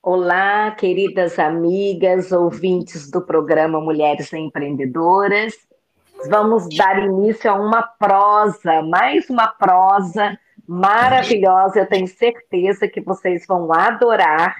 Olá, 0.00 0.70
queridas 0.70 1.40
amigas, 1.40 2.30
ouvintes 2.30 3.10
do 3.10 3.20
programa 3.20 3.80
Mulheres 3.80 4.32
Empreendedoras. 4.32 5.54
Vamos 6.30 6.68
dar 6.76 7.04
início 7.04 7.50
a 7.50 7.54
uma 7.54 7.82
prosa, 7.82 8.80
mais 8.82 9.28
uma 9.28 9.48
prosa 9.48 10.38
maravilhosa. 10.68 11.80
Eu 11.80 11.88
tenho 11.88 12.06
certeza 12.06 12.86
que 12.86 13.00
vocês 13.00 13.44
vão 13.44 13.72
adorar. 13.72 14.56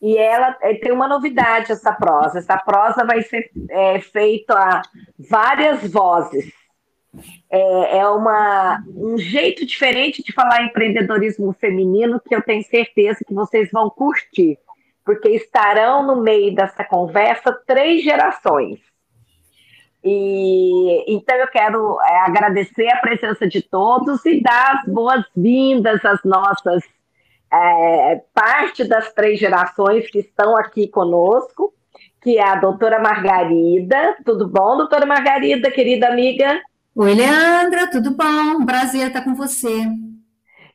E 0.00 0.16
ela 0.16 0.56
é, 0.62 0.74
tem 0.74 0.90
uma 0.90 1.06
novidade 1.06 1.70
essa 1.70 1.92
prosa. 1.92 2.38
Essa 2.38 2.56
prosa 2.56 3.04
vai 3.04 3.20
ser 3.22 3.50
é, 3.68 4.00
feita 4.00 4.54
a 4.54 4.80
várias 5.18 5.86
vozes. 5.92 6.50
É, 7.50 7.98
é 7.98 8.08
uma, 8.08 8.82
um 8.88 9.18
jeito 9.18 9.66
diferente 9.66 10.22
de 10.22 10.32
falar 10.32 10.64
empreendedorismo 10.64 11.52
feminino 11.52 12.20
que 12.20 12.34
eu 12.34 12.42
tenho 12.42 12.64
certeza 12.64 13.24
que 13.26 13.34
vocês 13.34 13.70
vão 13.70 13.90
curtir 13.90 14.58
porque 15.04 15.28
estarão 15.30 16.06
no 16.06 16.22
meio 16.22 16.54
dessa 16.54 16.84
conversa 16.84 17.52
três 17.66 18.02
gerações. 18.02 18.80
E 20.04 21.14
então 21.14 21.36
eu 21.36 21.46
quero 21.48 22.00
é, 22.00 22.20
agradecer 22.20 22.88
a 22.88 23.00
presença 23.00 23.46
de 23.46 23.62
todos 23.62 24.24
e 24.26 24.40
dar 24.42 24.76
as 24.76 24.92
boas-vindas 24.92 26.04
às 26.04 26.22
nossas 26.24 26.82
é, 27.52 28.20
parte 28.34 28.84
das 28.84 29.12
três 29.12 29.38
gerações 29.38 30.10
que 30.10 30.20
estão 30.20 30.56
aqui 30.56 30.88
conosco, 30.88 31.72
que 32.20 32.38
é 32.38 32.44
a 32.44 32.56
doutora 32.56 32.98
Margarida. 32.98 34.16
Tudo 34.24 34.48
bom, 34.48 34.76
doutora 34.76 35.06
Margarida, 35.06 35.70
querida 35.70 36.08
amiga? 36.08 36.60
Oi, 36.94 37.14
Leandra, 37.14 37.90
tudo 37.90 38.10
bom? 38.10 38.66
Prazer 38.66 39.06
estar 39.06 39.24
com 39.24 39.34
você. 39.34 39.82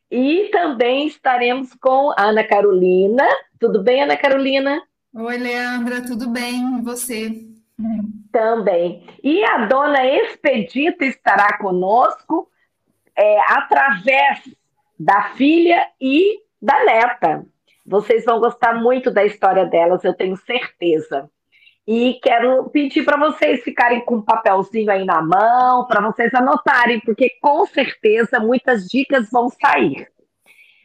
E 0.09 0.49
também 0.51 1.05
estaremos 1.05 1.75
com 1.75 2.11
a 2.17 2.23
Ana 2.29 2.43
Carolina. 2.43 3.23
Tudo 3.59 3.83
bem, 3.83 4.01
Ana 4.01 4.17
Carolina? 4.17 4.81
Oi, 5.13 5.37
Leandra, 5.37 6.03
tudo 6.03 6.27
bem? 6.27 6.79
E 6.79 6.81
você? 6.81 7.45
Também. 8.31 9.07
E 9.23 9.43
a 9.43 9.67
dona 9.67 10.07
Expedita 10.07 11.05
estará 11.05 11.59
conosco 11.59 12.49
é, 13.15 13.39
através 13.51 14.41
da 14.99 15.21
filha 15.35 15.87
e 16.01 16.39
da 16.59 16.83
neta. 16.83 17.45
Vocês 17.85 18.25
vão 18.25 18.39
gostar 18.39 18.73
muito 18.73 19.11
da 19.11 19.23
história 19.23 19.67
delas, 19.67 20.03
eu 20.03 20.15
tenho 20.15 20.35
certeza. 20.35 21.29
E 21.87 22.19
quero 22.21 22.69
pedir 22.69 23.05
para 23.05 23.17
vocês 23.17 23.63
ficarem 23.63 24.03
com 24.03 24.15
um 24.15 24.21
papelzinho 24.21 24.91
aí 24.91 25.05
na 25.05 25.21
mão, 25.21 25.85
para 25.87 26.01
vocês 26.01 26.33
anotarem, 26.33 26.99
porque 26.99 27.29
com 27.41 27.65
certeza 27.65 28.41
muitas 28.41 28.87
dicas 28.87 29.29
vão 29.31 29.49
sair. 29.49 30.09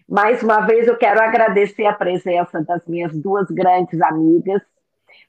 Mais 0.09 0.43
uma 0.45 0.61
vez 0.61 0.87
eu 0.87 0.97
quero 0.97 1.21
agradecer 1.21 1.87
a 1.87 1.93
presença 1.93 2.63
das 2.63 2.87
minhas 2.87 3.13
duas 3.19 3.51
grandes 3.51 4.01
amigas. 4.01 4.63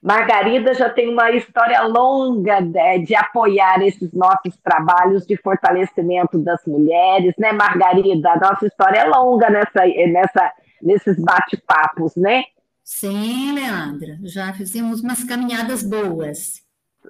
Margarida 0.00 0.74
já 0.74 0.90
tem 0.90 1.08
uma 1.08 1.30
história 1.32 1.82
longa 1.82 2.60
de, 2.60 2.98
de 3.06 3.16
apoiar 3.16 3.82
esses 3.82 4.12
nossos 4.12 4.56
trabalhos 4.62 5.26
de 5.26 5.36
fortalecimento 5.38 6.38
das 6.38 6.64
mulheres, 6.66 7.34
né, 7.36 7.50
Margarida? 7.50 8.30
A 8.30 8.38
nossa 8.38 8.66
história 8.66 8.98
é 8.98 9.04
longa 9.04 9.50
nessa, 9.50 9.86
nessa, 9.86 10.52
nesses 10.82 11.18
bate-papos, 11.18 12.14
né? 12.14 12.44
Sim, 12.84 13.54
Leandra, 13.54 14.18
já 14.22 14.52
fizemos 14.52 15.00
umas 15.00 15.24
caminhadas 15.24 15.82
boas. 15.82 16.62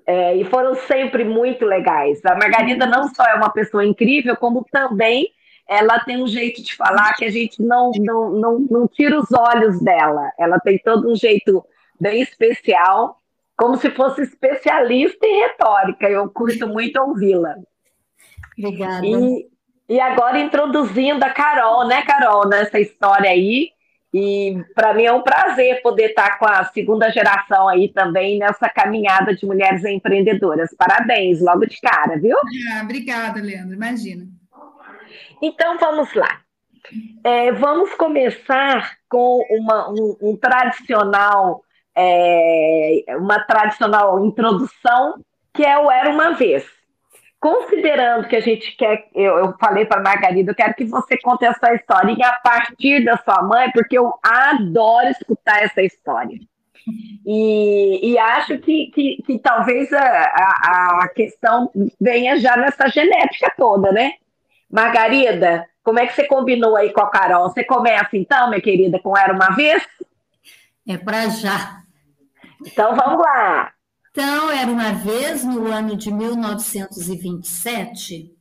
É, 0.06 0.36
e 0.36 0.44
foram 0.44 0.76
sempre 0.76 1.24
muito 1.24 1.64
legais. 1.64 2.24
A 2.24 2.36
Margarida 2.36 2.86
não 2.86 3.12
só 3.12 3.24
é 3.24 3.34
uma 3.34 3.50
pessoa 3.50 3.84
incrível, 3.84 4.36
como 4.36 4.64
também 4.70 5.28
ela 5.68 5.98
tem 6.00 6.22
um 6.22 6.26
jeito 6.28 6.62
de 6.62 6.76
falar 6.76 7.14
que 7.14 7.24
a 7.24 7.30
gente 7.30 7.60
não, 7.60 7.90
não, 7.98 8.30
não, 8.30 8.58
não 8.70 8.88
tira 8.88 9.18
os 9.18 9.32
olhos 9.32 9.80
dela. 9.82 10.30
Ela 10.38 10.60
tem 10.60 10.78
todo 10.78 11.10
um 11.10 11.16
jeito 11.16 11.64
bem 11.98 12.22
especial, 12.22 13.18
como 13.56 13.76
se 13.76 13.90
fosse 13.90 14.22
especialista 14.22 15.26
em 15.26 15.40
retórica. 15.40 16.08
Eu 16.08 16.28
curto 16.30 16.68
muito 16.68 17.00
ouvi-la. 17.00 17.56
Obrigada. 18.56 19.04
E, 19.04 19.48
e 19.88 20.00
agora 20.00 20.38
introduzindo 20.38 21.24
a 21.24 21.30
Carol, 21.30 21.86
né, 21.86 22.02
Carol, 22.02 22.46
nessa 22.46 22.78
história 22.78 23.30
aí, 23.30 23.73
e 24.14 24.64
para 24.76 24.94
mim 24.94 25.02
é 25.02 25.12
um 25.12 25.22
prazer 25.22 25.82
poder 25.82 26.10
estar 26.10 26.38
com 26.38 26.46
a 26.46 26.62
segunda 26.66 27.10
geração 27.10 27.68
aí 27.68 27.88
também 27.88 28.38
nessa 28.38 28.68
caminhada 28.68 29.34
de 29.34 29.44
mulheres 29.44 29.84
empreendedoras. 29.84 30.72
Parabéns, 30.78 31.40
logo 31.40 31.66
de 31.66 31.80
cara, 31.80 32.16
viu? 32.16 32.36
Ah, 32.72 32.82
obrigada, 32.84 33.42
Leandro, 33.42 33.74
imagina. 33.74 34.24
Então 35.42 35.76
vamos 35.78 36.14
lá. 36.14 36.42
É, 37.24 37.50
vamos 37.50 37.92
começar 37.94 38.92
com 39.08 39.44
uma, 39.50 39.90
um, 39.90 40.16
um 40.22 40.36
tradicional, 40.36 41.64
é, 41.96 43.04
uma 43.18 43.40
tradicional 43.40 44.24
introdução, 44.24 45.20
que 45.52 45.64
é 45.64 45.76
o 45.76 45.90
Era 45.90 46.10
Uma 46.10 46.34
Vez 46.34 46.64
considerando 47.44 48.26
que 48.26 48.36
a 48.36 48.40
gente 48.40 48.74
quer, 48.74 49.06
eu, 49.14 49.36
eu 49.36 49.54
falei 49.60 49.84
para 49.84 50.00
Margarida, 50.00 50.50
eu 50.50 50.54
quero 50.54 50.72
que 50.72 50.86
você 50.86 51.18
conte 51.18 51.44
essa 51.44 51.74
historinha 51.74 52.26
a 52.26 52.40
partir 52.40 53.04
da 53.04 53.18
sua 53.18 53.42
mãe, 53.42 53.70
porque 53.70 53.98
eu 53.98 54.14
adoro 54.22 55.08
escutar 55.08 55.62
essa 55.62 55.82
história. 55.82 56.38
E, 57.26 58.12
e 58.12 58.18
acho 58.18 58.56
que, 58.60 58.90
que, 58.94 59.22
que 59.26 59.38
talvez 59.38 59.92
a, 59.92 60.00
a, 60.00 61.00
a, 61.02 61.08
questão 61.14 61.70
venha 62.00 62.38
já 62.38 62.56
nessa 62.56 62.88
genética 62.88 63.52
toda, 63.58 63.92
né? 63.92 64.14
Margarida, 64.70 65.66
como 65.82 65.98
é 65.98 66.06
que 66.06 66.14
você 66.14 66.24
combinou 66.26 66.74
aí 66.76 66.94
com 66.94 67.02
a 67.02 67.10
Carol? 67.10 67.50
Você 67.50 67.62
começa 67.62 68.16
então, 68.16 68.48
minha 68.48 68.62
querida, 68.62 68.98
com 68.98 69.14
Era 69.14 69.34
Uma 69.34 69.50
Vez? 69.50 69.86
É 70.88 70.96
para 70.96 71.28
já. 71.28 71.82
Então 72.66 72.96
vamos 72.96 73.20
lá. 73.20 73.70
Então, 74.16 74.48
era 74.48 74.70
uma 74.70 74.92
vez 74.92 75.42
no 75.42 75.66
ano 75.66 75.96
de 75.96 76.12
1927 76.12 78.32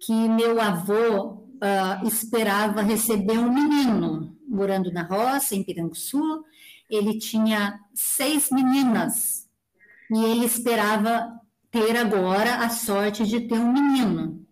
que 0.00 0.10
meu 0.10 0.58
avô 0.58 1.32
uh, 1.32 2.08
esperava 2.08 2.80
receber 2.80 3.38
um 3.38 3.52
menino, 3.52 4.34
morando 4.48 4.90
na 4.90 5.02
roça, 5.02 5.54
em 5.54 5.62
Piranguçu. 5.62 6.42
Ele 6.88 7.18
tinha 7.18 7.78
seis 7.92 8.48
meninas 8.50 9.46
e 10.10 10.24
ele 10.24 10.46
esperava 10.46 11.38
ter 11.70 11.94
agora 11.94 12.64
a 12.64 12.70
sorte 12.70 13.26
de 13.26 13.40
ter 13.40 13.58
um 13.58 13.70
menino. 13.70 14.42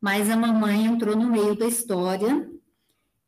Mas 0.00 0.28
a 0.28 0.36
mamãe 0.36 0.84
entrou 0.84 1.14
no 1.14 1.30
meio 1.30 1.56
da 1.56 1.68
história 1.68 2.50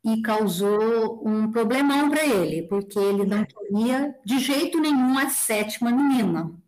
e 0.05 0.21
causou 0.23 1.23
um 1.25 1.53
problemão 1.53 2.11
para 2.11 2.27
ele, 2.27 2.63
porque 2.63 2.99
ele 2.99 3.25
não 3.25 3.45
queria 3.45 4.13
de 4.25 4.41
jeito 4.41 4.81
nenhum 4.81 5.17
a 5.17 5.29
sétima 5.29 5.93
menina 5.93 6.64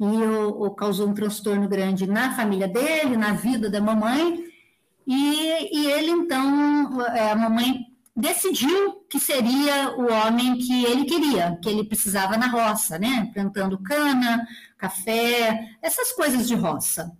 e 0.00 0.04
o, 0.04 0.70
causou 0.70 1.08
um 1.08 1.14
transtorno 1.14 1.68
grande 1.68 2.06
na 2.06 2.34
família 2.34 2.66
dele, 2.66 3.18
na 3.18 3.32
vida 3.32 3.68
da 3.68 3.82
mamãe, 3.82 4.44
e, 5.06 5.78
e 5.78 5.86
ele 5.90 6.10
então, 6.10 7.02
é, 7.02 7.32
a 7.32 7.36
mamãe 7.36 7.86
decidiu 8.16 9.04
que 9.10 9.20
seria 9.20 9.94
o 9.96 10.10
homem 10.10 10.56
que 10.56 10.84
ele 10.84 11.04
queria, 11.04 11.58
que 11.62 11.68
ele 11.68 11.84
precisava 11.84 12.36
na 12.38 12.46
roça, 12.46 12.98
né? 12.98 13.30
Plantando 13.34 13.78
cana, 13.78 14.46
café, 14.78 15.76
essas 15.82 16.12
coisas 16.12 16.48
de 16.48 16.54
roça. 16.54 17.12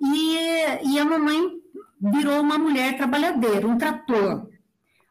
E, 0.00 0.36
e 0.84 0.98
a 0.98 1.04
mamãe 1.04 1.50
virou 2.00 2.40
uma 2.40 2.58
mulher 2.58 2.96
trabalhadeira, 2.96 3.66
um 3.66 3.76
trator, 3.76 4.48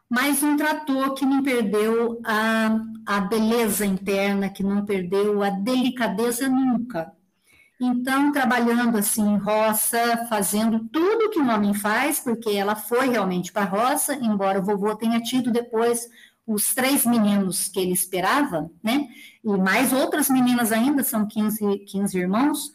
mas 0.10 0.42
um 0.42 0.56
trator 0.56 1.14
que 1.14 1.26
não 1.26 1.44
perdeu 1.44 2.20
a, 2.26 2.80
a 3.10 3.20
beleza 3.22 3.88
interna, 3.88 4.52
que 4.52 4.62
não 4.62 4.86
perdeu 4.86 5.42
a 5.42 5.50
delicadeza 5.50 6.48
nunca. 6.48 7.12
Então, 7.82 8.32
trabalhando 8.32 9.00
assim 9.00 9.28
em 9.28 9.38
roça, 9.38 10.28
fazendo 10.30 10.88
tudo 10.90 11.32
que 11.32 11.40
um 11.40 11.50
homem 11.50 11.74
faz, 11.74 12.20
porque 12.20 12.52
ela 12.52 12.76
foi 12.76 13.10
realmente 13.10 13.52
para 13.52 13.64
a 13.64 13.66
roça, 13.66 14.14
embora 14.14 14.60
o 14.60 14.64
vovô 14.64 14.96
tenha 14.96 15.20
tido 15.22 15.50
depois 15.50 16.08
os 16.46 16.76
três 16.76 17.04
meninos 17.04 17.68
que 17.68 17.80
ele 17.80 17.94
esperava, 17.94 18.70
né? 18.84 19.08
E 19.44 19.58
mais 19.58 19.92
outras 19.92 20.30
meninas 20.30 20.72
ainda, 20.72 21.04
são 21.04 21.28
15, 21.28 21.80
15 21.80 22.16
irmãos. 22.16 22.72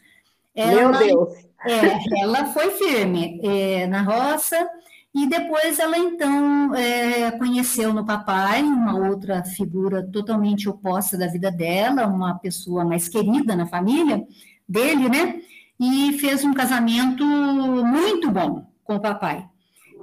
Ela, 0.52 0.98
Meu 0.98 0.98
Deus! 0.98 1.34
É, 1.64 2.22
ela 2.22 2.46
foi 2.46 2.72
firme 2.72 3.40
é, 3.40 3.87
na 3.87 4.02
roça, 4.02 4.69
e 5.14 5.28
depois 5.28 5.78
ela 5.78 5.96
então 5.96 6.75
é, 6.75 7.31
conheceu 7.32 7.94
no 7.94 8.05
papai 8.05 8.64
uma 8.64 8.96
outra 9.08 9.44
figura 9.44 10.02
totalmente 10.02 10.69
oposta 10.69 11.16
da 11.16 11.28
vida 11.28 11.52
dela, 11.52 12.08
uma 12.08 12.34
pessoa 12.34 12.84
mais 12.84 13.08
querida 13.08 13.55
na 13.55 13.64
família 13.64 14.26
dele, 14.69 15.08
né? 15.08 15.40
E 15.78 16.14
fez 16.19 16.44
um 16.44 16.52
casamento 16.52 17.25
muito 17.25 18.28
bom 18.28 18.66
com 18.82 18.96
o 18.96 19.00
papai. 19.00 19.49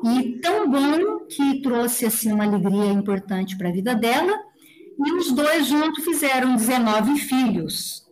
E 0.04 0.40
tão 0.40 0.70
bom 0.70 1.26
que 1.28 1.62
trouxe 1.62 2.06
assim 2.06 2.32
uma 2.32 2.46
alegria 2.46 2.92
importante 2.92 3.58
para 3.58 3.68
a 3.68 3.74
vida 3.74 3.94
dela. 3.94 4.34
E 4.98 5.12
os 5.14 5.32
dois 5.34 5.68
juntos 5.68 6.06
fizeram 6.06 6.56
19 6.56 7.18
filhos. 7.18 8.10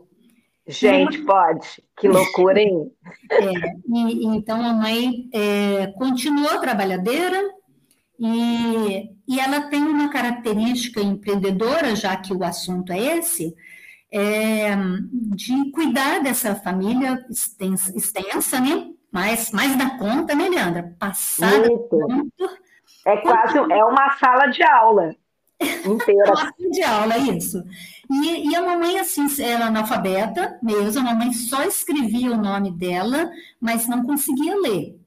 Gente, 0.69 1.17
pode. 1.23 1.83
Que 1.97 2.07
loucura, 2.07 2.61
hein? 2.61 2.91
É, 3.31 3.51
e, 3.87 4.25
então 4.27 4.63
a 4.63 4.71
mãe 4.71 5.27
é, 5.33 5.87
continuou 5.97 6.59
trabalhadeira 6.59 7.41
e, 8.19 9.09
e 9.27 9.39
ela 9.39 9.61
tem 9.61 9.81
uma 9.81 10.09
característica 10.09 11.01
empreendedora, 11.01 11.95
já 11.95 12.15
que 12.15 12.31
o 12.31 12.43
assunto 12.43 12.91
é 12.91 13.17
esse, 13.17 13.55
é, 14.11 14.75
de 15.33 15.71
cuidar 15.71 16.19
dessa 16.21 16.53
família 16.53 17.25
extensa, 17.29 17.91
extensa, 17.97 18.59
né? 18.59 18.91
Mais, 19.11 19.51
mais 19.51 19.75
da 19.75 19.97
conta, 19.97 20.35
né, 20.35 20.49
Leandra? 20.49 20.95
Passada 20.99 21.67
Muito. 21.67 22.29
É 23.07 23.17
quase 23.17 23.57
é 23.57 23.83
uma 23.85 24.15
sala 24.17 24.45
de 24.47 24.61
aula 24.61 25.15
inteira. 25.83 26.27
uma 26.27 26.35
sala 26.35 26.69
de 26.71 26.83
aula, 26.83 27.17
isso. 27.17 27.63
E, 28.09 28.49
e, 28.49 28.55
a 28.55 28.65
mamãe, 28.65 28.97
assim, 28.99 29.27
era 29.41 29.67
analfabeta 29.67 30.57
mesmo, 30.63 31.01
a 31.01 31.03
mamãe 31.03 31.31
só 31.31 31.63
escrevia 31.63 32.31
o 32.31 32.41
nome 32.41 32.71
dela, 32.71 33.31
mas 33.61 33.87
não 33.87 34.03
conseguia 34.03 34.55
ler. 34.59 34.99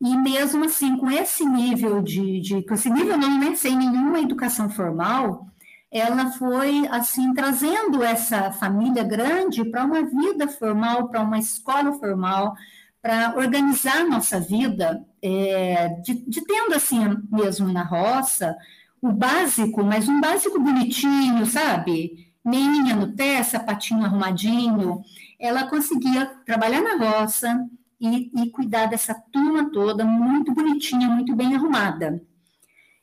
E 0.00 0.16
mesmo 0.16 0.64
assim, 0.64 0.96
com 0.96 1.10
esse 1.10 1.44
nível 1.44 2.00
de, 2.00 2.40
de 2.40 2.62
com 2.62 2.74
esse 2.74 2.88
nível 2.88 3.16
não, 3.18 3.38
né, 3.38 3.54
sem 3.56 3.76
nenhuma 3.76 4.20
educação 4.20 4.70
formal, 4.70 5.46
ela 5.90 6.30
foi 6.32 6.86
assim 6.88 7.34
trazendo 7.34 8.02
essa 8.02 8.52
família 8.52 9.02
grande 9.02 9.64
para 9.64 9.84
uma 9.84 10.02
vida 10.04 10.48
formal, 10.48 11.08
para 11.08 11.20
uma 11.22 11.38
escola 11.38 11.92
formal, 11.94 12.54
para 13.02 13.34
organizar 13.36 14.04
nossa 14.04 14.40
vida, 14.40 15.04
é, 15.22 15.88
de, 16.02 16.14
de, 16.28 16.44
tendo 16.44 16.74
assim 16.74 17.00
mesmo 17.30 17.72
na 17.72 17.82
roça 17.82 18.56
o 19.00 19.12
básico, 19.12 19.84
mas 19.84 20.08
um 20.08 20.20
básico 20.20 20.60
bonitinho, 20.60 21.46
sabe? 21.46 22.27
Meinha 22.48 22.96
no 22.96 23.14
pé, 23.14 23.42
sapatinho 23.42 24.04
arrumadinho. 24.04 25.02
Ela 25.38 25.68
conseguia 25.68 26.26
trabalhar 26.46 26.80
na 26.80 26.96
roça 26.96 27.68
e, 28.00 28.30
e 28.42 28.50
cuidar 28.50 28.86
dessa 28.86 29.14
turma 29.30 29.70
toda, 29.70 30.04
muito 30.04 30.54
bonitinha, 30.54 31.08
muito 31.08 31.36
bem 31.36 31.54
arrumada. 31.54 32.22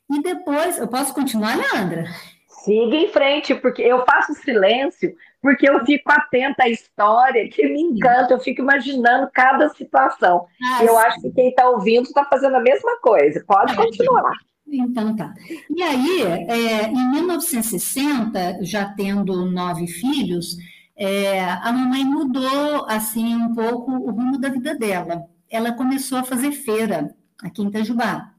E 0.10 0.22
depois, 0.22 0.80
eu 0.80 0.88
posso 0.88 1.14
continuar, 1.14 1.58
Leandra? 1.58 2.06
Siga 2.48 2.96
em 2.96 3.08
frente, 3.10 3.54
porque 3.54 3.84
eu 3.84 4.04
faço 4.04 4.34
silêncio, 4.34 5.16
porque 5.40 5.70
eu 5.70 5.86
fico 5.86 6.12
atenta 6.12 6.64
à 6.64 6.70
história, 6.70 7.48
que 7.48 7.68
me 7.68 7.80
encanta, 7.80 8.34
eu 8.34 8.40
fico 8.40 8.62
imaginando 8.62 9.30
cada 9.32 9.70
situação. 9.70 10.48
Ah, 10.64 10.84
eu 10.84 10.94
sim. 10.94 11.00
acho 11.02 11.22
que 11.22 11.32
quem 11.32 11.50
está 11.50 11.70
ouvindo 11.70 12.06
está 12.06 12.26
fazendo 12.26 12.56
a 12.56 12.62
mesma 12.62 13.00
coisa. 13.00 13.44
Pode 13.46 13.74
é, 13.74 13.76
continuar. 13.76 14.32
Então 14.68 15.16
tá. 15.16 15.34
E 15.70 15.82
aí, 15.82 16.22
é, 16.24 16.88
em 16.90 17.12
1960, 17.12 18.64
já 18.64 18.86
tendo 18.86 19.46
nove 19.50 19.88
filhos, 19.88 20.58
é, 20.98 21.44
a 21.44 21.72
mamãe 21.72 22.04
mudou 22.04 22.86
assim 22.88 23.36
um 23.36 23.54
pouco 23.54 23.92
o 23.92 24.12
rumo 24.12 24.40
da 24.40 24.50
vida 24.50 24.76
dela. 24.76 25.26
Ela 25.50 25.74
começou 25.74 26.18
a 26.18 26.24
fazer 26.24 26.52
feira 26.52 27.16
aqui 27.44 27.62
em 27.62 27.68
Itajubá. 27.68 28.32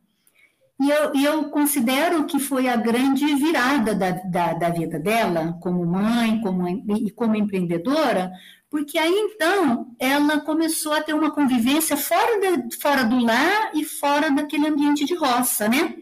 E 0.79 0.91
eu, 0.91 1.15
eu 1.15 1.45
considero 1.51 2.27
que 2.27 2.39
foi 2.39 2.69
a 2.69 2.77
grande 2.77 3.25
virada 3.35 3.95
da, 3.95 4.11
da, 4.11 4.53
da 4.53 4.69
vida 4.69 4.99
dela, 4.99 5.59
como 5.63 5.87
mãe 5.87 6.39
como, 6.43 6.69
e 6.69 7.11
como 7.11 7.35
empreendedora, 7.35 8.31
porque 8.69 8.99
aí 8.99 9.15
então 9.15 9.95
ela 9.99 10.41
começou 10.41 10.93
a 10.93 11.03
ter 11.03 11.15
uma 11.15 11.31
convivência 11.31 11.97
fora, 11.97 12.41
de, 12.41 12.77
fora 12.77 13.05
do 13.05 13.19
lar 13.19 13.71
e 13.75 13.85
fora 13.85 14.31
daquele 14.31 14.69
ambiente 14.69 15.07
de 15.07 15.15
roça, 15.15 15.67
né? 15.67 15.97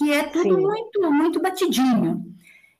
Que 0.00 0.10
é 0.10 0.22
tudo 0.22 0.54
Sim. 0.54 0.62
muito, 0.62 1.12
muito 1.12 1.42
batidinho. 1.42 2.24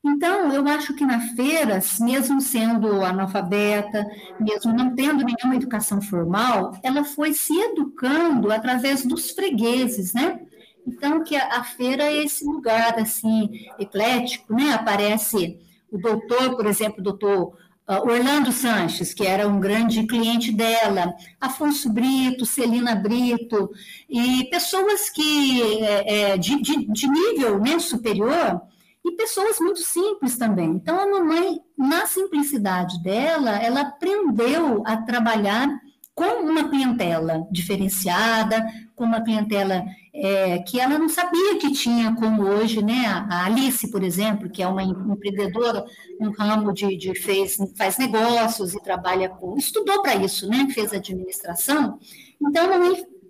Então, 0.03 0.51
eu 0.51 0.67
acho 0.67 0.95
que 0.95 1.05
na 1.05 1.21
feiras, 1.21 1.99
mesmo 2.01 2.41
sendo 2.41 3.05
analfabeta, 3.05 4.07
mesmo 4.41 4.73
não 4.73 4.95
tendo 4.95 5.23
nenhuma 5.23 5.55
educação 5.55 6.01
formal, 6.01 6.73
ela 6.83 7.05
foi 7.05 7.35
se 7.35 7.55
educando 7.55 8.51
através 8.51 9.05
dos 9.05 9.33
fregueses, 9.33 10.15
né? 10.15 10.41
Então, 10.87 11.23
que 11.23 11.37
a, 11.37 11.59
a 11.59 11.63
feira 11.63 12.05
é 12.05 12.25
esse 12.25 12.43
lugar, 12.47 12.99
assim, 12.99 13.51
eclético, 13.79 14.55
né? 14.55 14.73
Aparece 14.73 15.61
o 15.93 15.99
doutor, 15.99 16.57
por 16.57 16.65
exemplo, 16.65 17.01
o 17.01 17.05
doutor 17.05 17.55
Orlando 17.99 18.53
Sanches, 18.53 19.13
que 19.13 19.27
era 19.27 19.49
um 19.49 19.59
grande 19.59 20.07
cliente 20.07 20.53
dela, 20.53 21.13
Afonso 21.41 21.91
Brito, 21.91 22.47
Celina 22.47 22.95
Brito, 22.95 23.71
e 24.09 24.45
pessoas 24.45 25.11
que, 25.11 25.83
é, 25.83 26.33
é, 26.33 26.39
de, 26.39 26.61
de, 26.63 26.87
de 26.87 27.09
nível 27.09 27.59
né, 27.59 27.79
superior, 27.79 28.61
e 29.05 29.13
pessoas 29.13 29.59
muito 29.59 29.81
simples 29.81 30.37
também. 30.37 30.71
Então, 30.71 31.01
a 31.01 31.07
mamãe, 31.07 31.61
na 31.77 32.07
simplicidade 32.07 33.03
dela, 33.03 33.57
ela 33.57 33.81
aprendeu 33.81 34.83
a 34.87 34.97
trabalhar 34.99 35.69
com 36.15 36.43
uma 36.45 36.69
clientela 36.69 37.47
diferenciada, 37.51 38.67
com 38.95 39.05
uma 39.05 39.23
clientela 39.23 39.85
é, 40.13 40.59
que 40.59 40.81
ela 40.81 40.99
não 40.99 41.09
sabia 41.09 41.59
que 41.59 41.73
tinha, 41.73 42.15
como 42.17 42.43
hoje, 42.43 42.83
né? 42.83 43.07
A 43.07 43.47
Alice, 43.47 43.91
por 43.91 44.03
exemplo, 44.03 44.51
que 44.51 44.63
é 44.63 44.67
uma 44.67 44.83
empreendedora 44.83 45.85
no 46.19 46.33
ramo 46.33 46.73
de, 46.73 46.97
de 46.97 47.15
fez, 47.15 47.57
faz 47.77 47.97
negócios 47.97 48.75
e 48.75 48.83
trabalha 48.83 49.29
com. 49.29 49.57
estudou 49.57 50.03
para 50.03 50.17
isso, 50.17 50.49
né? 50.49 50.67
Fez 50.75 50.93
administração. 50.93 51.99
Então, 52.43 52.69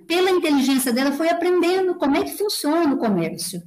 pela 0.06 0.30
inteligência 0.30 0.92
dela, 0.92 1.12
foi 1.12 1.28
aprendendo 1.28 1.94
como 1.94 2.16
é 2.16 2.24
que 2.24 2.36
funciona 2.36 2.94
o 2.94 2.98
comércio. 2.98 3.62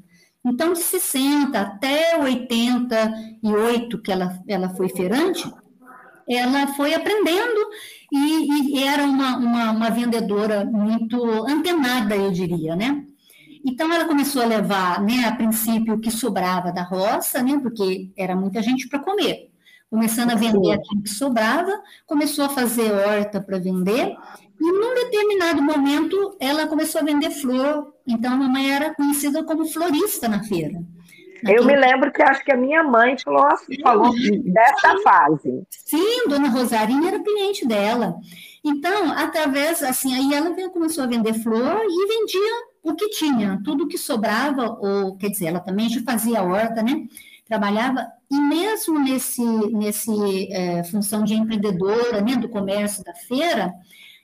Então, 0.45 0.73
de 0.73 0.79
60 0.79 1.57
até 1.57 2.17
88 2.19 4.01
que 4.01 4.11
ela, 4.11 4.37
ela 4.47 4.69
foi 4.69 4.89
feirante, 4.89 5.49
ela 6.27 6.67
foi 6.75 6.93
aprendendo 6.93 7.69
e, 8.15 8.75
e 8.75 8.83
era 8.83 9.03
uma, 9.05 9.37
uma, 9.37 9.71
uma, 9.71 9.89
vendedora 9.89 10.63
muito 10.63 11.23
antenada, 11.47 12.15
eu 12.15 12.31
diria, 12.31 12.75
né? 12.75 13.03
Então, 13.65 13.91
ela 13.91 14.05
começou 14.05 14.41
a 14.41 14.45
levar, 14.45 15.01
né, 15.01 15.25
a 15.25 15.35
princípio, 15.35 15.95
o 15.95 15.99
que 15.99 16.11
sobrava 16.11 16.71
da 16.71 16.83
roça, 16.83 17.41
né, 17.41 17.57
porque 17.59 18.11
era 18.15 18.35
muita 18.35 18.61
gente 18.61 18.87
para 18.87 18.99
comer. 18.99 19.49
Começando 19.89 20.31
a 20.31 20.35
vender 20.35 20.73
aquilo 20.73 21.01
que 21.01 21.09
sobrava, 21.09 21.71
começou 22.05 22.45
a 22.45 22.49
fazer 22.49 22.91
horta 22.91 23.41
para 23.41 23.57
vender, 23.57 24.15
e 24.59 24.71
num 24.71 24.93
determinado 24.93 25.61
momento, 25.61 26.37
ela 26.39 26.67
começou 26.67 27.01
a 27.01 27.03
vender 27.03 27.31
flor. 27.31 27.93
Então, 28.05 28.33
a 28.33 28.37
mamãe 28.37 28.71
era 28.71 28.93
conhecida 28.93 29.43
como 29.43 29.65
florista 29.65 30.27
na 30.27 30.43
feira. 30.43 30.83
Eu 31.47 31.65
me 31.65 31.75
lembro 31.75 32.11
que 32.11 32.21
acho 32.21 32.43
que 32.43 32.51
a 32.51 32.57
minha 32.57 32.83
mãe 32.83 33.17
falou, 33.17 33.47
falou 33.81 34.13
dessa 34.43 34.97
fase. 35.03 35.63
Sim, 35.69 36.27
dona 36.27 36.49
Rosarinha 36.49 37.09
era 37.09 37.23
cliente 37.23 37.67
dela. 37.67 38.15
Então, 38.63 39.11
através, 39.11 39.83
assim, 39.83 40.15
aí 40.15 40.33
ela 40.33 40.55
começou 40.69 41.03
a 41.03 41.07
vender 41.07 41.33
flor 41.33 41.81
e 41.83 42.07
vendia 42.07 42.73
o 42.81 42.95
que 42.95 43.09
tinha, 43.09 43.59
tudo 43.63 43.87
que 43.87 43.97
sobrava, 43.97 44.77
ou 44.79 45.17
quer 45.17 45.29
dizer, 45.29 45.47
ela 45.47 45.59
também 45.59 45.89
já 45.89 46.01
fazia 46.03 46.43
horta, 46.43 46.81
né? 46.81 47.05
Trabalhava, 47.45 48.07
e 48.31 48.39
mesmo 48.39 48.99
nesse, 48.99 49.43
nesse 49.43 50.51
é, 50.51 50.83
função 50.85 51.23
de 51.23 51.33
empreendedora, 51.33 52.21
né, 52.21 52.35
do 52.35 52.49
comércio 52.49 53.03
da 53.03 53.13
feira, 53.13 53.73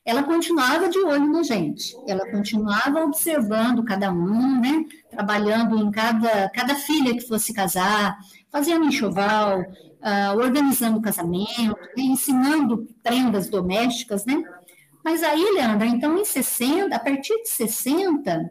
ela 0.05 0.23
continuava 0.23 0.89
de 0.89 0.97
olho 0.99 1.31
na 1.31 1.43
gente, 1.43 1.95
ela 2.07 2.29
continuava 2.31 3.03
observando 3.03 3.83
cada 3.83 4.11
um, 4.11 4.59
né? 4.59 4.85
Trabalhando 5.11 5.77
em 5.77 5.91
cada, 5.91 6.49
cada 6.49 6.75
filha 6.75 7.13
que 7.13 7.27
fosse 7.27 7.53
casar, 7.53 8.17
fazendo 8.51 8.85
enxoval, 8.85 9.61
uh, 9.61 10.37
organizando 10.37 11.01
casamento, 11.01 11.77
né? 11.95 12.03
ensinando 12.03 12.87
prendas 13.03 13.49
domésticas, 13.49 14.25
né? 14.25 14.41
Mas 15.03 15.23
aí, 15.23 15.43
Leandra, 15.53 15.85
então 15.85 16.17
em 16.17 16.25
60, 16.25 16.95
a 16.95 16.99
partir 16.99 17.41
de 17.41 17.49
60, 17.49 18.49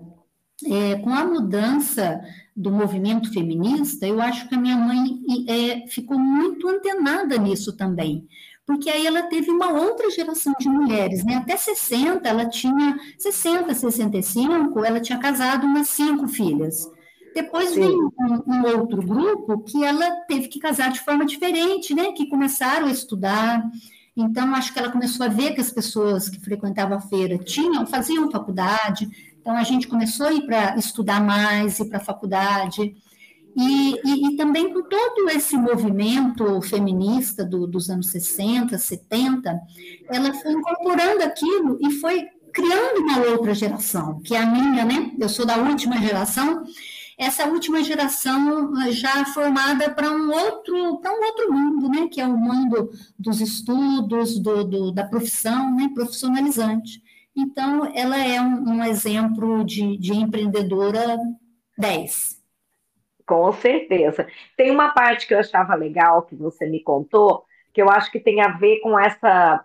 é, 0.67 0.97
com 0.97 1.11
a 1.11 1.25
mudança 1.25 2.21
do 2.57 2.71
movimento 2.71 3.33
feminista, 3.33 4.07
eu 4.07 4.21
acho 4.21 4.49
que 4.49 4.55
a 4.55 4.61
minha 4.61 4.77
mãe 4.77 5.21
é, 5.47 5.87
ficou 5.87 6.19
muito 6.19 6.69
antenada 6.69 7.37
nisso 7.37 7.77
também 7.77 8.27
porque 8.69 8.91
aí 8.91 9.07
ela 9.07 9.23
teve 9.23 9.51
uma 9.51 9.73
outra 9.73 10.11
geração 10.11 10.53
de 10.61 10.69
mulheres, 10.69 11.25
né? 11.25 11.37
Até 11.37 11.57
60, 11.57 12.29
ela 12.29 12.45
tinha 12.45 13.01
60, 13.19 13.75
65, 13.75 14.85
ela 14.85 15.01
tinha 15.01 15.19
casado 15.19 15.65
umas 15.65 15.89
cinco 15.89 16.29
filhas. 16.29 16.87
Depois 17.35 17.71
Sim. 17.71 17.81
veio 17.81 18.13
um, 18.21 18.53
um, 18.53 18.79
outro 18.79 19.01
grupo 19.01 19.61
que 19.61 19.83
ela 19.83 20.11
teve 20.29 20.49
que 20.49 20.61
casar 20.61 20.93
de 20.93 21.01
forma 21.01 21.25
diferente, 21.25 21.95
né? 21.95 22.13
Que 22.13 22.29
começaram 22.29 22.89
a 22.89 22.91
estudar. 22.91 23.65
Então, 24.15 24.55
acho 24.55 24.71
que 24.75 24.79
ela 24.79 24.93
começou 24.93 25.25
a 25.25 25.31
ver 25.31 25.55
que 25.55 25.63
as 25.63 25.71
pessoas 25.71 26.29
que 26.29 26.39
frequentavam 26.39 26.99
a 26.99 27.01
feira 27.01 27.39
tinham, 27.39 27.87
faziam 27.87 28.31
faculdade. 28.31 29.09
Então, 29.41 29.57
a 29.57 29.65
gente 29.65 29.89
começou 29.89 30.27
a 30.27 30.33
ir 30.35 30.45
para 30.45 30.77
estudar 30.77 31.25
mais, 31.25 31.79
ir 31.79 31.87
para 31.87 31.97
a 31.97 32.05
faculdade. 32.05 32.95
E, 33.57 34.01
e, 34.05 34.29
e, 34.29 34.37
também 34.37 34.73
com 34.73 34.83
todo 34.83 35.29
esse 35.31 35.57
movimento 35.57 36.61
feminista 36.63 37.45
do, 37.45 37.67
dos 37.67 37.91
anos 37.91 38.09
60, 38.09 38.79
70, 38.79 39.61
ela 40.09 40.33
foi 40.33 40.53
incorporando 40.53 41.25
aquilo 41.25 41.79
e 41.81 41.91
foi 41.93 42.29
criando 42.53 43.01
uma 43.01 43.19
outra 43.27 43.55
geração, 43.55 44.21
que 44.21 44.35
é 44.35 44.43
a 44.43 44.47
minha, 44.47 44.85
né? 44.85 45.13
Eu 45.19 45.29
sou 45.29 45.45
da 45.45 45.57
última 45.57 46.01
geração, 46.01 46.63
essa 47.17 47.47
última 47.47 47.83
geração 47.83 48.73
já 48.91 49.25
formada 49.27 49.91
para 49.91 50.11
um 50.11 50.31
outro 50.31 50.99
para 50.99 51.13
um 51.13 51.25
outro 51.25 51.53
mundo, 51.53 51.89
né? 51.89 52.09
Que 52.09 52.21
é 52.21 52.27
o 52.27 52.37
mundo 52.37 52.91
dos 53.19 53.41
estudos, 53.41 54.39
do, 54.39 54.65
do 54.65 54.93
da 54.93 55.05
profissão, 55.05 55.75
né? 55.75 55.91
Profissionalizante. 55.95 57.03
Então, 57.37 57.91
ela 57.95 58.19
é 58.19 58.41
um, 58.41 58.69
um 58.69 58.85
exemplo 58.85 59.65
de, 59.65 59.97
de 59.97 60.13
empreendedora 60.13 61.19
10. 61.77 62.38
Com 63.29 63.53
certeza. 63.53 64.27
Tem 64.57 64.71
uma 64.71 64.89
parte 64.95 65.27
que 65.27 65.35
eu 65.35 65.39
achava 65.39 65.75
legal 65.75 66.23
que 66.23 66.35
você 66.35 66.67
me 66.67 66.83
contou, 66.83 67.45
que 67.75 67.83
eu 67.83 67.91
acho 67.91 68.11
que 68.11 68.19
tem 68.19 68.41
a 68.41 68.49
ver 68.49 68.81
com 68.81 68.99
esse 68.99 69.19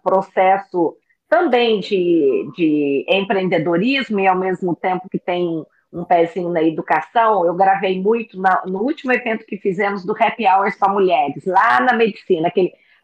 processo 0.03 0.97
também 1.29 1.79
de, 1.79 2.51
de 2.57 3.05
empreendedorismo 3.07 4.19
e 4.19 4.27
ao 4.27 4.35
mesmo 4.35 4.75
tempo 4.75 5.07
que 5.09 5.17
tem 5.17 5.65
um 5.93 6.03
pezinho 6.03 6.49
na 6.49 6.61
educação. 6.61 7.45
Eu 7.45 7.53
gravei 7.53 8.01
muito 8.01 8.37
na, 8.37 8.61
no 8.65 8.81
último 8.81 9.13
evento 9.13 9.45
que 9.45 9.57
fizemos 9.57 10.03
do 10.05 10.11
Happy 10.11 10.45
Hours 10.45 10.75
para 10.75 10.91
Mulheres, 10.91 11.45
lá 11.45 11.79
na 11.79 11.93
medicina, 11.93 12.51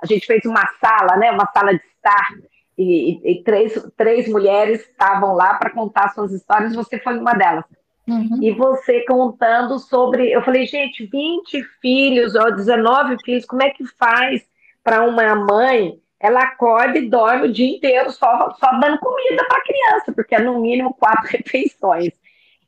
a 0.01 0.05
gente 0.05 0.25
fez 0.25 0.43
uma 0.43 0.67
sala, 0.81 1.15
né, 1.15 1.31
uma 1.31 1.49
sala 1.53 1.73
de 1.73 1.81
estar, 1.95 2.33
e, 2.77 3.13
e, 3.23 3.31
e 3.31 3.43
três, 3.43 3.81
três 3.95 4.27
mulheres 4.27 4.81
estavam 4.81 5.35
lá 5.35 5.53
para 5.53 5.69
contar 5.69 6.09
suas 6.09 6.33
histórias, 6.33 6.75
você 6.75 6.99
foi 6.99 7.17
uma 7.17 7.33
delas. 7.33 7.63
Uhum. 8.09 8.39
E 8.41 8.51
você 8.51 9.05
contando 9.05 9.77
sobre. 9.79 10.31
Eu 10.31 10.41
falei, 10.41 10.65
gente, 10.65 11.05
20 11.05 11.63
filhos, 11.81 12.35
ou 12.35 12.55
19 12.55 13.17
filhos, 13.23 13.45
como 13.45 13.61
é 13.61 13.69
que 13.69 13.85
faz 13.85 14.43
para 14.83 15.03
uma 15.03 15.35
mãe 15.35 15.99
ela 16.19 16.41
acorda 16.41 16.97
e 16.97 17.09
dorme 17.09 17.47
o 17.47 17.53
dia 17.53 17.77
inteiro 17.77 18.11
só, 18.11 18.53
só 18.59 18.71
dando 18.79 18.99
comida 18.99 19.45
para 19.47 19.57
a 19.57 19.63
criança, 19.63 20.11
porque 20.11 20.35
é 20.35 20.39
no 20.39 20.59
mínimo 20.59 20.93
quatro 20.93 21.27
refeições. 21.31 22.11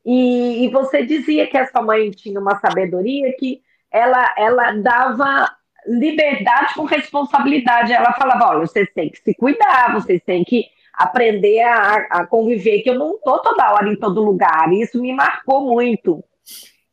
E, 0.06 0.66
e, 0.66 0.70
você 0.70 1.06
dizia 1.06 1.46
que 1.48 1.58
a 1.58 1.68
sua 1.68 1.82
mãe 1.82 2.10
tinha 2.12 2.40
uma 2.40 2.58
sabedoria 2.60 3.36
que 3.38 3.62
ela, 3.92 4.34
ela 4.38 4.72
dava 4.72 5.52
liberdade 5.86 6.74
com 6.74 6.86
responsabilidade. 6.86 7.94
Ela 7.94 8.14
falava: 8.14 8.50
olha, 8.50 8.60
vocês 8.62 8.90
têm 8.96 9.10
que 9.10 9.20
se 9.20 9.36
cuidar, 9.36 9.94
vocês 9.94 10.22
têm 10.24 10.44
que 10.44 10.66
aprender 11.04 11.62
a, 11.62 11.96
a 12.10 12.28
conviver, 12.28 12.82
que 12.82 12.90
eu 12.90 13.00
não 13.00 13.16
estou 13.16 13.40
toda 13.40 13.74
hora 13.74 13.90
em 13.90 13.96
todo 13.96 14.24
lugar. 14.24 14.72
E 14.72 14.82
isso 14.82 15.02
me 15.02 15.14
marcou 15.14 15.62
muito, 15.62 16.24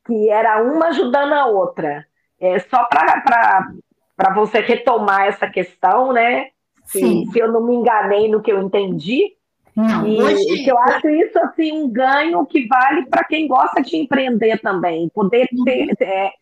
que 0.06 0.30
era 0.30 0.62
uma 0.62 0.88
ajudando 0.88 1.32
a 1.32 1.46
outra. 1.46 2.06
É, 2.40 2.58
só 2.60 2.84
para 2.84 4.34
você 4.34 4.60
retomar 4.60 5.26
essa 5.26 5.48
questão, 5.48 6.12
né? 6.12 6.48
Se, 6.84 7.26
se, 7.30 7.38
eu 7.38 7.52
não 7.52 7.62
me 7.64 7.74
enganei 7.74 8.28
no 8.28 8.40
que 8.40 8.50
eu 8.50 8.62
entendi. 8.62 9.34
Não, 9.76 10.06
e 10.06 10.20
hoje... 10.20 10.66
eu 10.68 10.78
acho 10.78 11.08
isso 11.08 11.38
assim 11.38 11.72
um 11.72 11.88
ganho 11.88 12.44
que 12.46 12.66
vale 12.66 13.06
para 13.06 13.24
quem 13.24 13.46
gosta 13.46 13.80
de 13.80 13.96
empreender 13.96 14.58
também, 14.58 15.08
poder 15.10 15.48
uhum. 15.52 15.64
ter, 15.64 15.94
é, 16.00 16.32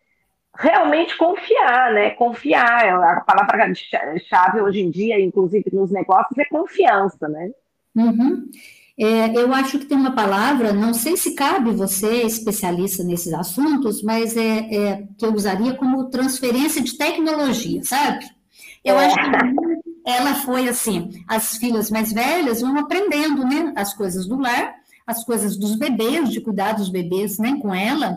realmente 0.58 1.16
confiar, 1.16 1.92
né? 1.92 2.10
Confiar, 2.10 3.02
a 3.02 3.20
palavra-chave 3.20 4.60
hoje 4.60 4.80
em 4.80 4.90
dia, 4.90 5.20
inclusive 5.20 5.64
nos 5.72 5.90
negócios, 5.90 6.38
é 6.38 6.44
confiança, 6.44 7.28
né? 7.28 7.50
Uhum. 7.94 8.48
É, 8.98 9.36
eu 9.36 9.52
acho 9.52 9.78
que 9.78 9.84
tem 9.84 9.96
uma 9.96 10.14
palavra, 10.14 10.72
não 10.72 10.94
sei 10.94 11.16
se 11.18 11.34
cabe 11.34 11.70
você, 11.70 12.22
especialista 12.22 13.04
nesses 13.04 13.32
assuntos, 13.34 14.02
mas 14.02 14.36
é, 14.36 14.58
é 14.74 15.02
que 15.18 15.26
eu 15.26 15.34
usaria 15.34 15.74
como 15.74 16.08
transferência 16.08 16.82
de 16.82 16.96
tecnologia, 16.96 17.82
sabe? 17.84 18.24
Eu 18.82 18.98
acho 18.98 19.14
que 19.14 19.20
ela 20.06 20.34
foi 20.36 20.68
assim, 20.68 21.10
as 21.28 21.56
filhas 21.56 21.90
mais 21.90 22.10
velhas 22.10 22.62
vão 22.62 22.78
aprendendo, 22.78 23.44
né, 23.44 23.72
as 23.76 23.92
coisas 23.92 24.26
do 24.26 24.38
lar, 24.38 24.74
as 25.06 25.24
coisas 25.24 25.58
dos 25.58 25.76
bebês, 25.76 26.30
de 26.30 26.40
cuidar 26.40 26.72
dos 26.72 26.88
bebês, 26.88 27.38
né, 27.38 27.58
com 27.60 27.74
ela, 27.74 28.16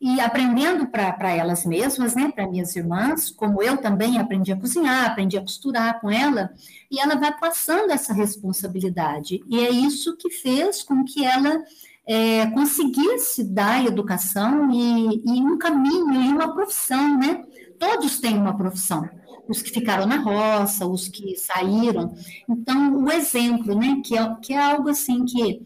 e 0.00 0.18
aprendendo 0.18 0.86
para 0.86 1.30
elas 1.30 1.66
mesmas, 1.66 2.14
né, 2.14 2.32
para 2.34 2.48
minhas 2.48 2.74
irmãs, 2.74 3.30
como 3.30 3.62
eu 3.62 3.76
também 3.76 4.18
aprendi 4.18 4.50
a 4.50 4.56
cozinhar, 4.56 5.10
aprendi 5.10 5.36
a 5.36 5.42
costurar 5.42 6.00
com 6.00 6.10
ela, 6.10 6.50
e 6.90 6.98
ela 6.98 7.16
vai 7.16 7.36
passando 7.38 7.90
essa 7.90 8.14
responsabilidade. 8.14 9.42
E 9.46 9.60
é 9.60 9.70
isso 9.70 10.16
que 10.16 10.30
fez 10.30 10.82
com 10.82 11.04
que 11.04 11.24
ela 11.24 11.62
é, 12.06 12.46
conseguisse 12.46 13.44
dar 13.44 13.84
educação 13.84 14.70
e, 14.70 15.22
e 15.24 15.42
um 15.42 15.58
caminho 15.58 16.14
e 16.14 16.28
uma 16.28 16.54
profissão, 16.54 17.18
né? 17.18 17.44
Todos 17.78 18.18
têm 18.20 18.38
uma 18.38 18.56
profissão 18.56 19.08
os 19.50 19.60
que 19.60 19.70
ficaram 19.70 20.06
na 20.06 20.18
roça, 20.18 20.86
os 20.86 21.08
que 21.08 21.36
saíram. 21.36 22.14
Então, 22.48 23.02
o 23.02 23.10
exemplo, 23.10 23.74
né, 23.74 24.00
que 24.04 24.16
é, 24.16 24.34
que 24.40 24.52
é 24.52 24.58
algo 24.58 24.88
assim 24.88 25.24
que 25.24 25.60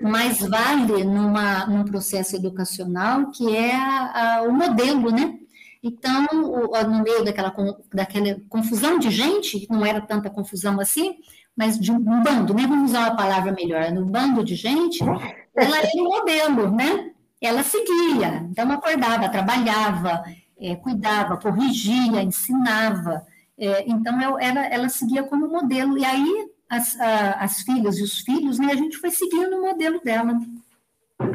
mais 0.00 0.40
vale 0.40 1.04
numa, 1.04 1.66
num 1.66 1.84
processo 1.84 2.36
educacional, 2.36 3.30
que 3.30 3.56
é 3.56 3.74
a, 3.74 4.38
a, 4.38 4.42
o 4.42 4.52
modelo, 4.52 5.10
né? 5.10 5.38
Então, 5.82 6.26
o, 6.32 6.82
no 6.84 7.02
meio 7.02 7.24
daquela, 7.24 7.54
daquela 7.92 8.36
confusão 8.48 8.98
de 8.98 9.10
gente, 9.10 9.66
não 9.70 9.84
era 9.84 10.00
tanta 10.00 10.28
confusão 10.28 10.80
assim, 10.80 11.16
mas 11.56 11.78
de 11.78 11.90
um 11.90 12.22
bando, 12.22 12.54
né? 12.54 12.66
Vamos 12.66 12.90
usar 12.90 13.08
uma 13.08 13.16
palavra 13.16 13.52
melhor, 13.52 13.90
no 13.92 14.04
bando 14.06 14.44
de 14.44 14.54
gente, 14.54 15.02
ela 15.02 15.78
era 15.78 15.88
um 15.96 16.04
modelo, 16.04 16.70
né? 16.70 17.10
Ela 17.40 17.62
seguia, 17.62 18.46
então 18.50 18.70
acordava, 18.72 19.28
trabalhava, 19.28 20.24
é, 20.60 20.74
cuidava, 20.76 21.36
corrigia, 21.36 22.22
ensinava. 22.22 23.24
É, 23.56 23.84
então, 23.88 24.20
eu, 24.20 24.38
ela, 24.38 24.66
ela 24.66 24.88
seguia 24.88 25.22
como 25.22 25.48
modelo. 25.48 25.96
E 25.98 26.04
aí, 26.04 26.48
as, 26.68 26.98
a, 27.00 27.44
as 27.44 27.62
filhas 27.62 27.98
e 27.98 28.02
os 28.02 28.20
filhos, 28.20 28.58
né, 28.58 28.68
a 28.72 28.76
gente 28.76 28.96
foi 28.96 29.10
seguindo 29.10 29.56
o 29.56 29.62
modelo 29.62 30.00
dela. 30.00 30.32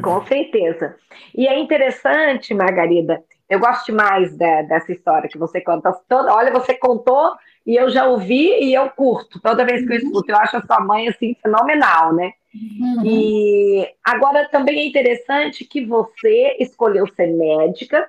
Com 0.02 0.24
certeza. 0.26 0.96
E 1.34 1.46
é 1.46 1.58
interessante, 1.58 2.54
Margarida, 2.54 3.22
eu 3.48 3.58
gosto 3.58 3.86
demais 3.86 4.36
da, 4.36 4.62
dessa 4.62 4.92
história 4.92 5.28
que 5.28 5.38
você 5.38 5.60
conta. 5.60 5.92
Toda, 6.08 6.34
olha, 6.34 6.50
você 6.50 6.74
contou 6.74 7.32
e 7.66 7.76
eu 7.76 7.90
já 7.90 8.06
ouvi 8.06 8.48
e 8.60 8.74
eu 8.74 8.88
curto. 8.90 9.40
Toda 9.40 9.64
vez 9.64 9.86
que 9.86 9.92
eu 9.92 9.96
escuto, 9.98 10.30
eu 10.30 10.36
acho 10.36 10.56
a 10.56 10.62
sua 10.62 10.80
mãe 10.80 11.08
assim 11.08 11.36
fenomenal, 11.42 12.14
né? 12.14 12.32
Uhum. 12.54 13.04
E 13.04 13.88
agora 14.02 14.48
também 14.48 14.78
é 14.78 14.86
interessante 14.86 15.64
que 15.64 15.84
você 15.84 16.56
escolheu 16.58 17.06
ser 17.14 17.26
médica 17.26 18.08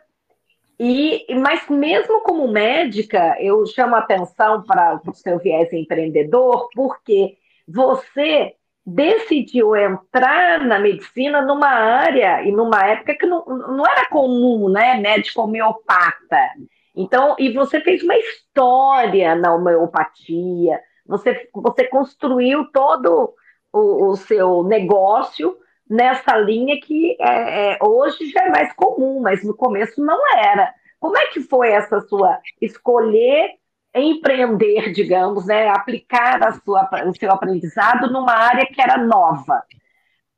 e, 0.80 1.26
mas 1.36 1.68
mesmo 1.70 2.22
como 2.22 2.48
médica, 2.48 3.36
eu 3.40 3.66
chamo 3.66 3.96
atenção 3.96 4.64
para 4.64 5.00
o 5.08 5.14
seu 5.14 5.40
viés 5.40 5.72
empreendedor, 5.72 6.70
porque 6.74 7.38
você 7.68 8.56
decidiu 8.86 9.76
entrar 9.76 10.60
na 10.66 10.78
medicina 10.78 11.42
numa 11.42 11.70
área 11.70 12.44
e 12.44 12.52
numa 12.52 12.86
época 12.86 13.16
que 13.16 13.26
não, 13.26 13.44
não 13.46 13.86
era 13.86 14.08
comum, 14.10 14.70
né? 14.70 14.96
Médico 15.00 15.42
homeopata. 15.42 16.50
Então, 16.96 17.36
e 17.40 17.52
você 17.52 17.82
fez 17.82 18.04
uma 18.04 18.16
história 18.16 19.36
na 19.36 19.54
homeopatia, 19.54 20.80
você, 21.06 21.50
você 21.54 21.86
construiu 21.86 22.72
todo 22.72 23.34
o, 23.74 24.10
o 24.10 24.16
seu 24.16 24.64
negócio 24.64 25.58
nessa 25.90 26.36
linha 26.38 26.80
que 26.80 27.16
é, 27.20 27.74
é, 27.74 27.78
hoje 27.82 28.30
já 28.30 28.46
é 28.46 28.50
mais 28.50 28.74
comum, 28.74 29.20
mas 29.22 29.44
no 29.44 29.56
começo 29.56 30.04
não 30.04 30.20
era. 30.36 30.74
Como 31.00 31.18
é 31.18 31.28
que 31.28 31.42
foi 31.42 31.70
essa 31.70 32.02
sua 32.02 32.40
escolher 32.62 33.52
empreender, 33.94 34.92
digamos, 34.92 35.46
né, 35.46 35.70
aplicar 35.70 36.44
a 36.44 36.52
sua, 36.54 36.90
o 37.08 37.16
seu 37.16 37.32
aprendizado 37.32 38.12
numa 38.12 38.34
área 38.34 38.66
que 38.66 38.82
era 38.82 38.98
nova? 38.98 39.64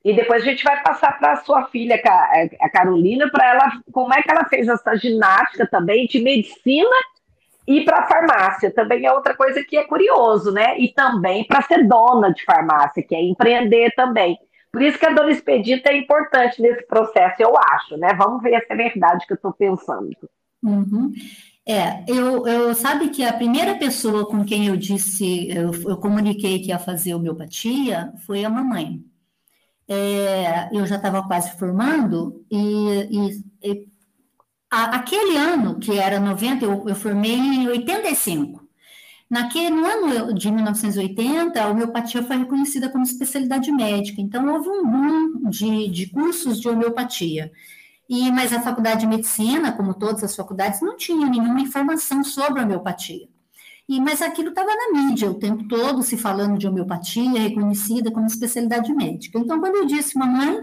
E 0.03 0.13
depois 0.13 0.41
a 0.41 0.45
gente 0.45 0.63
vai 0.63 0.81
passar 0.83 1.17
para 1.19 1.33
a 1.33 1.37
sua 1.37 1.65
filha, 1.65 2.01
a 2.61 2.69
Carolina, 2.69 3.29
para 3.29 3.49
ela 3.49 3.71
como 3.91 4.13
é 4.13 4.21
que 4.21 4.31
ela 4.31 4.45
fez 4.45 4.67
essa 4.67 4.95
ginástica 4.95 5.67
também 5.67 6.05
de 6.05 6.21
medicina 6.21 6.95
e 7.67 7.83
para 7.83 8.07
farmácia. 8.07 8.73
Também 8.73 9.05
é 9.05 9.11
outra 9.11 9.35
coisa 9.35 9.63
que 9.63 9.75
é 9.75 9.83
curioso, 9.83 10.51
né? 10.51 10.79
E 10.79 10.93
também 10.93 11.45
para 11.45 11.61
ser 11.61 11.85
dona 11.85 12.31
de 12.31 12.43
farmácia, 12.45 13.03
que 13.03 13.13
é 13.13 13.21
empreender 13.21 13.91
também. 13.95 14.37
Por 14.77 14.83
isso 14.83 14.99
que 14.99 15.07
a 15.07 15.11
dona 15.11 15.31
expedita 15.31 15.89
é 15.89 15.97
importante 15.97 16.61
nesse 16.61 16.85
processo, 16.85 17.41
eu 17.41 17.51
acho, 17.57 17.97
né? 17.97 18.09
Vamos 18.15 18.43
ver 18.43 18.63
se 18.63 18.71
é 18.71 18.75
verdade 18.75 19.25
que 19.25 19.33
eu 19.33 19.35
estou 19.35 19.51
pensando. 19.51 20.15
Uhum. 20.61 21.11
É, 21.67 22.03
eu, 22.07 22.45
eu 22.45 22.75
sabe 22.75 23.09
que 23.09 23.23
a 23.23 23.33
primeira 23.33 23.73
pessoa 23.73 24.27
com 24.27 24.45
quem 24.45 24.67
eu 24.67 24.77
disse, 24.77 25.49
eu, 25.49 25.71
eu 25.89 25.97
comuniquei 25.97 26.59
que 26.59 26.67
ia 26.67 26.77
fazer 26.77 27.15
homeopatia 27.15 28.13
foi 28.27 28.45
a 28.45 28.51
mamãe. 28.51 29.03
É, 29.87 30.69
eu 30.71 30.85
já 30.85 30.97
estava 30.97 31.25
quase 31.25 31.57
formando 31.57 32.45
e, 32.51 33.07
e, 33.09 33.43
e 33.63 33.87
a, 34.69 34.97
aquele 34.97 35.37
ano, 35.37 35.79
que 35.79 35.97
era 35.97 36.19
90, 36.19 36.65
eu, 36.65 36.87
eu 36.87 36.95
formei 36.95 37.33
em 37.33 37.67
85. 37.67 38.66
Naquele, 39.29 39.71
no 39.71 39.85
ano 39.85 40.33
de 40.33 40.49
1980, 40.49 41.61
a 41.61 41.69
homeopatia 41.69 42.23
foi 42.23 42.37
reconhecida 42.37 42.89
como 42.89 43.03
especialidade 43.03 43.71
médica, 43.71 44.21
então 44.21 44.47
houve 44.47 44.69
um 44.69 44.83
boom 44.85 45.49
de, 45.49 45.89
de 45.89 46.07
cursos 46.07 46.61
de 46.61 46.69
homeopatia. 46.69 47.51
E, 48.09 48.31
mas 48.31 48.53
a 48.53 48.61
faculdade 48.61 49.01
de 49.01 49.07
medicina, 49.07 49.73
como 49.73 49.93
todas 49.93 50.23
as 50.23 50.35
faculdades, 50.35 50.79
não 50.81 50.95
tinha 50.95 51.27
nenhuma 51.29 51.59
informação 51.59 52.23
sobre 52.23 52.61
homeopatia. 52.61 53.27
E, 53.87 53.99
mas 53.99 54.21
aquilo 54.21 54.49
estava 54.49 54.69
na 54.69 55.01
mídia 55.01 55.29
o 55.29 55.33
tempo 55.33 55.67
todo, 55.67 56.01
se 56.03 56.17
falando 56.17 56.57
de 56.57 56.67
homeopatia, 56.67 57.39
reconhecida 57.39 58.09
como 58.11 58.25
especialidade 58.27 58.93
médica. 58.93 59.37
Então, 59.37 59.59
quando 59.59 59.75
eu 59.75 59.85
disse, 59.85 60.17
mamãe, 60.17 60.57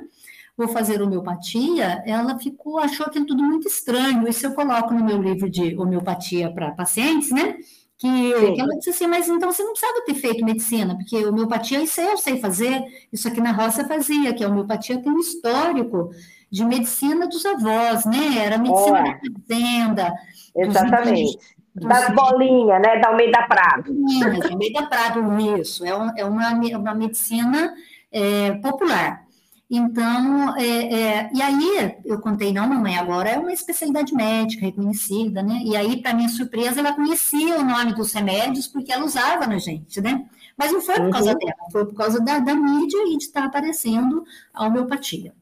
vou 0.56 0.68
fazer 0.68 1.02
homeopatia, 1.02 2.02
ela 2.06 2.38
ficou, 2.38 2.78
achou 2.78 3.04
aquilo 3.06 3.26
tudo 3.26 3.42
muito 3.42 3.68
estranho. 3.68 4.26
Isso 4.26 4.46
eu 4.46 4.52
coloco 4.52 4.94
no 4.94 5.04
meu 5.04 5.20
livro 5.20 5.50
de 5.50 5.76
homeopatia 5.76 6.50
para 6.52 6.72
pacientes, 6.72 7.30
né? 7.30 7.56
Que, 7.96 8.08
que, 8.08 8.60
ela 8.60 8.76
disse 8.76 8.90
assim, 8.90 9.06
mas 9.06 9.28
então 9.28 9.50
você 9.50 9.62
não 9.62 9.70
precisava 9.70 10.04
ter 10.04 10.14
feito 10.14 10.44
medicina, 10.44 10.96
porque 10.96 11.24
homeopatia, 11.24 11.80
isso 11.80 12.00
eu 12.00 12.18
sei 12.18 12.40
fazer, 12.40 12.82
isso 13.12 13.28
aqui 13.28 13.40
na 13.40 13.52
roça 13.52 13.86
fazia, 13.86 14.34
que 14.34 14.42
a 14.42 14.48
homeopatia 14.48 15.00
tem 15.00 15.12
um 15.12 15.20
histórico 15.20 16.10
de 16.50 16.64
medicina 16.64 17.26
dos 17.26 17.44
avós, 17.46 18.04
né? 18.04 18.38
Era 18.38 18.58
medicina 18.58 19.02
da 19.02 19.18
fazenda. 19.40 20.14
Exatamente. 20.56 21.38
das 21.74 22.14
bolinhas, 22.14 22.80
né? 22.80 23.00
Da 23.00 23.08
Almeida 23.08 23.42
Prado. 23.48 23.92
Da 24.40 24.48
Almeida 24.50 24.86
Prado, 24.86 25.60
isso. 25.60 25.84
É, 25.84 25.90
é 26.18 26.24
uma, 26.24 26.50
uma 26.52 26.94
medicina 26.94 27.74
é, 28.12 28.52
popular. 28.52 29.23
Então, 29.70 30.56
é, 30.56 30.66
é, 30.66 31.30
e 31.34 31.40
aí 31.40 31.96
eu 32.04 32.20
contei, 32.20 32.52
não, 32.52 32.68
mamãe, 32.68 32.98
agora 32.98 33.30
é 33.30 33.38
uma 33.38 33.52
especialidade 33.52 34.14
médica 34.14 34.66
reconhecida, 34.66 35.42
né? 35.42 35.60
E 35.64 35.74
aí, 35.74 36.00
para 36.02 36.14
minha 36.14 36.28
surpresa, 36.28 36.80
ela 36.80 36.92
conhecia 36.92 37.58
o 37.58 37.64
nome 37.64 37.94
dos 37.94 38.12
remédios 38.12 38.68
porque 38.68 38.92
ela 38.92 39.04
usava 39.04 39.46
na 39.46 39.58
gente, 39.58 40.00
né? 40.00 40.26
Mas 40.56 40.70
não 40.70 40.80
foi 40.80 40.96
por 40.96 41.10
causa 41.10 41.32
uhum. 41.32 41.38
dela, 41.38 41.70
foi 41.72 41.86
por 41.86 41.94
causa 41.94 42.20
da, 42.20 42.38
da 42.38 42.54
mídia 42.54 42.98
e 43.08 43.16
de 43.16 43.24
estar 43.24 43.44
aparecendo 43.44 44.24
a 44.52 44.66
homeopatia. 44.66 45.32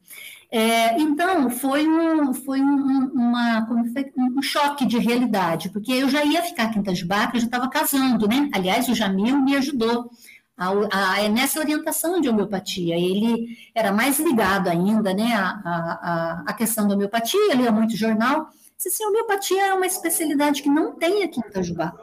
É, 0.49 0.99
então, 1.01 1.49
foi, 1.49 1.87
um, 1.87 2.31
foi 2.31 2.61
um, 2.61 3.09
uma, 3.11 3.65
foi 3.65 4.11
um 4.15 4.41
choque 4.41 4.85
de 4.85 4.99
realidade, 4.99 5.69
porque 5.69 5.91
eu 5.91 6.07
já 6.07 6.23
ia 6.23 6.43
ficar 6.43 6.65
aqui 6.65 6.77
em 6.77 6.81
Itajubá, 6.81 7.31
eu 7.33 7.39
já 7.39 7.45
estava 7.47 7.67
casando, 7.67 8.27
né? 8.27 8.49
Aliás, 8.53 8.87
o 8.87 8.93
Jamil 8.93 9.39
me 9.39 9.55
ajudou 9.55 10.11
a, 10.57 10.69
a, 10.69 11.29
nessa 11.29 11.59
orientação 11.59 12.21
de 12.21 12.29
homeopatia. 12.29 12.95
Ele 12.95 13.57
era 13.73 13.91
mais 13.91 14.19
ligado 14.19 14.69
ainda 14.69 15.13
né, 15.13 15.33
à, 15.33 15.49
à, 15.63 16.43
à 16.47 16.53
questão 16.53 16.87
da 16.87 16.95
homeopatia, 16.95 17.55
lia 17.55 17.71
muito 17.71 17.95
jornal. 17.97 18.47
Disse 18.75 18.89
assim, 18.89 19.05
homeopatia 19.05 19.67
é 19.67 19.73
uma 19.73 19.85
especialidade 19.85 20.61
que 20.61 20.69
não 20.69 20.95
tem 20.95 21.23
aqui 21.23 21.39
em 21.39 21.49
Itajubá. 21.49 21.93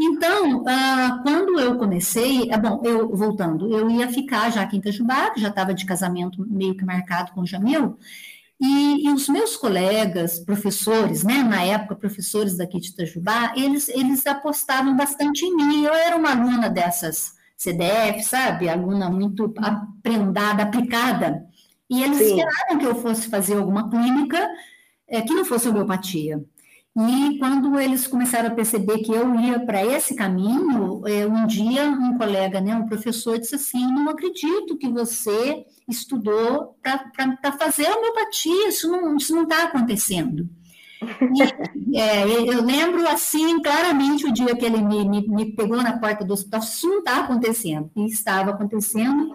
Então, 0.00 0.64
ah, 0.66 1.20
quando 1.22 1.60
eu 1.60 1.76
comecei, 1.76 2.50
é 2.50 2.58
bom, 2.58 2.80
eu 2.84 3.14
voltando, 3.14 3.72
eu 3.72 3.88
ia 3.90 4.08
ficar 4.08 4.50
já 4.50 4.62
aqui 4.62 4.76
em 4.76 4.80
Itajubá, 4.80 5.32
já 5.36 5.48
estava 5.48 5.74
de 5.74 5.86
casamento 5.86 6.44
meio 6.48 6.76
que 6.76 6.84
marcado 6.84 7.32
com 7.32 7.42
o 7.42 7.46
Jamil, 7.46 7.96
e, 8.60 9.06
e, 9.06 9.12
os 9.12 9.28
meus 9.28 9.56
colegas, 9.56 10.38
professores, 10.38 11.24
né, 11.24 11.42
na 11.42 11.62
época, 11.64 11.96
professores 11.96 12.56
daqui 12.56 12.80
de 12.80 12.90
Itajubá, 12.90 13.52
eles, 13.56 13.88
eles 13.88 14.24
apostavam 14.26 14.96
bastante 14.96 15.44
em 15.44 15.54
mim. 15.56 15.84
Eu 15.84 15.92
era 15.92 16.16
uma 16.16 16.30
aluna 16.30 16.70
dessas 16.70 17.34
CDF, 17.62 18.24
sabe? 18.24 18.68
Aluna 18.68 19.08
muito 19.08 19.54
aprendada, 19.58 20.64
aplicada. 20.64 21.46
E 21.88 22.02
eles 22.02 22.18
Sim. 22.18 22.24
esperaram 22.24 22.78
que 22.78 22.86
eu 22.86 22.94
fosse 22.96 23.28
fazer 23.28 23.56
alguma 23.56 23.88
clínica 23.88 24.50
é, 25.06 25.20
que 25.20 25.32
não 25.32 25.44
fosse 25.44 25.68
homeopatia. 25.68 26.44
E 26.96 27.38
quando 27.38 27.78
eles 27.78 28.06
começaram 28.06 28.48
a 28.48 28.54
perceber 28.54 28.98
que 28.98 29.12
eu 29.12 29.34
ia 29.38 29.60
para 29.60 29.84
esse 29.84 30.14
caminho, 30.14 31.06
é, 31.06 31.24
um 31.24 31.46
dia 31.46 31.84
um 31.84 32.18
colega, 32.18 32.60
né, 32.60 32.74
um 32.74 32.86
professor, 32.86 33.38
disse 33.38 33.54
assim: 33.54 33.86
Não 33.86 34.08
acredito 34.10 34.76
que 34.76 34.88
você 34.88 35.64
estudou 35.88 36.76
para 36.82 37.52
fazer 37.52 37.88
homeopatia, 37.88 38.68
isso 38.68 38.90
não 38.90 39.16
está 39.16 39.64
acontecendo. 39.64 40.48
E, 41.88 41.98
é, 41.98 42.24
eu 42.24 42.62
lembro 42.62 43.06
assim 43.08 43.60
claramente 43.60 44.26
o 44.26 44.32
dia 44.32 44.56
que 44.56 44.64
ele 44.64 44.82
me, 44.82 45.08
me, 45.08 45.28
me 45.28 45.56
pegou 45.56 45.76
na 45.82 45.98
porta 45.98 46.24
do 46.24 46.32
hospital, 46.32 46.60
isso 46.60 46.88
não 46.88 46.98
está 46.98 47.20
acontecendo, 47.20 47.90
e 47.96 48.06
estava 48.06 48.50
acontecendo. 48.50 49.34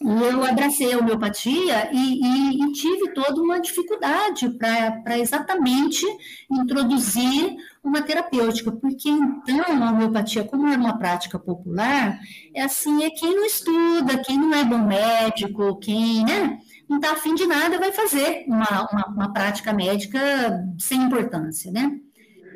Eu 0.00 0.44
abracei 0.44 0.92
a 0.92 0.98
homeopatia 0.98 1.88
e, 1.92 2.20
e, 2.20 2.62
e 2.62 2.72
tive 2.72 3.14
toda 3.14 3.40
uma 3.40 3.58
dificuldade 3.58 4.50
para 4.50 5.18
exatamente 5.18 6.04
introduzir 6.50 7.56
uma 7.82 8.02
terapêutica, 8.02 8.72
porque 8.72 9.08
então 9.08 9.82
a 9.82 9.92
homeopatia, 9.92 10.44
como 10.44 10.68
é 10.68 10.76
uma 10.76 10.98
prática 10.98 11.38
popular, 11.38 12.18
é 12.52 12.62
assim, 12.62 13.02
é 13.04 13.10
quem 13.10 13.34
não 13.34 13.46
estuda, 13.46 14.18
quem 14.18 14.36
não 14.36 14.52
é 14.52 14.64
bom 14.64 14.78
médico, 14.78 15.78
quem 15.78 16.24
né, 16.24 16.58
não 16.88 16.96
está 16.98 17.12
afim 17.12 17.34
de 17.34 17.46
nada 17.46 17.78
vai 17.78 17.92
fazer 17.92 18.44
uma, 18.46 18.88
uma, 18.90 19.06
uma 19.08 19.32
prática 19.32 19.72
médica 19.72 20.64
sem 20.78 21.02
importância, 21.02 21.70
né? 21.70 21.98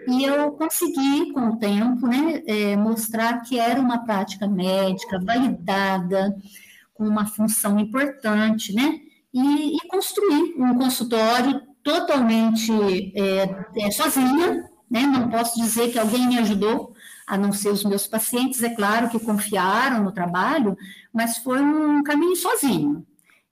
E 0.07 0.25
eu 0.25 0.53
consegui, 0.53 1.33
com 1.33 1.51
o 1.51 1.57
tempo, 1.59 2.07
né, 2.07 2.43
é, 2.47 2.77
mostrar 2.77 3.43
que 3.43 3.59
era 3.59 3.79
uma 3.79 4.05
prática 4.05 4.49
médica 4.49 5.21
validada, 5.21 6.35
com 6.95 7.07
uma 7.07 7.27
função 7.27 7.79
importante, 7.79 8.73
né? 8.75 9.01
E, 9.33 9.77
e 9.77 9.89
construir 9.89 10.55
um 10.57 10.75
consultório 10.79 11.61
totalmente 11.83 12.73
é, 13.15 13.67
é, 13.77 13.91
sozinha, 13.91 14.69
né? 14.91 15.03
Não 15.03 15.29
posso 15.29 15.61
dizer 15.61 15.93
que 15.93 15.99
alguém 15.99 16.27
me 16.27 16.39
ajudou, 16.39 16.95
a 17.27 17.37
não 17.37 17.53
ser 17.53 17.69
os 17.69 17.85
meus 17.85 18.07
pacientes, 18.07 18.63
é 18.63 18.71
claro 18.71 19.11
que 19.11 19.21
confiaram 19.21 20.03
no 20.03 20.13
trabalho, 20.13 20.75
mas 21.13 21.37
foi 21.37 21.61
um 21.61 22.03
caminho 22.03 22.35
sozinho. 22.35 23.07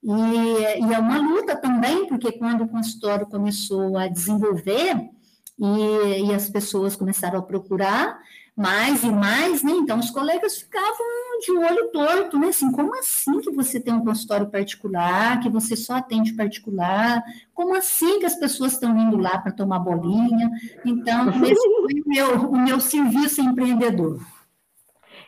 E, 0.06 0.84
e 0.84 0.94
é 0.94 0.98
uma 1.00 1.18
luta 1.18 1.56
também, 1.56 2.06
porque 2.06 2.30
quando 2.30 2.62
o 2.62 2.68
consultório 2.68 3.26
começou 3.26 3.98
a 3.98 4.06
desenvolver 4.06 5.10
e, 5.58 6.28
e 6.28 6.32
as 6.32 6.48
pessoas 6.48 6.94
começaram 6.94 7.40
a 7.40 7.42
procurar, 7.42 8.16
mais 8.56 9.02
e 9.02 9.10
mais, 9.10 9.64
né? 9.64 9.72
Então 9.72 9.98
os 9.98 10.10
colegas 10.10 10.58
ficavam 10.58 11.06
de 11.44 11.50
olho 11.50 11.90
torto, 11.90 12.38
né? 12.38 12.48
Assim, 12.48 12.70
como 12.70 12.96
assim 12.96 13.40
que 13.40 13.50
você 13.50 13.80
tem 13.80 13.92
um 13.92 14.04
consultório 14.04 14.46
particular, 14.46 15.40
que 15.40 15.48
você 15.48 15.74
só 15.74 15.96
atende 15.96 16.34
particular? 16.34 17.20
Como 17.52 17.76
assim 17.76 18.20
que 18.20 18.26
as 18.26 18.36
pessoas 18.36 18.72
estão 18.72 18.96
indo 18.96 19.16
lá 19.16 19.36
para 19.38 19.50
tomar 19.50 19.80
bolinha? 19.80 20.50
Então, 20.84 21.30
esse 21.44 21.68
foi 21.82 22.00
o 22.00 22.08
meu, 22.08 22.50
o 22.50 22.58
meu 22.58 22.80
serviço 22.80 23.40
empreendedor. 23.40 24.20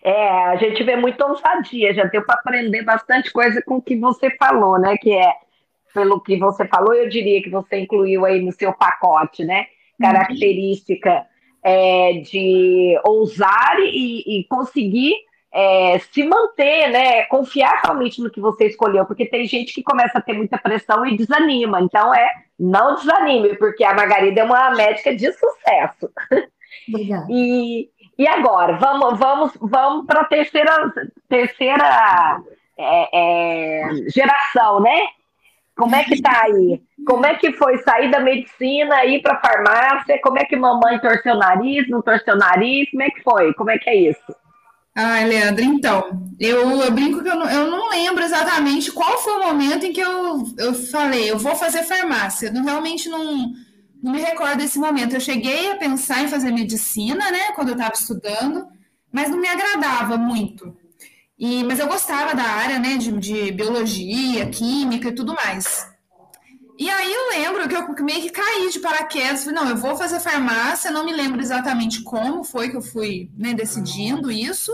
É, 0.03 0.29
a 0.47 0.57
gente 0.57 0.83
vê 0.85 0.97
muita 0.97 1.27
ousadia, 1.27 1.93
já 1.93 2.05
deu 2.05 2.25
para 2.25 2.37
aprender 2.37 2.83
bastante 2.83 3.33
coisa 3.33 3.61
com 3.67 3.77
o 3.77 3.83
que 3.83 3.97
você 3.97 4.31
falou, 4.37 4.79
né? 4.79 4.97
Que 4.97 5.13
é, 5.13 5.33
pelo 5.93 6.21
que 6.21 6.37
você 6.39 6.67
falou, 6.67 6.95
eu 6.95 7.09
diria 7.09 7.43
que 7.43 7.51
você 7.51 7.81
incluiu 7.81 8.25
aí 8.25 8.43
no 8.43 8.53
seu 8.53 8.73
pacote, 8.73 9.45
né? 9.45 9.67
Uhum. 10.01 10.07
Característica 10.07 11.27
é, 11.63 12.13
de 12.25 13.01
ousar 13.05 13.77
e, 13.81 14.41
e 14.41 14.45
conseguir 14.45 15.15
é, 15.53 15.99
se 15.99 16.25
manter, 16.25 16.91
né? 16.91 17.25
Confiar 17.25 17.81
realmente 17.85 18.23
no 18.23 18.31
que 18.31 18.41
você 18.41 18.67
escolheu, 18.67 19.05
porque 19.07 19.27
tem 19.27 19.47
gente 19.47 19.73
que 19.73 19.83
começa 19.83 20.19
a 20.19 20.23
ter 20.23 20.35
muita 20.35 20.59
pressão 20.59 21.05
e 21.07 21.17
desanima. 21.17 21.81
Então 21.81 22.15
é 22.15 22.29
não 22.59 22.97
desanime, 22.97 23.57
porque 23.57 23.85
a 23.85 23.95
Margarida 23.95 24.41
é 24.41 24.45
uma 24.45 24.71
médica 24.75 25.15
de 25.15 25.33
sucesso. 25.33 26.11
Obrigada. 26.89 27.27
E, 27.31 27.91
e 28.18 28.26
agora, 28.26 28.76
vamos, 28.78 29.18
vamos, 29.18 29.52
vamos 29.61 30.07
para 30.07 30.22
a 30.22 30.24
terceira, 30.24 30.92
terceira 31.28 32.42
é, 32.76 33.09
é, 33.12 33.88
geração, 34.09 34.81
né? 34.81 35.07
Como 35.76 35.94
é 35.94 36.02
que 36.02 36.20
tá 36.20 36.42
aí? 36.42 36.83
Como 37.07 37.24
é 37.24 37.37
que 37.37 37.52
foi 37.52 37.78
sair 37.78 38.11
da 38.11 38.18
medicina, 38.18 39.04
ir 39.04 39.22
para 39.22 39.40
farmácia? 39.40 40.20
Como 40.20 40.37
é 40.37 40.44
que 40.44 40.57
mamãe 40.57 40.98
torceu 40.98 41.35
o 41.35 41.38
nariz, 41.38 41.88
não 41.88 42.02
torceu 42.02 42.35
o 42.35 42.38
nariz? 42.38 42.90
Como 42.90 43.02
é 43.04 43.11
que 43.11 43.22
foi? 43.22 43.54
Como 43.54 43.70
é 43.70 43.78
que 43.78 43.88
é 43.88 43.94
isso? 44.11 44.35
Ah, 44.96 45.24
Leandro, 45.24 45.62
então, 45.62 46.28
eu, 46.40 46.68
eu 46.83 46.90
brinco 46.90 47.22
que 47.22 47.28
eu 47.28 47.37
não, 47.37 47.48
eu 47.48 47.70
não 47.70 47.90
lembro 47.90 48.24
exatamente 48.24 48.90
qual 48.90 49.16
foi 49.18 49.35
o 49.35 49.46
momento 49.46 49.87
em 49.87 49.92
que 49.92 50.00
eu, 50.00 50.42
eu 50.59 50.74
falei, 50.74 51.31
eu 51.31 51.38
vou 51.38 51.54
fazer 51.54 51.85
farmácia. 51.85 52.52
Eu 52.52 52.64
realmente 52.64 53.09
não, 53.09 53.52
não 54.03 54.13
me 54.13 54.21
recordo 54.21 54.59
desse 54.59 54.79
momento. 54.79 55.15
Eu 55.15 55.21
cheguei 55.21 55.73
a 55.73 55.77
pensar 55.77 56.23
em 56.23 56.29
fazer 56.29 56.53
medicina, 56.53 57.31
né, 57.31 57.53
quando 57.55 57.69
eu 57.69 57.75
estava 57.75 57.95
estudando, 57.95 58.67
mas 59.13 59.31
não 59.31 59.39
me 59.39 59.49
agradava 59.49 60.17
muito. 60.17 60.77
E, 61.39 61.63
mas 61.65 61.79
eu 61.79 61.87
gostava 61.87 62.35
da 62.35 62.43
área, 62.43 62.79
né, 62.79 62.97
de, 62.97 63.13
de 63.13 63.53
biologia, 63.53 64.49
química 64.51 65.09
e 65.09 65.15
tudo 65.15 65.35
mais. 65.35 65.87
E 66.79 66.89
aí 66.89 67.13
eu 67.13 67.31
lembro 67.31 67.69
que 67.69 67.75
eu 67.75 68.05
meio 68.05 68.23
que 68.23 68.31
caí 68.31 68.71
de 68.71 68.79
paraquedas, 68.79 69.45
falei, 69.45 69.61
não, 69.61 69.69
eu 69.69 69.77
vou 69.77 69.97
fazer 69.97 70.21
farmácia, 70.21 70.93
não 70.93 71.05
me 71.05 71.13
lembro 71.13 71.41
exatamente 71.41 72.03
como 72.03 72.45
foi 72.45 72.69
que 72.69 72.77
eu 72.77 72.83
fui 72.83 73.31
né, 73.37 73.53
decidindo 73.53 74.31
isso. 74.31 74.73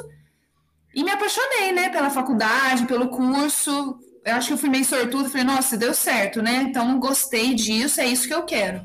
E 0.95 1.03
me 1.03 1.11
apaixonei, 1.11 1.73
né, 1.73 1.89
pela 1.89 2.11
faculdade, 2.11 2.87
pelo 2.87 3.09
curso. 3.09 3.99
Eu 4.25 4.35
acho 4.37 4.49
que 4.49 4.55
eu 4.55 4.59
fui 4.59 4.69
meio 4.69 4.85
sortudo, 4.85 5.29
falei, 5.29 5.45
nossa, 5.45 5.77
deu 5.77 5.93
certo, 5.95 6.41
né? 6.41 6.67
Então 6.69 6.99
gostei 6.99 7.55
disso, 7.55 8.01
é 8.01 8.07
isso 8.07 8.29
que 8.29 8.35
eu 8.35 8.45
quero. 8.45 8.83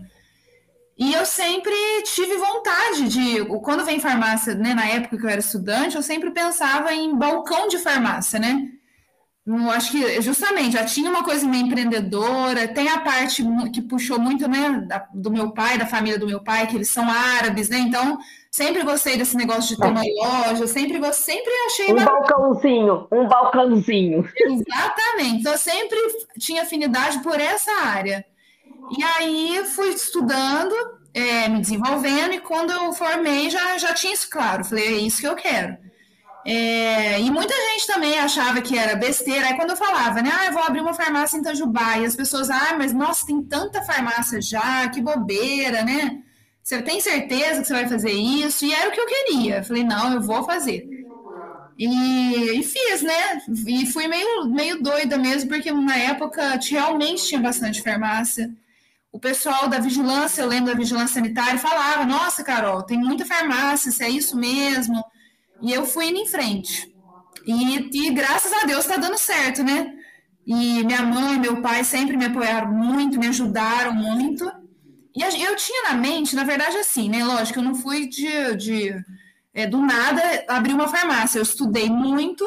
E 0.99 1.13
eu 1.13 1.25
sempre 1.25 1.73
tive 2.03 2.35
vontade 2.35 3.07
de, 3.07 3.45
quando 3.63 3.85
vem 3.85 4.01
farmácia, 4.01 4.53
né, 4.53 4.73
na 4.73 4.85
época 4.85 5.17
que 5.17 5.25
eu 5.25 5.29
era 5.29 5.39
estudante, 5.39 5.95
eu 5.95 6.03
sempre 6.03 6.29
pensava 6.29 6.93
em 6.93 7.15
balcão 7.15 7.69
de 7.69 7.77
farmácia, 7.77 8.37
né? 8.37 8.67
Eu 9.47 9.71
acho 9.71 9.91
que 9.91 10.21
justamente 10.21 10.73
já 10.73 10.83
tinha 10.83 11.09
uma 11.09 11.23
coisa 11.23 11.47
meio 11.47 11.65
empreendedora, 11.65 12.67
tem 12.67 12.89
a 12.89 12.99
parte 12.99 13.41
que 13.73 13.81
puxou 13.81 14.19
muito, 14.19 14.45
né, 14.49 14.85
do 15.13 15.31
meu 15.31 15.51
pai, 15.51 15.77
da 15.77 15.85
família 15.85 16.19
do 16.19 16.27
meu 16.27 16.43
pai, 16.43 16.67
que 16.67 16.75
eles 16.75 16.89
são 16.89 17.09
árabes, 17.09 17.69
né? 17.69 17.77
Então, 17.79 18.17
sempre 18.51 18.83
gostei 18.83 19.15
desse 19.15 19.37
negócio 19.37 19.73
de 19.73 19.81
ter 19.81 19.87
uma 19.87 20.03
loja, 20.03 20.67
sempre 20.67 20.99
sempre 21.13 21.53
achei 21.67 21.93
um 21.93 21.95
balcãozinho, 21.95 23.07
um 23.09 23.25
balcãozinho. 23.25 24.29
Exatamente. 24.35 25.39
Então, 25.39 25.53
eu 25.53 25.57
sempre 25.57 25.97
tinha 26.37 26.63
afinidade 26.63 27.19
por 27.23 27.39
essa 27.39 27.71
área. 27.85 28.25
E 28.97 29.03
aí 29.03 29.63
fui 29.65 29.89
estudando, 29.89 30.73
é, 31.13 31.47
me 31.47 31.61
desenvolvendo, 31.61 32.33
e 32.33 32.39
quando 32.41 32.71
eu 32.71 32.91
formei 32.93 33.49
já, 33.49 33.77
já 33.77 33.93
tinha 33.93 34.13
isso 34.13 34.29
claro. 34.29 34.63
Falei, 34.65 34.87
é 34.87 34.97
isso 34.99 35.21
que 35.21 35.27
eu 35.27 35.35
quero. 35.35 35.77
É, 36.45 37.19
e 37.19 37.29
muita 37.29 37.53
gente 37.53 37.85
também 37.87 38.17
achava 38.17 38.61
que 38.61 38.77
era 38.77 38.95
besteira. 38.95 39.47
Aí 39.47 39.55
quando 39.55 39.71
eu 39.71 39.77
falava, 39.77 40.21
né? 40.21 40.31
Ah, 40.33 40.45
eu 40.47 40.53
vou 40.53 40.63
abrir 40.63 40.81
uma 40.81 40.93
farmácia 40.93 41.37
em 41.37 41.41
Itajubá. 41.41 41.97
E 41.97 42.05
as 42.05 42.15
pessoas, 42.15 42.49
ah, 42.49 42.75
mas 42.77 42.93
nossa, 42.93 43.25
tem 43.25 43.41
tanta 43.43 43.81
farmácia 43.83 44.41
já, 44.41 44.87
que 44.89 45.01
bobeira, 45.01 45.83
né? 45.83 46.23
Você 46.63 46.81
tem 46.81 46.99
certeza 47.01 47.61
que 47.61 47.67
você 47.67 47.73
vai 47.73 47.87
fazer 47.87 48.11
isso? 48.11 48.65
E 48.65 48.73
era 48.73 48.89
o 48.89 48.91
que 48.91 48.99
eu 48.99 49.05
queria. 49.07 49.63
Falei, 49.63 49.83
não, 49.83 50.13
eu 50.13 50.21
vou 50.21 50.43
fazer. 50.43 50.87
E, 51.77 52.59
e, 52.59 52.63
fiz, 52.63 53.01
né? 53.01 53.41
E 53.67 53.85
fui 53.85 54.07
meio, 54.07 54.45
meio 54.47 54.81
doida 54.81 55.17
mesmo, 55.17 55.49
porque 55.49 55.71
na 55.71 55.97
época 55.97 56.59
realmente 56.69 57.25
tinha 57.25 57.39
bastante 57.39 57.81
farmácia. 57.81 58.51
O 59.11 59.19
pessoal 59.19 59.67
da 59.67 59.79
vigilância, 59.79 60.41
eu 60.41 60.47
lembro 60.47 60.71
da 60.71 60.77
vigilância 60.77 61.15
sanitária, 61.15 61.57
falava: 61.57 62.05
Nossa, 62.05 62.43
Carol, 62.43 62.83
tem 62.83 62.97
muita 62.97 63.25
farmácia, 63.25 63.91
se 63.91 64.03
é 64.03 64.09
isso 64.09 64.37
mesmo. 64.37 65.03
E 65.61 65.73
eu 65.73 65.85
fui 65.85 66.09
indo 66.09 66.19
em 66.19 66.27
frente. 66.27 66.93
E, 67.45 68.07
e 68.07 68.11
graças 68.11 68.53
a 68.53 68.65
Deus 68.65 68.85
está 68.85 68.97
dando 68.97 69.17
certo, 69.17 69.63
né? 69.63 69.93
E 70.45 70.83
minha 70.83 71.01
mãe 71.03 71.39
meu 71.39 71.61
pai 71.61 71.83
sempre 71.83 72.15
me 72.17 72.25
apoiaram 72.25 72.71
muito, 72.71 73.19
me 73.19 73.27
ajudaram 73.27 73.93
muito. 73.93 74.49
E 75.15 75.21
eu 75.21 75.55
tinha 75.55 75.89
na 75.89 75.95
mente, 75.95 76.35
na 76.35 76.43
verdade, 76.43 76.77
assim, 76.77 77.09
né? 77.09 77.23
Lógico, 77.23 77.59
eu 77.59 77.63
não 77.63 77.75
fui 77.75 78.07
de, 78.07 78.55
de 78.55 78.95
é, 79.53 79.65
do 79.65 79.81
nada 79.81 80.21
abrir 80.47 80.73
uma 80.73 80.87
farmácia. 80.87 81.39
Eu 81.39 81.43
estudei 81.43 81.89
muito 81.89 82.45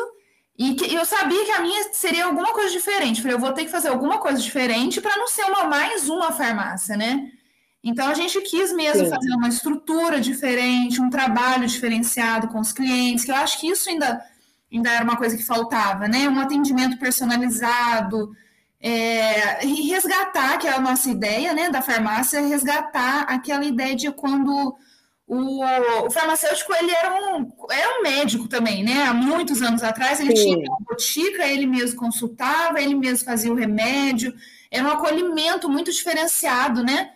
e 0.62 0.74
que, 0.76 0.94
eu 0.94 1.04
sabia 1.04 1.44
que 1.44 1.50
a 1.50 1.60
minha 1.60 1.92
seria 1.92 2.26
alguma 2.26 2.52
coisa 2.52 2.70
diferente. 2.70 3.20
Falei, 3.20 3.34
eu 3.34 3.40
vou 3.40 3.52
ter 3.52 3.64
que 3.64 3.70
fazer 3.70 3.88
alguma 3.88 4.18
coisa 4.18 4.40
diferente 4.40 5.00
para 5.00 5.16
não 5.16 5.26
ser 5.26 5.42
uma 5.44 5.64
mais 5.64 6.08
uma 6.08 6.30
farmácia, 6.30 6.96
né? 6.96 7.32
Então 7.82 8.06
a 8.06 8.14
gente 8.14 8.40
quis 8.42 8.72
mesmo 8.72 9.04
Sim. 9.04 9.10
fazer 9.10 9.32
uma 9.32 9.48
estrutura 9.48 10.20
diferente, 10.20 11.02
um 11.02 11.10
trabalho 11.10 11.66
diferenciado 11.66 12.46
com 12.46 12.60
os 12.60 12.72
clientes, 12.72 13.24
que 13.24 13.32
eu 13.32 13.34
acho 13.34 13.58
que 13.58 13.66
isso 13.66 13.90
ainda, 13.90 14.24
ainda 14.72 14.90
era 14.90 15.02
uma 15.02 15.16
coisa 15.16 15.36
que 15.36 15.42
faltava, 15.42 16.06
né? 16.06 16.28
Um 16.28 16.38
atendimento 16.38 16.96
personalizado, 16.96 18.30
é, 18.80 19.66
e 19.66 19.88
resgatar, 19.90 20.58
que 20.58 20.68
é 20.68 20.72
a 20.72 20.80
nossa 20.80 21.10
ideia 21.10 21.52
né, 21.54 21.70
da 21.70 21.82
farmácia, 21.82 22.40
resgatar 22.40 23.22
aquela 23.22 23.64
ideia 23.64 23.96
de 23.96 24.10
quando 24.12 24.76
o, 25.34 25.64
o, 26.06 26.10
farmacêutico 26.10 26.74
ele 26.74 26.90
era 26.90 27.10
um, 27.14 27.50
era 27.70 27.98
um 27.98 28.02
médico 28.02 28.46
também, 28.48 28.84
né? 28.84 29.04
Há 29.04 29.14
muitos 29.14 29.62
anos 29.62 29.82
atrás 29.82 30.20
ele 30.20 30.36
Sim. 30.36 30.56
tinha 30.56 30.68
uma 30.68 30.78
botica, 30.86 31.46
ele 31.46 31.66
mesmo 31.66 31.98
consultava, 31.98 32.78
ele 32.80 32.94
mesmo 32.94 33.24
fazia 33.24 33.50
o 33.50 33.56
remédio, 33.56 34.34
era 34.70 34.86
um 34.86 34.90
acolhimento 34.90 35.70
muito 35.70 35.90
diferenciado, 35.90 36.84
né? 36.84 37.12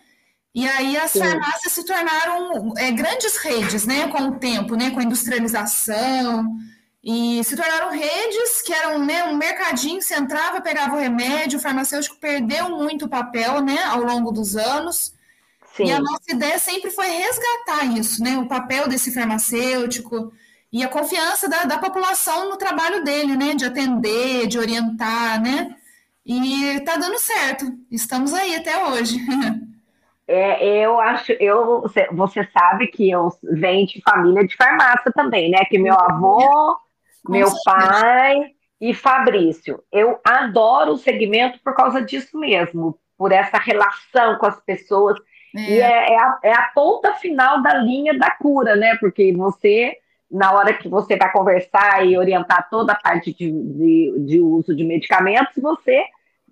E 0.53 0.67
aí 0.67 0.97
as 0.97 1.11
Sim. 1.11 1.19
farmácias 1.19 1.71
se 1.71 1.85
tornaram 1.85 2.73
é, 2.75 2.91
grandes 2.91 3.37
redes, 3.37 3.85
né, 3.85 4.07
com 4.07 4.29
o 4.29 4.39
tempo, 4.39 4.75
né, 4.75 4.89
com 4.89 4.99
a 4.99 5.03
industrialização, 5.03 6.57
e 7.03 7.43
se 7.43 7.55
tornaram 7.55 7.91
redes 7.91 8.63
que 8.63 8.73
eram 8.73 8.97
né, 9.05 9.25
um 9.25 9.37
mercadinho, 9.37 10.01
você 10.01 10.15
entrava, 10.15 10.59
pegava 10.59 10.95
o 10.95 10.99
remédio, 10.99 11.59
o 11.59 11.61
farmacêutico 11.61 12.19
perdeu 12.19 12.69
muito 12.71 13.07
papel, 13.07 13.61
né, 13.61 13.83
ao 13.83 14.01
longo 14.01 14.31
dos 14.31 14.57
anos, 14.57 15.13
Sim. 15.77 15.85
e 15.85 15.91
a 15.91 15.99
nossa 15.99 16.31
ideia 16.31 16.59
sempre 16.59 16.91
foi 16.91 17.07
resgatar 17.07 17.85
isso, 17.97 18.21
né, 18.23 18.37
o 18.37 18.47
papel 18.47 18.87
desse 18.89 19.13
farmacêutico, 19.13 20.33
e 20.71 20.83
a 20.83 20.89
confiança 20.89 21.47
da, 21.47 21.63
da 21.63 21.77
população 21.77 22.49
no 22.49 22.57
trabalho 22.57 23.03
dele, 23.03 23.37
né, 23.37 23.55
de 23.55 23.63
atender, 23.63 24.47
de 24.47 24.59
orientar, 24.59 25.41
né, 25.41 25.75
e 26.25 26.65
está 26.75 26.97
dando 26.97 27.17
certo, 27.19 27.65
estamos 27.89 28.33
aí 28.33 28.55
até 28.55 28.85
hoje. 28.85 29.17
É, 30.29 30.83
eu 30.85 30.99
acho, 30.99 31.31
eu, 31.39 31.85
você 32.11 32.45
sabe 32.51 32.87
que 32.87 33.09
eu 33.09 33.29
venho 33.43 33.87
de 33.87 34.01
família 34.01 34.45
de 34.45 34.57
farmácia 34.57 35.09
também, 35.13 35.49
né? 35.49 35.63
Que 35.63 35.79
meu 35.79 35.93
avô, 35.97 36.77
meu 37.29 37.47
pai 37.63 38.51
e 38.79 38.93
Fabrício. 38.93 39.81
Eu 39.89 40.19
adoro 40.25 40.91
o 40.91 40.97
segmento 40.97 41.59
por 41.63 41.73
causa 41.73 42.01
disso 42.01 42.37
mesmo, 42.37 42.99
por 43.17 43.31
essa 43.31 43.57
relação 43.57 44.37
com 44.37 44.45
as 44.45 44.59
pessoas. 44.59 45.17
É. 45.57 45.71
E 45.71 45.81
é, 45.81 46.13
é, 46.13 46.19
a, 46.19 46.39
é 46.43 46.53
a 46.53 46.71
ponta 46.73 47.13
final 47.15 47.61
da 47.61 47.73
linha 47.73 48.17
da 48.17 48.29
cura, 48.31 48.75
né? 48.75 48.95
Porque 48.99 49.33
você, 49.33 49.97
na 50.29 50.51
hora 50.53 50.73
que 50.73 50.87
você 50.87 51.17
vai 51.17 51.31
conversar 51.31 52.05
e 52.05 52.17
orientar 52.17 52.69
toda 52.69 52.93
a 52.93 52.99
parte 52.99 53.33
de, 53.33 53.51
de, 53.51 54.13
de 54.19 54.39
uso 54.39 54.75
de 54.75 54.83
medicamentos, 54.83 55.55
você 55.61 56.05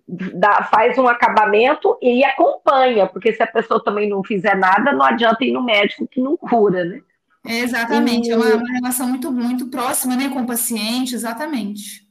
dá, 0.07 0.63
faz 0.63 0.97
um 0.97 1.07
acabamento 1.07 1.97
e 2.01 2.23
acompanha, 2.23 3.07
porque 3.07 3.33
se 3.33 3.43
a 3.43 3.47
pessoa 3.47 3.83
também 3.83 4.09
não 4.09 4.23
fizer 4.23 4.55
nada, 4.55 4.91
não 4.91 5.05
adianta 5.05 5.43
ir 5.43 5.51
no 5.51 5.63
médico 5.63 6.07
que 6.07 6.19
não 6.19 6.35
cura, 6.35 6.83
né? 6.83 7.01
É, 7.47 7.59
exatamente, 7.59 8.27
e... 8.27 8.31
é 8.31 8.35
uma, 8.35 8.55
uma, 8.55 8.73
relação 8.73 9.07
muito, 9.07 9.31
muito 9.31 9.69
próxima, 9.69 10.15
né, 10.15 10.29
com 10.29 10.41
o 10.41 10.47
paciente, 10.47 11.13
exatamente. 11.13 12.03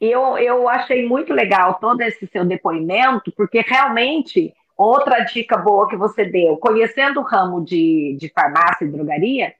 Eu, 0.00 0.38
eu 0.38 0.68
achei 0.68 1.04
muito 1.04 1.32
legal 1.32 1.74
todo 1.80 2.00
esse 2.02 2.28
seu 2.28 2.44
depoimento, 2.44 3.32
porque 3.32 3.60
realmente, 3.60 4.54
outra 4.78 5.24
dica 5.24 5.56
boa 5.56 5.88
que 5.88 5.96
você 5.96 6.24
deu, 6.24 6.56
conhecendo 6.56 7.20
o 7.20 7.24
ramo 7.24 7.64
de, 7.64 8.16
de 8.18 8.28
farmácia 8.30 8.84
e 8.84 8.88
drogaria, 8.88 9.54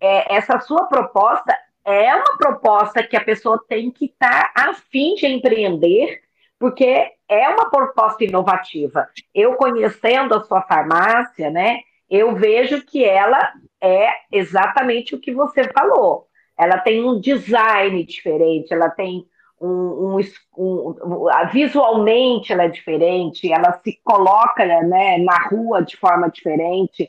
é, 0.00 0.36
essa 0.36 0.60
sua 0.60 0.86
proposta 0.86 1.52
é 1.84 2.14
uma 2.14 2.38
proposta 2.38 3.02
que 3.02 3.16
a 3.16 3.24
pessoa 3.24 3.62
tem 3.68 3.90
que 3.90 4.04
estar 4.04 4.52
tá 4.52 4.70
a 4.70 4.74
fim 4.74 5.16
de 5.16 5.26
empreender 5.26 6.22
porque 6.58 7.10
é 7.28 7.48
uma 7.48 7.68
proposta 7.68 8.22
inovativa. 8.22 9.08
Eu 9.34 9.56
conhecendo 9.56 10.32
a 10.32 10.44
sua 10.44 10.62
farmácia, 10.62 11.50
né, 11.50 11.80
eu 12.08 12.36
vejo 12.36 12.84
que 12.86 13.04
ela 13.04 13.52
é 13.80 14.10
exatamente 14.30 15.12
o 15.12 15.18
que 15.18 15.34
você 15.34 15.64
falou. 15.72 16.28
Ela 16.56 16.78
tem 16.78 17.04
um 17.04 17.18
design 17.18 18.04
diferente, 18.04 18.72
ela 18.72 18.88
tem 18.88 19.26
um, 19.62 20.18
um, 20.56 20.96
um, 21.04 21.26
visualmente 21.52 22.52
ela 22.52 22.64
é 22.64 22.68
diferente, 22.68 23.52
ela 23.52 23.72
se 23.84 23.98
coloca 24.04 24.64
né, 24.64 25.18
na 25.18 25.48
rua 25.48 25.82
de 25.82 25.96
forma 25.96 26.28
diferente 26.28 27.08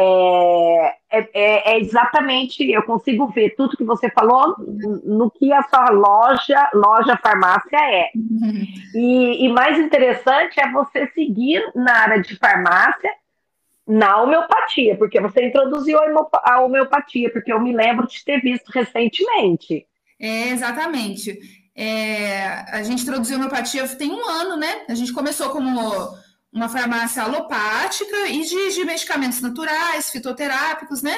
é, 0.00 0.94
é, 1.10 1.72
é, 1.72 1.80
exatamente, 1.80 2.70
eu 2.70 2.84
consigo 2.84 3.26
ver 3.26 3.56
tudo 3.56 3.76
que 3.76 3.82
você 3.82 4.08
falou 4.10 4.54
no 5.04 5.28
que 5.28 5.52
a 5.52 5.60
sua 5.64 5.90
loja, 5.90 6.70
loja 6.72 7.16
farmácia 7.16 7.76
é. 7.76 8.10
E, 8.94 9.44
e 9.44 9.48
mais 9.48 9.76
interessante 9.76 10.60
é 10.60 10.70
você 10.70 11.08
seguir 11.08 11.60
na 11.74 11.92
área 11.92 12.22
de 12.22 12.36
farmácia 12.36 13.10
na 13.84 14.22
homeopatia, 14.22 14.96
porque 14.96 15.20
você 15.20 15.46
introduziu 15.46 15.98
a 16.44 16.60
homeopatia, 16.60 17.32
porque 17.32 17.52
eu 17.52 17.60
me 17.60 17.74
lembro 17.74 18.06
de 18.06 18.24
ter 18.24 18.40
visto 18.40 18.68
recentemente. 18.68 19.84
É, 20.20 20.50
exatamente. 20.50 21.40
É, 21.80 22.64
a 22.72 22.82
gente 22.82 23.02
introduziu 23.04 23.36
homeopatia 23.36 23.86
tem 23.90 24.10
um 24.10 24.28
ano, 24.28 24.56
né? 24.56 24.84
A 24.88 24.96
gente 24.96 25.12
começou 25.12 25.50
como 25.50 26.18
uma 26.52 26.68
farmácia 26.68 27.22
alopática 27.22 28.26
e 28.26 28.42
de, 28.42 28.74
de, 28.74 28.84
medicamentos 28.84 29.40
naturais, 29.40 30.10
fitoterápicos, 30.10 31.02
né? 31.02 31.16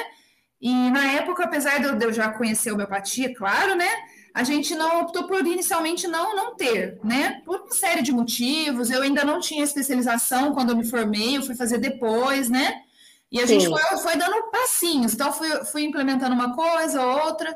E 0.61 0.71
na 0.91 1.13
época, 1.13 1.45
apesar 1.45 1.79
de 1.79 1.85
eu, 1.85 1.95
de 1.95 2.05
eu 2.05 2.13
já 2.13 2.29
conhecer 2.29 2.69
a 2.69 2.73
homeopatia, 2.75 3.33
claro, 3.33 3.73
né? 3.73 3.89
A 4.35 4.43
gente 4.43 4.75
não 4.75 5.01
optou 5.01 5.23
por 5.23 5.43
inicialmente 5.43 6.07
não, 6.07 6.35
não 6.35 6.55
ter, 6.55 6.99
né? 7.03 7.41
Por 7.43 7.61
uma 7.61 7.71
série 7.71 8.03
de 8.03 8.11
motivos. 8.11 8.91
Eu 8.91 9.01
ainda 9.01 9.25
não 9.25 9.39
tinha 9.39 9.63
especialização 9.63 10.53
quando 10.53 10.69
eu 10.69 10.77
me 10.77 10.87
formei, 10.87 11.37
eu 11.37 11.41
fui 11.41 11.55
fazer 11.55 11.79
depois, 11.79 12.51
né? 12.51 12.83
E 13.31 13.39
a 13.39 13.47
Sim. 13.47 13.59
gente 13.59 13.67
foi, 13.67 13.97
foi 13.97 14.15
dando 14.15 14.51
passinhos. 14.51 15.15
Então, 15.15 15.33
fui, 15.33 15.49
fui 15.65 15.83
implementando 15.85 16.35
uma 16.35 16.55
coisa, 16.55 17.03
outra. 17.03 17.51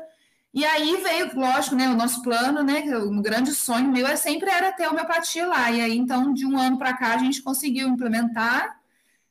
E 0.56 0.64
aí 0.64 0.96
veio, 1.02 1.38
lógico, 1.38 1.76
né, 1.76 1.86
o 1.90 1.94
nosso 1.94 2.22
plano, 2.22 2.62
né, 2.62 2.80
um 2.96 3.20
grande 3.20 3.52
sonho 3.52 3.92
meu 3.92 4.06
é 4.06 4.16
sempre 4.16 4.48
era 4.48 4.72
ter 4.72 4.88
homeopatia 4.88 5.46
lá. 5.46 5.70
E 5.70 5.82
aí, 5.82 5.94
então, 5.94 6.32
de 6.32 6.46
um 6.46 6.58
ano 6.58 6.78
para 6.78 6.96
cá, 6.96 7.12
a 7.12 7.18
gente 7.18 7.42
conseguiu 7.42 7.86
implementar 7.86 8.74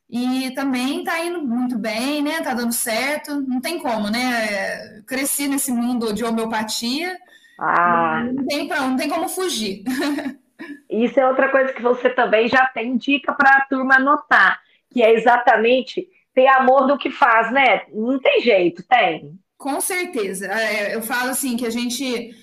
e 0.08 0.52
também 0.52 1.00
está 1.00 1.18
indo 1.24 1.42
muito 1.42 1.76
bem, 1.76 2.22
né, 2.22 2.40
tá 2.42 2.54
dando 2.54 2.72
certo. 2.72 3.40
Não 3.40 3.60
tem 3.60 3.80
como, 3.80 4.08
né, 4.08 5.00
cresci 5.00 5.48
nesse 5.48 5.72
mundo 5.72 6.14
de 6.14 6.24
homeopatia, 6.24 7.18
ah. 7.58 8.22
não, 8.32 8.46
tem 8.46 8.68
pra, 8.68 8.82
não 8.82 8.96
tem 8.96 9.08
como 9.08 9.28
fugir. 9.28 9.82
Isso 10.88 11.18
é 11.18 11.26
outra 11.26 11.48
coisa 11.48 11.72
que 11.72 11.82
você 11.82 12.08
também 12.08 12.46
já 12.48 12.66
tem 12.68 12.96
dica 12.96 13.32
para 13.32 13.50
a 13.50 13.66
turma 13.66 13.96
anotar, 13.96 14.60
que 14.92 15.02
é 15.02 15.12
exatamente 15.12 16.06
ter 16.32 16.46
amor 16.46 16.86
do 16.86 16.96
que 16.96 17.10
faz, 17.10 17.50
né? 17.50 17.82
Não 17.92 18.20
tem 18.20 18.42
jeito, 18.42 18.84
tem. 18.84 19.36
Com 19.58 19.80
certeza. 19.80 20.46
É, 20.46 20.94
eu 20.94 21.02
falo 21.02 21.30
assim 21.30 21.56
que 21.56 21.66
a 21.66 21.70
gente 21.70 22.34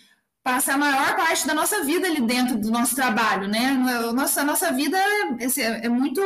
passa 0.44 0.74
a 0.74 0.78
maior 0.78 1.16
parte 1.16 1.48
da 1.48 1.54
nossa 1.54 1.84
vida 1.84 2.08
ali 2.08 2.22
dentro 2.22 2.58
do 2.58 2.72
nosso 2.72 2.96
trabalho, 2.96 3.48
né? 3.48 3.72
Nossa, 4.14 4.42
a 4.42 4.46
nossa 4.46 4.72
vida 4.72 4.98
é, 5.40 5.86
é 5.86 5.90
muito 5.90 6.22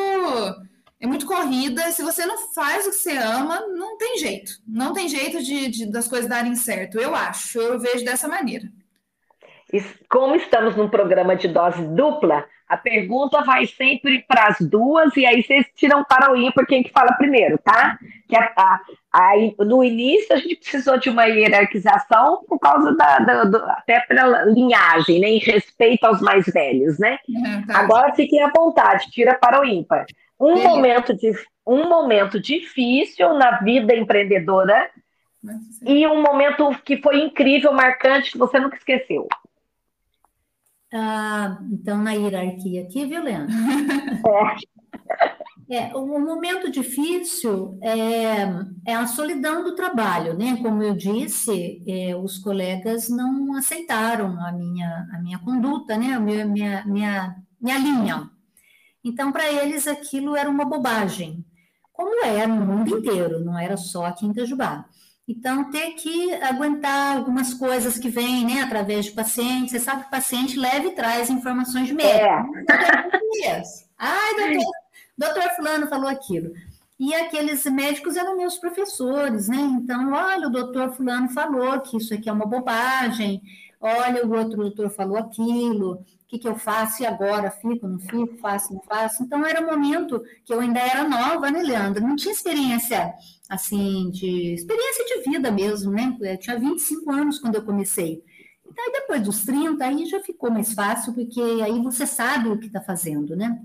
é 0.99 1.05
muito 1.07 1.25
corrida. 1.25 1.91
Se 1.91 2.01
você 2.01 2.25
não 2.25 2.37
faz 2.53 2.87
o 2.87 2.89
que 2.89 2.95
você 2.95 3.17
ama, 3.17 3.61
não 3.67 3.97
tem 3.97 4.17
jeito. 4.17 4.53
Não 4.67 4.93
tem 4.93 5.07
jeito 5.07 5.43
de, 5.43 5.67
de 5.69 5.85
das 5.91 6.07
coisas 6.07 6.29
darem 6.29 6.55
certo. 6.55 6.99
Eu 6.99 7.13
acho. 7.15 7.59
Eu 7.59 7.79
vejo 7.79 8.03
dessa 8.03 8.27
maneira. 8.27 8.71
Como 10.09 10.35
estamos 10.35 10.75
num 10.75 10.87
programa 10.87 11.35
de 11.35 11.47
dose 11.47 11.81
dupla, 11.87 12.45
a 12.67 12.75
pergunta 12.75 13.41
vai 13.43 13.65
sempre 13.65 14.23
para 14.27 14.47
as 14.47 14.59
duas, 14.59 15.15
e 15.15 15.25
aí 15.25 15.41
vocês 15.41 15.65
tiram 15.75 16.03
para 16.03 16.31
o 16.31 16.35
ímpar 16.35 16.65
quem 16.65 16.83
que 16.83 16.91
fala 16.91 17.13
primeiro, 17.13 17.57
tá? 17.57 17.97
Que 18.27 18.35
a, 18.35 18.51
a, 18.57 18.81
a, 19.13 19.33
no 19.65 19.83
início 19.83 20.35
a 20.35 20.37
gente 20.37 20.57
precisou 20.57 20.97
de 20.97 21.09
uma 21.09 21.25
hierarquização 21.25 22.43
por 22.47 22.59
causa 22.59 22.93
da, 22.95 23.19
da 23.19 23.43
do, 23.45 23.57
até 23.57 24.01
pela 24.01 24.43
linhagem, 24.45 25.19
né? 25.19 25.29
Em 25.29 25.39
respeito 25.39 26.03
aos 26.05 26.21
mais 26.21 26.45
velhos, 26.45 26.99
né? 26.99 27.17
Uhum, 27.27 27.65
tá. 27.65 27.79
Agora 27.79 28.13
fiquem 28.13 28.41
à 28.43 28.49
vontade, 28.49 29.09
tira 29.11 29.35
para 29.35 29.61
o 29.61 29.65
ímpar. 29.65 30.05
Um 30.39 30.61
momento 30.61 31.15
de 31.15 31.33
um 31.65 31.87
momento 31.89 32.39
difícil 32.39 33.33
na 33.33 33.59
vida 33.59 33.95
empreendedora 33.95 34.89
e 35.85 36.07
um 36.07 36.21
momento 36.21 36.69
que 36.83 36.97
foi 36.97 37.19
incrível, 37.19 37.71
marcante, 37.73 38.31
que 38.31 38.37
você 38.37 38.59
nunca 38.59 38.77
esqueceu. 38.77 39.27
Ah, 40.93 41.59
então, 41.71 42.01
na 42.01 42.13
hierarquia 42.13 42.83
aqui, 42.83 43.05
viu, 43.05 43.21
Leandro? 43.21 43.53
É, 45.69 45.95
um 45.95 46.19
momento 46.23 46.71
difícil 46.71 47.77
é, 47.81 48.45
é, 48.85 48.95
a 48.95 49.05
solidão 49.05 49.63
do 49.63 49.75
trabalho, 49.75 50.37
né? 50.37 50.57
Como 50.61 50.81
eu 50.81 50.95
disse, 50.95 51.83
é, 51.85 52.15
os 52.15 52.37
colegas 52.37 53.09
não 53.09 53.53
aceitaram 53.55 54.39
a 54.45 54.51
minha, 54.51 55.07
a 55.13 55.19
minha 55.19 55.39
conduta, 55.39 55.97
né? 55.97 56.13
A 56.13 56.19
minha, 56.19 56.45
minha, 56.45 56.85
minha, 56.85 57.35
minha 57.59 57.77
linha. 57.77 58.31
Então, 59.03 59.31
para 59.31 59.51
eles, 59.51 59.87
aquilo 59.87 60.35
era 60.35 60.49
uma 60.49 60.65
bobagem, 60.65 61.45
como 61.91 62.23
é 62.23 62.45
no 62.47 62.65
mundo 62.65 62.97
inteiro, 62.97 63.43
não 63.43 63.57
era 63.57 63.75
só 63.75 64.05
aqui 64.05 64.25
em 64.25 64.31
Itajubá. 64.31 64.85
Então, 65.27 65.69
ter 65.69 65.91
que 65.91 66.33
aguentar 66.35 67.17
algumas 67.17 67.53
coisas 67.53 67.99
que 67.99 68.07
vêm, 68.07 68.45
né, 68.45 68.61
através 68.61 69.05
de 69.05 69.11
pacientes. 69.11 69.71
Você 69.71 69.79
sabe 69.79 70.03
que 70.03 70.07
o 70.07 70.11
paciente 70.11 70.57
leva 70.57 70.87
e 70.87 70.95
traz 70.95 71.29
informações 71.29 71.87
de 71.87 71.93
médico. 71.93 72.23
É. 73.43 73.61
Ai, 73.97 74.35
doutor, 74.35 74.71
doutor 75.17 75.49
fulano 75.55 75.87
falou 75.87 76.07
aquilo. 76.07 76.53
E 76.99 77.13
aqueles 77.13 77.65
médicos 77.65 78.15
eram 78.15 78.37
meus 78.37 78.57
professores, 78.57 79.49
né? 79.49 79.57
Então, 79.57 80.13
olha, 80.13 80.47
o 80.47 80.51
doutor 80.51 80.93
fulano 80.93 81.29
falou 81.29 81.79
que 81.81 81.97
isso 81.97 82.13
aqui 82.13 82.29
é 82.29 82.33
uma 82.33 82.45
bobagem. 82.45 83.41
Olha, 83.81 84.25
o 84.25 84.33
outro 84.33 84.57
doutor 84.57 84.89
falou 84.89 85.17
aquilo. 85.17 85.93
O 85.93 86.05
que, 86.27 86.39
que 86.39 86.47
eu 86.47 86.55
faço? 86.55 87.03
E 87.03 87.05
agora? 87.05 87.51
Fico, 87.51 87.87
não 87.87 87.99
fico? 87.99 88.37
Faço, 88.37 88.73
não 88.73 88.81
faço? 88.81 89.21
Então, 89.23 89.45
era 89.45 89.61
um 89.61 89.69
momento 89.69 90.23
que 90.43 90.53
eu 90.53 90.59
ainda 90.59 90.79
era 90.79 91.07
nova, 91.07 91.51
né, 91.51 91.61
Leandro? 91.61 92.01
Não 92.01 92.15
tinha 92.15 92.33
experiência 92.33 93.13
assim, 93.49 94.09
de 94.11 94.53
experiência 94.53 95.05
de 95.05 95.29
vida 95.29 95.51
mesmo, 95.51 95.91
né? 95.91 96.15
Eu 96.19 96.37
tinha 96.37 96.59
25 96.59 97.11
anos 97.11 97.39
quando 97.39 97.55
eu 97.55 97.63
comecei. 97.63 98.23
Então, 98.65 98.85
aí 98.85 98.91
depois 98.91 99.21
dos 99.21 99.45
30, 99.45 99.83
aí 99.85 100.05
já 100.05 100.19
ficou 100.19 100.51
mais 100.51 100.73
fácil, 100.73 101.13
porque 101.13 101.41
aí 101.41 101.81
você 101.81 102.05
sabe 102.05 102.49
o 102.49 102.59
que 102.59 102.67
está 102.67 102.81
fazendo, 102.81 103.35
né? 103.35 103.59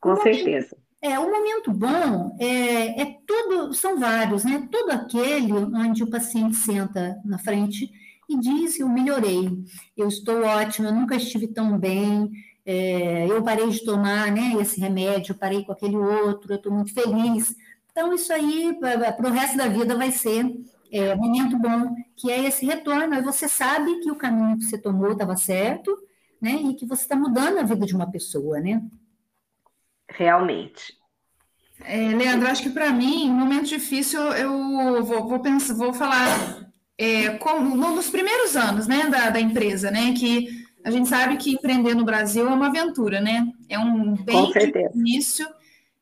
Com 0.00 0.16
certeza. 0.16 0.76
é, 1.02 1.18
o 1.18 1.30
momento 1.30 1.72
bom 1.72 2.36
é, 2.38 3.02
é 3.02 3.16
tudo, 3.26 3.72
são 3.74 3.98
vários, 3.98 4.44
né? 4.44 4.68
Todo 4.70 4.90
aquele 4.90 5.52
onde 5.52 6.02
o 6.02 6.10
paciente 6.10 6.56
senta 6.56 7.20
na 7.24 7.38
frente 7.38 7.90
e 8.28 8.38
diz: 8.38 8.78
Eu 8.78 8.88
melhorei, 8.88 9.48
eu 9.96 10.08
estou 10.08 10.42
ótimo, 10.44 10.88
eu 10.88 10.94
nunca 10.94 11.16
estive 11.16 11.48
tão 11.48 11.76
bem, 11.78 12.30
é, 12.64 13.26
eu 13.26 13.42
parei 13.42 13.68
de 13.70 13.84
tomar 13.84 14.30
né, 14.30 14.54
esse 14.60 14.78
remédio, 14.78 15.34
parei 15.34 15.64
com 15.64 15.72
aquele 15.72 15.96
outro, 15.96 16.52
eu 16.52 16.56
estou 16.56 16.70
muito 16.70 16.92
feliz. 16.92 17.56
Então, 17.98 18.14
isso 18.14 18.32
aí, 18.32 18.78
para 18.78 19.28
o 19.28 19.32
resto 19.32 19.56
da 19.56 19.66
vida, 19.66 19.96
vai 19.96 20.12
ser 20.12 20.46
é, 20.92 21.16
um 21.16 21.16
momento 21.16 21.58
bom, 21.58 21.96
que 22.16 22.30
é 22.30 22.44
esse 22.44 22.64
retorno. 22.64 23.12
Aí 23.12 23.20
você 23.20 23.48
sabe 23.48 23.98
que 23.98 24.08
o 24.08 24.14
caminho 24.14 24.56
que 24.56 24.66
você 24.66 24.78
tomou 24.78 25.10
estava 25.10 25.34
certo, 25.34 25.98
né? 26.40 26.52
E 26.52 26.74
que 26.74 26.86
você 26.86 27.02
está 27.02 27.16
mudando 27.16 27.58
a 27.58 27.64
vida 27.64 27.84
de 27.84 27.96
uma 27.96 28.08
pessoa, 28.08 28.60
né? 28.60 28.80
Realmente. 30.08 30.96
É, 31.84 31.96
Leandro, 32.14 32.46
acho 32.46 32.62
que 32.62 32.70
para 32.70 32.92
mim, 32.92 33.28
um 33.28 33.34
momento 33.34 33.66
difícil, 33.66 34.20
eu 34.34 35.04
vou, 35.04 35.26
vou, 35.28 35.40
pensar, 35.40 35.74
vou 35.74 35.92
falar 35.92 36.70
é, 36.96 37.30
como, 37.30 37.74
nos 37.74 38.08
primeiros 38.08 38.54
anos 38.54 38.86
né, 38.86 39.08
da, 39.08 39.30
da 39.30 39.40
empresa, 39.40 39.90
né? 39.90 40.14
Que 40.16 40.64
a 40.84 40.90
gente 40.92 41.08
sabe 41.08 41.36
que 41.36 41.50
empreender 41.50 41.96
no 41.96 42.04
Brasil 42.04 42.48
é 42.48 42.54
uma 42.54 42.68
aventura, 42.68 43.20
né? 43.20 43.44
É 43.68 43.76
um 43.76 44.14
bem 44.14 44.52
difícil 44.52 45.48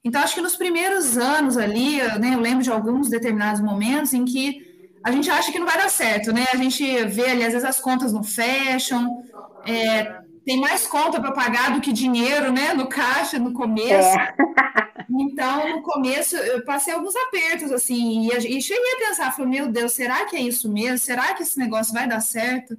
então, 0.06 0.22
acho 0.22 0.36
que 0.36 0.40
nos 0.40 0.54
primeiros 0.54 1.18
anos 1.18 1.56
ali, 1.56 1.96
né, 2.20 2.34
eu 2.34 2.38
lembro 2.38 2.62
de 2.62 2.70
alguns 2.70 3.08
determinados 3.08 3.60
momentos 3.60 4.12
em 4.12 4.24
que 4.24 4.64
a 5.02 5.10
gente 5.10 5.28
acha 5.28 5.50
que 5.50 5.58
não 5.58 5.66
vai 5.66 5.76
dar 5.76 5.90
certo, 5.90 6.32
né? 6.32 6.46
A 6.52 6.56
gente 6.56 7.04
vê 7.06 7.30
ali, 7.30 7.44
às 7.44 7.52
vezes, 7.52 7.68
as 7.68 7.80
contas 7.80 8.12
não 8.12 8.22
fecham, 8.22 9.24
é, 9.66 10.20
tem 10.44 10.60
mais 10.60 10.86
conta 10.86 11.20
para 11.20 11.32
pagar 11.32 11.72
do 11.72 11.80
que 11.80 11.92
dinheiro, 11.92 12.52
né? 12.52 12.72
No 12.72 12.86
caixa, 12.86 13.36
no 13.36 13.52
começo. 13.52 14.16
É. 14.16 14.34
Então, 15.08 15.76
no 15.76 15.82
começo, 15.82 16.36
eu 16.36 16.64
passei 16.64 16.92
alguns 16.92 17.14
apertos, 17.14 17.70
assim, 17.70 18.28
e, 18.28 18.58
e 18.58 18.60
cheguei 18.60 18.92
a 18.94 19.08
pensar, 19.08 19.32
falei, 19.32 19.60
meu 19.60 19.68
Deus, 19.68 19.92
será 19.92 20.24
que 20.24 20.34
é 20.34 20.40
isso 20.40 20.68
mesmo? 20.68 20.98
Será 20.98 21.32
que 21.32 21.44
esse 21.44 21.56
negócio 21.56 21.94
vai 21.94 22.08
dar 22.08 22.20
certo? 22.20 22.76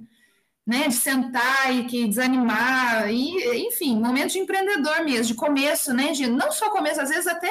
Né, 0.68 0.86
de 0.86 0.94
sentar 0.94 1.74
e 1.74 1.84
que 1.84 2.06
desanimar, 2.06 3.10
e, 3.10 3.66
enfim, 3.66 3.98
momento 3.98 4.32
de 4.32 4.38
empreendedor 4.38 5.02
mesmo, 5.02 5.24
de 5.24 5.34
começo, 5.34 5.94
né, 5.94 6.12
de 6.12 6.26
não 6.26 6.52
só 6.52 6.68
começo, 6.68 7.00
às 7.00 7.08
vezes 7.08 7.26
até 7.26 7.48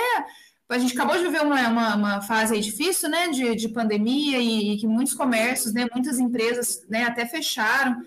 a 0.70 0.78
gente 0.78 0.94
acabou 0.94 1.18
de 1.18 1.24
viver 1.24 1.42
uma, 1.42 1.68
uma, 1.68 1.96
uma 1.96 2.22
fase 2.22 2.60
difícil, 2.60 3.10
né, 3.10 3.30
de, 3.30 3.56
de 3.56 3.70
pandemia 3.70 4.38
e, 4.38 4.74
e, 4.74 4.78
que 4.78 4.86
muitos 4.86 5.16
comércios, 5.16 5.74
né, 5.74 5.88
muitas 5.92 6.20
empresas, 6.20 6.86
né, 6.88 7.06
até 7.06 7.26
fecharam. 7.26 8.00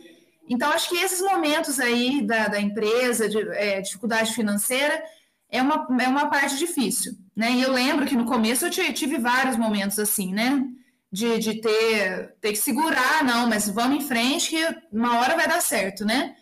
Então, 0.48 0.70
acho 0.70 0.88
que 0.88 0.96
esses 0.96 1.20
momentos 1.20 1.80
aí 1.80 2.24
da, 2.24 2.46
da 2.46 2.60
empresa, 2.60 3.28
de 3.28 3.36
é, 3.54 3.80
dificuldade 3.80 4.32
financeira, 4.32 5.02
é 5.50 5.60
uma, 5.60 5.88
é 6.00 6.06
uma 6.06 6.30
parte 6.30 6.56
difícil, 6.56 7.14
né, 7.34 7.50
e 7.50 7.62
eu 7.62 7.72
lembro 7.72 8.06
que 8.06 8.14
no 8.14 8.26
começo 8.26 8.64
eu 8.64 8.70
tive 8.70 9.18
vários 9.18 9.56
momentos 9.56 9.98
assim, 9.98 10.32
né, 10.32 10.64
de, 11.12 11.38
de 11.38 11.60
ter, 11.60 12.34
ter 12.40 12.52
que 12.52 12.58
segurar, 12.58 13.24
não, 13.24 13.48
mas 13.48 13.68
vamos 13.68 14.04
em 14.04 14.06
frente 14.06 14.50
que 14.50 14.76
uma 14.92 15.18
hora 15.18 15.36
vai 15.36 15.48
dar 15.48 15.60
certo, 15.60 16.04
né? 16.04 16.36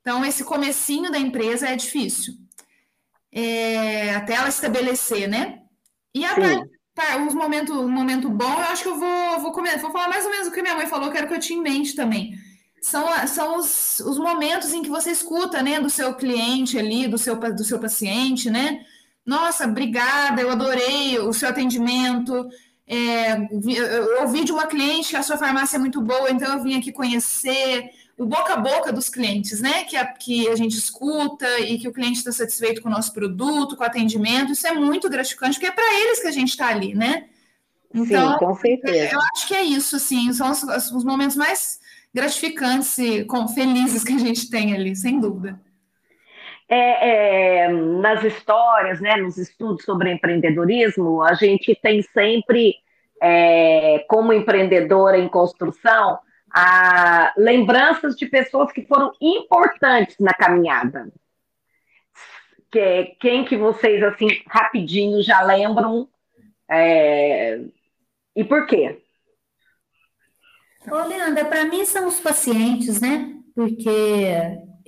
Então, 0.00 0.24
esse 0.24 0.42
comecinho 0.42 1.10
da 1.10 1.18
empresa 1.18 1.68
é 1.68 1.76
difícil. 1.76 2.34
É, 3.30 4.14
até 4.14 4.34
ela 4.34 4.48
estabelecer, 4.48 5.28
né? 5.28 5.60
E 6.14 6.24
a 6.24 6.34
tá, 6.94 7.24
os 7.24 7.34
momentos, 7.34 7.76
um 7.76 7.88
momento 7.88 8.28
bom, 8.28 8.52
eu 8.52 8.64
acho 8.70 8.82
que 8.82 8.88
eu 8.88 8.98
vou, 8.98 9.40
vou, 9.40 9.52
comer, 9.52 9.78
vou 9.78 9.92
falar 9.92 10.08
mais 10.08 10.24
ou 10.24 10.30
menos 10.30 10.48
o 10.48 10.50
que 10.50 10.62
minha 10.62 10.74
mãe 10.74 10.86
falou, 10.86 11.10
que 11.10 11.16
era 11.16 11.26
o 11.26 11.28
que 11.28 11.34
eu 11.36 11.40
tinha 11.40 11.58
em 11.58 11.62
mente 11.62 11.94
também. 11.94 12.34
São, 12.82 13.06
são 13.28 13.58
os, 13.58 14.00
os 14.00 14.18
momentos 14.18 14.72
em 14.72 14.82
que 14.82 14.88
você 14.88 15.10
escuta, 15.10 15.62
né, 15.62 15.80
do 15.80 15.90
seu 15.90 16.14
cliente 16.14 16.78
ali, 16.78 17.06
do 17.06 17.18
seu, 17.18 17.36
do 17.36 17.64
seu 17.64 17.78
paciente, 17.78 18.50
né? 18.50 18.84
Nossa, 19.24 19.66
obrigada, 19.66 20.40
eu 20.40 20.50
adorei 20.50 21.18
o 21.18 21.32
seu 21.32 21.50
atendimento, 21.50 22.48
é, 22.88 23.36
eu 23.36 24.22
ouvi 24.22 24.44
de 24.44 24.52
uma 24.52 24.66
cliente 24.66 25.10
que 25.10 25.16
a 25.16 25.22
sua 25.22 25.36
farmácia 25.36 25.76
é 25.76 25.78
muito 25.80 26.00
boa, 26.00 26.30
então 26.30 26.54
eu 26.54 26.62
vim 26.62 26.78
aqui 26.78 26.90
conhecer 26.90 27.90
o 28.16 28.24
boca 28.24 28.54
a 28.54 28.56
boca 28.56 28.92
dos 28.92 29.08
clientes, 29.08 29.60
né? 29.60 29.84
Que 29.84 29.96
a, 29.96 30.06
que 30.06 30.48
a 30.48 30.56
gente 30.56 30.76
escuta 30.76 31.46
e 31.60 31.78
que 31.78 31.86
o 31.86 31.92
cliente 31.92 32.18
está 32.18 32.32
satisfeito 32.32 32.80
com 32.80 32.88
o 32.88 32.92
nosso 32.92 33.12
produto, 33.12 33.76
com 33.76 33.84
o 33.84 33.86
atendimento. 33.86 34.52
Isso 34.52 34.66
é 34.66 34.72
muito 34.72 35.08
gratificante, 35.08 35.54
porque 35.54 35.66
é 35.66 35.70
para 35.70 36.00
eles 36.00 36.20
que 36.20 36.26
a 36.26 36.32
gente 36.32 36.48
está 36.48 36.68
ali, 36.68 36.94
né? 36.94 37.26
Então, 37.94 38.32
Sim, 38.32 38.38
com 38.38 38.54
certeza. 38.56 39.14
Eu 39.14 39.20
acho 39.34 39.46
que 39.46 39.54
é 39.54 39.62
isso, 39.62 39.96
assim, 39.96 40.32
são 40.32 40.50
os, 40.50 40.62
os 40.90 41.04
momentos 41.04 41.36
mais 41.36 41.78
gratificantes 42.12 42.96
e 42.98 43.24
com, 43.24 43.46
felizes 43.48 44.02
que 44.02 44.12
a 44.12 44.18
gente 44.18 44.50
tem 44.50 44.74
ali, 44.74 44.96
sem 44.96 45.20
dúvida. 45.20 45.60
É, 46.70 47.64
é, 47.64 47.68
nas 47.68 48.22
histórias, 48.22 49.00
né, 49.00 49.16
nos 49.16 49.38
estudos 49.38 49.84
sobre 49.84 50.12
empreendedorismo, 50.12 51.22
a 51.22 51.32
gente 51.32 51.74
tem 51.74 52.02
sempre, 52.02 52.74
é, 53.22 54.04
como 54.06 54.34
empreendedora 54.34 55.16
em 55.16 55.28
construção, 55.28 56.18
a, 56.50 57.32
lembranças 57.38 58.16
de 58.16 58.26
pessoas 58.26 58.70
que 58.70 58.84
foram 58.84 59.12
importantes 59.20 60.16
na 60.20 60.34
caminhada. 60.34 61.10
Que, 62.70 63.16
quem 63.18 63.46
que 63.46 63.56
vocês, 63.56 64.02
assim, 64.02 64.28
rapidinho 64.46 65.22
já 65.22 65.40
lembram 65.40 66.06
é, 66.68 67.60
e 68.36 68.44
por 68.44 68.66
quê? 68.66 69.02
Ô, 70.90 71.02
Leandra, 71.06 71.44
para 71.46 71.64
mim 71.64 71.84
são 71.84 72.06
os 72.06 72.20
pacientes, 72.20 73.00
né? 73.00 73.34
Porque 73.54 74.28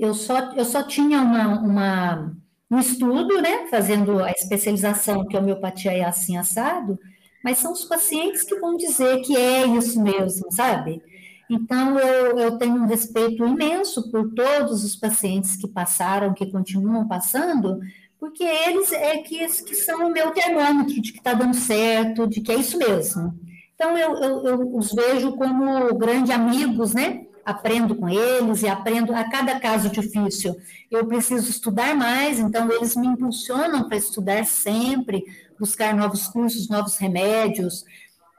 eu 0.00 0.14
só, 0.14 0.52
eu 0.52 0.64
só 0.64 0.82
tinha 0.82 1.20
uma, 1.20 1.60
uma, 1.60 2.36
um 2.70 2.78
estudo, 2.78 3.40
né, 3.40 3.66
fazendo 3.68 4.22
a 4.22 4.30
especialização 4.30 5.26
que 5.26 5.36
a 5.36 5.40
homeopatia 5.40 5.92
é 5.92 6.04
assim 6.04 6.36
assado, 6.36 6.98
mas 7.44 7.58
são 7.58 7.72
os 7.72 7.84
pacientes 7.84 8.42
que 8.42 8.58
vão 8.58 8.76
dizer 8.76 9.20
que 9.20 9.36
é 9.36 9.66
isso 9.66 10.02
mesmo, 10.02 10.50
sabe? 10.50 11.02
Então, 11.50 11.98
eu, 11.98 12.38
eu 12.38 12.58
tenho 12.58 12.76
um 12.76 12.86
respeito 12.86 13.44
imenso 13.44 14.10
por 14.10 14.32
todos 14.34 14.84
os 14.84 14.96
pacientes 14.96 15.56
que 15.56 15.66
passaram, 15.68 16.32
que 16.32 16.50
continuam 16.50 17.08
passando, 17.08 17.80
porque 18.18 18.44
eles 18.44 18.92
é 18.92 19.18
que, 19.18 19.38
que 19.64 19.74
são 19.74 20.06
o 20.06 20.12
meu 20.12 20.30
termômetro 20.30 21.00
de 21.00 21.12
que 21.12 21.18
está 21.18 21.34
dando 21.34 21.56
certo, 21.56 22.26
de 22.26 22.40
que 22.40 22.52
é 22.52 22.56
isso 22.56 22.78
mesmo. 22.78 23.34
Então, 23.74 23.98
eu, 23.98 24.14
eu, 24.16 24.46
eu 24.46 24.76
os 24.76 24.92
vejo 24.92 25.32
como 25.32 25.94
grandes 25.94 26.30
amigos, 26.30 26.94
né? 26.94 27.26
Aprendo 27.50 27.94
com 27.94 28.08
eles 28.08 28.62
e 28.62 28.68
aprendo 28.68 29.14
a 29.14 29.24
cada 29.24 29.58
caso 29.60 29.90
difícil. 29.90 30.56
Eu 30.90 31.06
preciso 31.06 31.50
estudar 31.50 31.94
mais, 31.94 32.38
então 32.38 32.70
eles 32.70 32.96
me 32.96 33.06
impulsionam 33.06 33.88
para 33.88 33.96
estudar 33.96 34.44
sempre, 34.44 35.24
buscar 35.58 35.94
novos 35.94 36.26
cursos, 36.28 36.68
novos 36.68 36.96
remédios. 36.96 37.84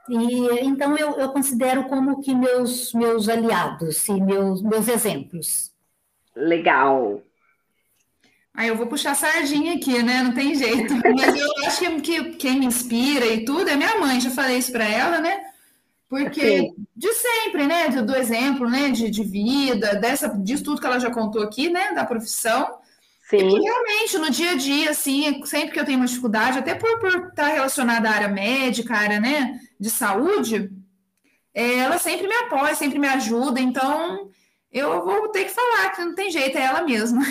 E 0.08 0.64
então 0.64 0.96
eu, 0.96 1.18
eu 1.18 1.28
considero 1.30 1.84
como 1.84 2.20
que 2.20 2.34
meus 2.34 2.92
meus 2.92 3.28
aliados 3.28 4.08
e 4.08 4.20
meus 4.20 4.60
meus 4.60 4.88
exemplos. 4.88 5.72
Legal. 6.34 7.22
Aí 8.54 8.68
eu 8.68 8.76
vou 8.76 8.86
puxar 8.86 9.14
sardinha 9.14 9.74
aqui, 9.74 10.02
né? 10.02 10.22
Não 10.22 10.34
tem 10.34 10.54
jeito. 10.54 10.94
Mas 10.94 11.36
eu 11.36 11.66
acho 11.66 11.78
que, 11.78 12.00
que 12.00 12.36
quem 12.36 12.58
me 12.60 12.66
inspira 12.66 13.26
e 13.26 13.44
tudo 13.44 13.68
é 13.68 13.76
minha 13.76 13.98
mãe. 13.98 14.20
Já 14.20 14.30
falei 14.30 14.58
isso 14.58 14.72
para 14.72 14.84
ela, 14.84 15.20
né? 15.20 15.51
Porque 16.12 16.74
de 16.94 17.12
sempre, 17.14 17.66
né? 17.66 17.88
Do, 17.88 18.04
do, 18.04 18.14
exemplo, 18.14 18.68
né? 18.68 18.90
De, 18.90 19.08
de 19.08 19.24
vida, 19.24 19.94
dessa, 19.94 20.28
disso 20.28 20.62
tudo 20.62 20.78
que 20.78 20.86
ela 20.86 21.00
já 21.00 21.10
contou 21.10 21.42
aqui, 21.42 21.70
né? 21.70 21.92
Da 21.92 22.04
profissão. 22.04 22.80
Sim. 23.30 23.38
E 23.38 23.60
realmente, 23.62 24.18
no 24.18 24.28
dia 24.28 24.50
a 24.50 24.54
dia, 24.54 24.90
assim, 24.90 25.42
sempre 25.46 25.70
que 25.70 25.80
eu 25.80 25.86
tenho 25.86 25.96
uma 25.96 26.06
dificuldade, 26.06 26.58
até 26.58 26.74
por, 26.74 26.98
por 26.98 27.28
estar 27.28 27.46
relacionada 27.46 28.10
à 28.10 28.12
área 28.12 28.28
médica, 28.28 28.92
à 28.92 28.98
área, 28.98 29.20
né? 29.20 29.58
De 29.80 29.88
saúde, 29.88 30.70
é, 31.54 31.76
ela 31.78 31.96
sempre 31.96 32.28
me 32.28 32.34
apoia, 32.34 32.74
sempre 32.74 32.98
me 32.98 33.08
ajuda. 33.08 33.58
Então, 33.58 34.28
eu 34.70 35.02
vou 35.06 35.30
ter 35.30 35.44
que 35.44 35.50
falar 35.50 35.92
que 35.92 36.04
não 36.04 36.14
tem 36.14 36.30
jeito, 36.30 36.58
é 36.58 36.60
ela 36.62 36.82
mesma. 36.82 37.22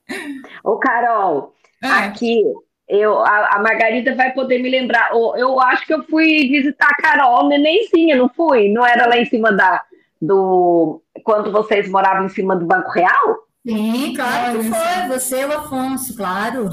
Ô, 0.62 0.76
Carol, 0.76 1.54
é. 1.82 1.88
aqui 1.88 2.44
eu, 2.88 3.18
a, 3.18 3.56
a, 3.56 3.58
Margarida 3.62 4.14
vai 4.14 4.32
poder 4.32 4.62
me 4.62 4.70
lembrar. 4.70 5.10
Eu, 5.12 5.34
eu 5.36 5.60
acho 5.60 5.86
que 5.86 5.92
eu 5.92 6.02
fui 6.04 6.48
visitar 6.48 6.88
a 6.88 7.02
Carol 7.02 7.48
nenenzinha, 7.48 8.16
não 8.16 8.28
fui? 8.28 8.72
Não 8.72 8.86
era 8.86 9.06
lá 9.06 9.18
em 9.18 9.26
cima 9.26 9.52
da 9.52 9.82
do 10.20 11.00
quando 11.22 11.52
vocês 11.52 11.88
moravam 11.88 12.26
em 12.26 12.28
cima 12.30 12.56
do 12.56 12.66
Banco 12.66 12.90
Real? 12.90 13.48
Sim, 13.66 14.14
claro 14.16 14.58
que 14.58 14.70
foi. 14.70 15.08
Você 15.08 15.42
e 15.42 15.44
o 15.44 15.52
Afonso, 15.52 16.16
claro. 16.16 16.70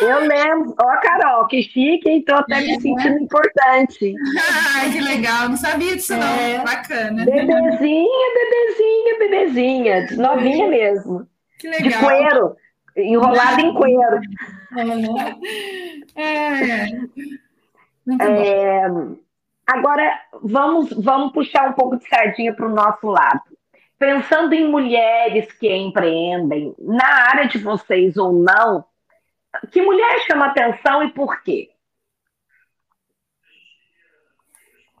Eu 0.00 0.20
lembro. 0.20 0.74
Ó, 0.78 1.00
Carol, 1.00 1.46
que 1.46 1.62
chique, 1.62 2.10
então 2.10 2.36
até 2.36 2.60
me 2.60 2.80
sentindo 2.80 3.18
importante. 3.20 4.14
Ai, 4.76 4.90
que 4.92 5.00
legal. 5.00 5.48
Não 5.48 5.56
sabia 5.56 5.96
disso, 5.96 6.12
é. 6.12 6.58
não. 6.58 6.64
Bacana. 6.64 7.24
Bebezinha, 7.24 8.34
bebezinha, 8.34 9.18
bebezinha. 9.18 10.06
Novinha 10.16 10.68
mesmo. 10.68 11.26
Que 11.58 11.68
legal. 11.68 11.88
De 11.88 11.98
coeiro 11.98 12.56
enrolado 12.96 13.60
em 13.60 13.74
coelho. 13.74 14.20
É, 16.14 16.22
é. 16.22 16.86
É, 18.20 18.82
agora, 19.66 20.20
vamos, 20.42 20.90
vamos 20.92 21.32
puxar 21.32 21.68
um 21.68 21.72
pouco 21.72 21.96
de 21.96 22.08
sardinha 22.08 22.54
para 22.54 22.66
o 22.66 22.74
nosso 22.74 23.06
lado. 23.08 23.42
Pensando 23.98 24.52
em 24.52 24.68
mulheres 24.68 25.50
que 25.52 25.72
empreendem, 25.74 26.74
na 26.78 27.06
área 27.30 27.48
de 27.48 27.58
vocês 27.58 28.16
ou 28.16 28.32
não, 28.32 28.84
que 29.72 29.82
mulher 29.82 30.20
chama 30.20 30.46
atenção 30.46 31.02
e 31.02 31.10
por 31.10 31.42
quê? 31.42 31.70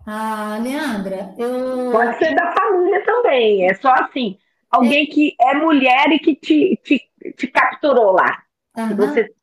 Ah, 0.06 0.58
Leandra, 0.62 1.34
eu. 1.36 1.90
Pode 1.92 2.18
ser 2.18 2.34
da 2.34 2.52
família 2.52 3.04
também, 3.04 3.68
é 3.68 3.74
só 3.74 3.92
assim. 3.92 4.38
Alguém 4.70 5.06
que 5.06 5.34
é 5.40 5.54
mulher 5.54 6.10
e 6.12 6.18
que 6.18 6.34
te, 6.34 6.80
te 6.82 7.06
te 7.32 7.46
capturou 7.46 8.12
lá? 8.12 8.42
Uhum. 8.76 8.88
Que 8.88 8.94
você 8.94 9.34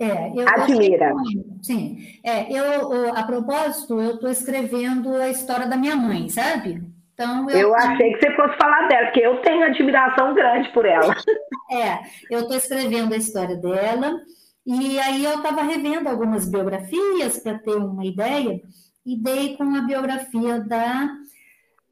é, 0.00 0.32
eu, 0.34 0.48
admira. 0.48 1.12
sim. 1.62 1.98
É, 2.24 2.50
eu, 2.50 3.14
a 3.14 3.22
propósito, 3.22 4.00
eu 4.00 4.14
estou 4.14 4.30
escrevendo 4.30 5.14
a 5.14 5.28
história 5.28 5.66
da 5.66 5.76
minha 5.76 5.94
mãe, 5.94 6.26
sabe? 6.30 6.82
Então, 7.12 7.50
eu, 7.50 7.58
eu 7.58 7.74
achei 7.74 8.14
que 8.14 8.20
você 8.20 8.34
fosse 8.34 8.56
falar 8.56 8.88
dela, 8.88 9.06
porque 9.08 9.20
eu 9.20 9.42
tenho 9.42 9.62
admiração 9.62 10.32
grande 10.34 10.72
por 10.72 10.86
ela. 10.86 11.14
é, 11.70 11.98
eu 12.30 12.40
estou 12.40 12.56
escrevendo 12.56 13.12
a 13.12 13.18
história 13.18 13.56
dela, 13.56 14.18
e 14.64 14.98
aí 14.98 15.22
eu 15.22 15.36
estava 15.36 15.62
revendo 15.62 16.08
algumas 16.08 16.50
biografias 16.50 17.38
para 17.40 17.58
ter 17.58 17.76
uma 17.76 18.06
ideia, 18.06 18.58
e 19.04 19.22
dei 19.22 19.54
com 19.54 19.64
a 19.74 19.82
biografia 19.82 20.60
da 20.60 21.10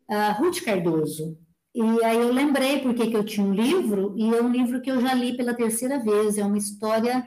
uh, 0.09 0.43
Ruth 0.43 0.65
Cardoso. 0.65 1.37
E 1.75 2.05
aí 2.05 2.17
eu 2.17 2.33
lembrei 2.33 2.81
porque 2.81 3.09
que 3.09 3.17
eu 3.17 3.25
tinha 3.25 3.47
um 3.47 3.53
livro, 3.53 4.15
e 4.17 4.35
é 4.35 4.43
um 4.43 4.49
livro 4.49 4.81
que 4.81 4.91
eu 4.91 4.99
já 4.99 5.13
li 5.13 5.37
pela 5.37 5.53
terceira 5.53 5.99
vez. 5.99 6.39
É 6.39 6.45
uma 6.45 6.57
história 6.57 7.23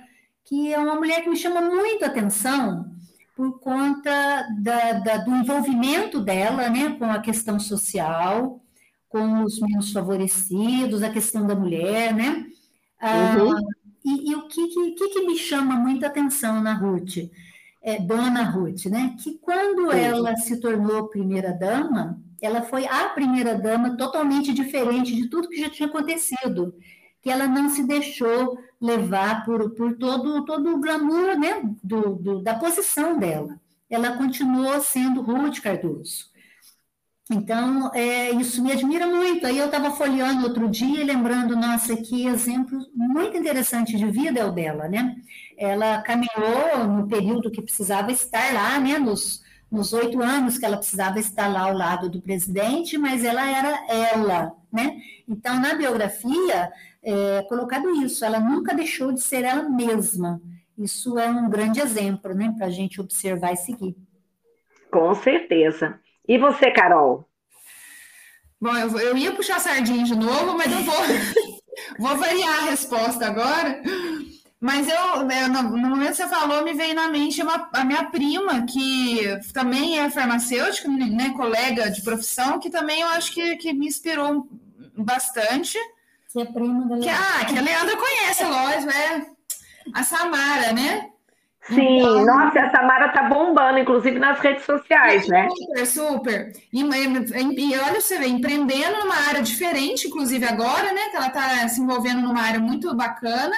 que 0.52 0.74
é 0.74 0.78
uma 0.78 0.96
mulher 0.96 1.24
que 1.24 1.30
me 1.30 1.38
chama 1.38 1.62
muito 1.62 2.04
a 2.04 2.08
atenção 2.08 2.94
por 3.38 3.62
conta 3.62 4.46
da, 4.60 4.94
da, 5.00 5.18
do 5.20 5.32
envolvimento 5.32 6.20
dela 6.20 6.70
né, 6.70 6.94
com 7.00 7.06
a 7.06 7.22
questão 7.22 7.58
social, 7.58 8.62
com 9.08 9.46
os 9.46 9.62
menos 9.62 9.94
favorecidos, 9.94 11.04
a 11.04 11.10
questão 11.10 11.48
da 11.48 11.56
mulher, 11.56 12.14
né? 12.14 12.48
Ah, 13.00 13.38
uhum. 13.40 13.56
e, 14.04 14.32
e, 14.32 14.36
o 14.36 14.46
que, 14.50 14.68
que, 14.68 15.08
que, 15.08 15.26
me 15.26 15.38
chama 15.38 15.76
muita 15.76 16.08
atenção 16.08 16.62
na 16.62 16.74
Ruth, 16.74 17.32
é, 17.82 18.02
Dona 18.02 18.44
Ruth, 18.44 18.88
né? 18.88 19.16
Que 19.24 19.38
quando 19.38 19.86
uhum. 19.86 19.92
ela 19.92 20.36
se 20.36 20.60
tornou 20.60 21.08
primeira-dama, 21.08 22.22
ela 22.42 22.62
foi 22.64 22.86
a 22.88 23.08
primeira 23.08 23.56
dama 23.56 23.96
totalmente 23.96 24.52
diferente 24.52 25.16
de 25.16 25.30
tudo 25.30 25.48
que 25.48 25.62
já 25.62 25.70
tinha 25.70 25.88
acontecido, 25.88 26.76
que 27.22 27.30
ela 27.30 27.48
não 27.48 27.70
se 27.70 27.84
deixou 27.84 28.58
levar 28.80 29.46
por, 29.46 29.72
por 29.72 29.96
todo, 29.98 30.44
todo 30.44 30.76
o 30.76 30.80
glamour 30.80 31.38
né, 31.40 31.62
do, 31.84 32.16
do, 32.16 32.42
da 32.42 32.56
posição 32.56 33.18
dela. 33.18 33.60
Ela 33.90 34.18
continuou 34.18 34.82
sendo 34.82 35.22
Ruth 35.22 35.60
Cardoso. 35.60 36.32
Então, 37.32 37.90
é, 37.94 38.32
isso 38.32 38.62
me 38.62 38.74
admira 38.74 39.08
muito. 39.08 39.48
Aí 39.48 39.58
eu 39.58 39.68
estava 39.68 39.92
folheando 39.92 40.44
outro 40.46 40.68
dia, 40.68 41.06
lembrando, 41.06 41.56
nossa, 41.56 41.96
que 41.96 42.26
exemplo 42.26 42.78
muito 42.94 43.38
interessante 43.38 43.96
de 43.96 44.06
vida 44.08 44.40
é 44.40 44.46
o 44.46 44.52
dela, 44.52 44.90
né? 44.90 45.16
Ela 45.58 46.02
caminhou 46.02 46.88
no 46.90 47.08
período 47.08 47.50
que 47.50 47.62
precisava 47.62 48.12
estar 48.12 48.54
lá, 48.54 48.78
né, 48.80 48.98
nos, 49.00 49.42
nos 49.72 49.94
oito 49.94 50.22
anos 50.22 50.58
que 50.58 50.66
ela 50.66 50.76
precisava 50.76 51.20
estar 51.20 51.48
lá 51.48 51.62
ao 51.62 51.74
lado 51.74 52.10
do 52.10 52.22
presidente, 52.22 52.98
mas 52.98 53.24
ela 53.24 53.50
era 53.50 53.80
ela, 53.88 54.52
né? 54.72 55.00
Então, 55.26 55.58
na 55.58 55.74
biografia, 55.74 56.70
é 57.04 57.44
colocado 57.44 57.90
isso, 58.04 58.24
ela 58.24 58.40
nunca 58.40 58.74
deixou 58.74 59.12
de 59.12 59.22
ser 59.22 59.44
ela 59.44 59.64
mesma. 59.64 60.42
Isso 60.78 61.18
é 61.18 61.30
um 61.30 61.50
grande 61.50 61.80
exemplo, 61.80 62.34
né, 62.34 62.54
para 62.58 62.68
a 62.68 62.70
gente 62.70 63.02
observar 63.02 63.54
e 63.54 63.58
seguir. 63.58 63.96
Com 64.92 65.14
certeza. 65.16 66.00
E 66.28 66.38
você, 66.38 66.72
Carol? 66.72 67.28
Bom, 68.60 68.76
eu, 68.78 69.00
eu 69.00 69.18
ia 69.18 69.32
puxar 69.32 69.58
a 69.58 69.60
sardinha 69.60 70.04
de 70.04 70.16
novo, 70.16 70.58
mas 70.58 70.72
eu 70.72 70.80
vou, 70.80 70.96
vou 71.98 72.18
variar 72.18 72.60
a 72.60 72.70
resposta 72.70 73.26
agora. 73.26 73.82
Mas 74.60 74.88
eu, 74.88 75.24
no, 75.50 75.78
momento 75.90 76.12
que 76.12 76.18
você 76.18 76.28
falou, 76.28 76.64
me 76.64 76.74
veio 76.74 76.94
na 76.94 77.08
mente 77.08 77.42
uma, 77.42 77.68
a 77.74 77.84
minha 77.84 78.06
prima, 78.12 78.64
que 78.68 79.20
também 79.52 80.00
é 80.00 80.08
farmacêutica, 80.12 80.88
né, 80.88 81.34
colega 81.36 81.90
de 81.90 82.04
profissão, 82.04 82.60
que 82.60 82.70
também 82.70 83.02
eu 83.02 83.08
acho 83.08 83.34
que, 83.34 83.56
que 83.58 83.74
me 83.74 83.88
inspirou 83.88 84.48
bastante. 84.96 85.80
Que 86.32 86.42
é 86.42 86.46
prima 86.46 86.88
da 86.88 86.96
Leandra. 86.96 87.02
Que, 87.02 87.10
ah, 87.10 87.46
que 87.46 87.58
a 87.58 87.62
Leandra 87.62 87.98
conhece, 87.98 88.44
lógico, 88.46 88.92
é 88.92 89.26
a 89.94 90.04
Samara, 90.04 90.74
né? 90.74 91.10
Sim, 91.64 92.00
então, 92.00 92.26
nossa, 92.26 92.60
a 92.60 92.72
Samara 92.72 93.10
tá 93.10 93.24
bombando, 93.24 93.78
inclusive 93.78 94.18
nas 94.18 94.40
redes 94.40 94.66
sociais, 94.66 95.24
super, 95.24 95.44
né? 95.44 95.50
Super, 95.50 95.86
super. 95.86 96.54
E, 96.74 96.82
e, 96.82 97.72
e, 97.72 97.80
olha, 97.80 98.02
você 98.02 98.18
vê, 98.18 98.28
empreendendo 98.28 99.00
numa 99.00 99.16
área 99.28 99.44
diferente, 99.44 100.08
inclusive 100.08 100.44
agora, 100.46 100.92
né? 100.92 101.10
Que 101.10 101.18
ela 101.18 101.30
tá 101.30 101.68
se 101.68 101.80
envolvendo 101.80 102.22
numa 102.22 102.42
área 102.42 102.60
muito 102.60 102.96
bacana. 102.96 103.56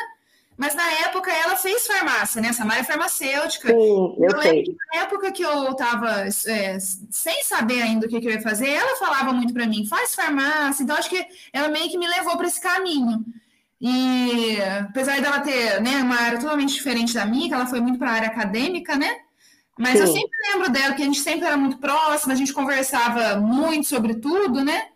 Mas 0.56 0.76
na 0.76 0.88
época 1.06 1.32
ela 1.32 1.56
fez 1.56 1.88
farmácia, 1.88 2.42
né? 2.42 2.54
Samara 2.54 2.82
é 2.82 2.84
farmacêutica. 2.84 3.70
Sim, 3.70 3.74
eu, 3.74 4.18
eu 4.20 4.42
sei. 4.42 4.64
na 4.94 5.02
época 5.02 5.32
que 5.32 5.44
eu 5.44 5.72
estava 5.72 6.26
é, 6.28 6.78
sem 6.80 7.44
saber 7.44 7.82
ainda 7.82 8.06
o 8.06 8.10
que, 8.10 8.22
que, 8.22 8.28
eu 8.28 8.32
ia 8.32 8.42
fazer, 8.42 8.70
ela 8.70 8.96
falava 8.98 9.34
muito 9.34 9.54
para 9.54 9.66
mim, 9.66 9.86
faz 9.88 10.14
farmácia. 10.14 10.84
Então 10.84 10.96
acho 10.96 11.10
que 11.10 11.26
ela 11.52 11.70
meio 11.70 11.90
que 11.90 11.98
me 11.98 12.08
levou 12.08 12.38
para 12.38 12.48
esse 12.48 12.62
caminho. 12.62 13.26
E 13.82 14.62
apesar 14.62 15.20
dela 15.22 15.40
ter 15.40 15.82
né, 15.82 16.02
uma 16.02 16.16
área 16.16 16.40
totalmente 16.40 16.74
diferente 16.74 17.14
da 17.14 17.26
minha, 17.26 17.50
que 17.50 17.54
ela 17.54 17.66
foi 17.66 17.82
muito 17.82 18.00
para 18.00 18.12
a 18.12 18.14
área 18.14 18.28
acadêmica, 18.30 18.96
né? 18.96 19.18
Mas 19.78 19.94
Sim. 19.94 20.00
eu 20.00 20.08
sempre 20.08 20.52
lembro 20.52 20.72
dela 20.72 20.94
que 20.94 21.02
a 21.02 21.06
gente 21.06 21.20
sempre 21.20 21.46
era 21.46 21.58
muito 21.58 21.80
próxima, 21.80 22.34
a 22.34 22.38
gente 22.38 22.54
conversava 22.54 23.38
muito 23.38 23.88
sobre 23.88 24.16
tudo, 24.16 24.64
né? 24.64 24.88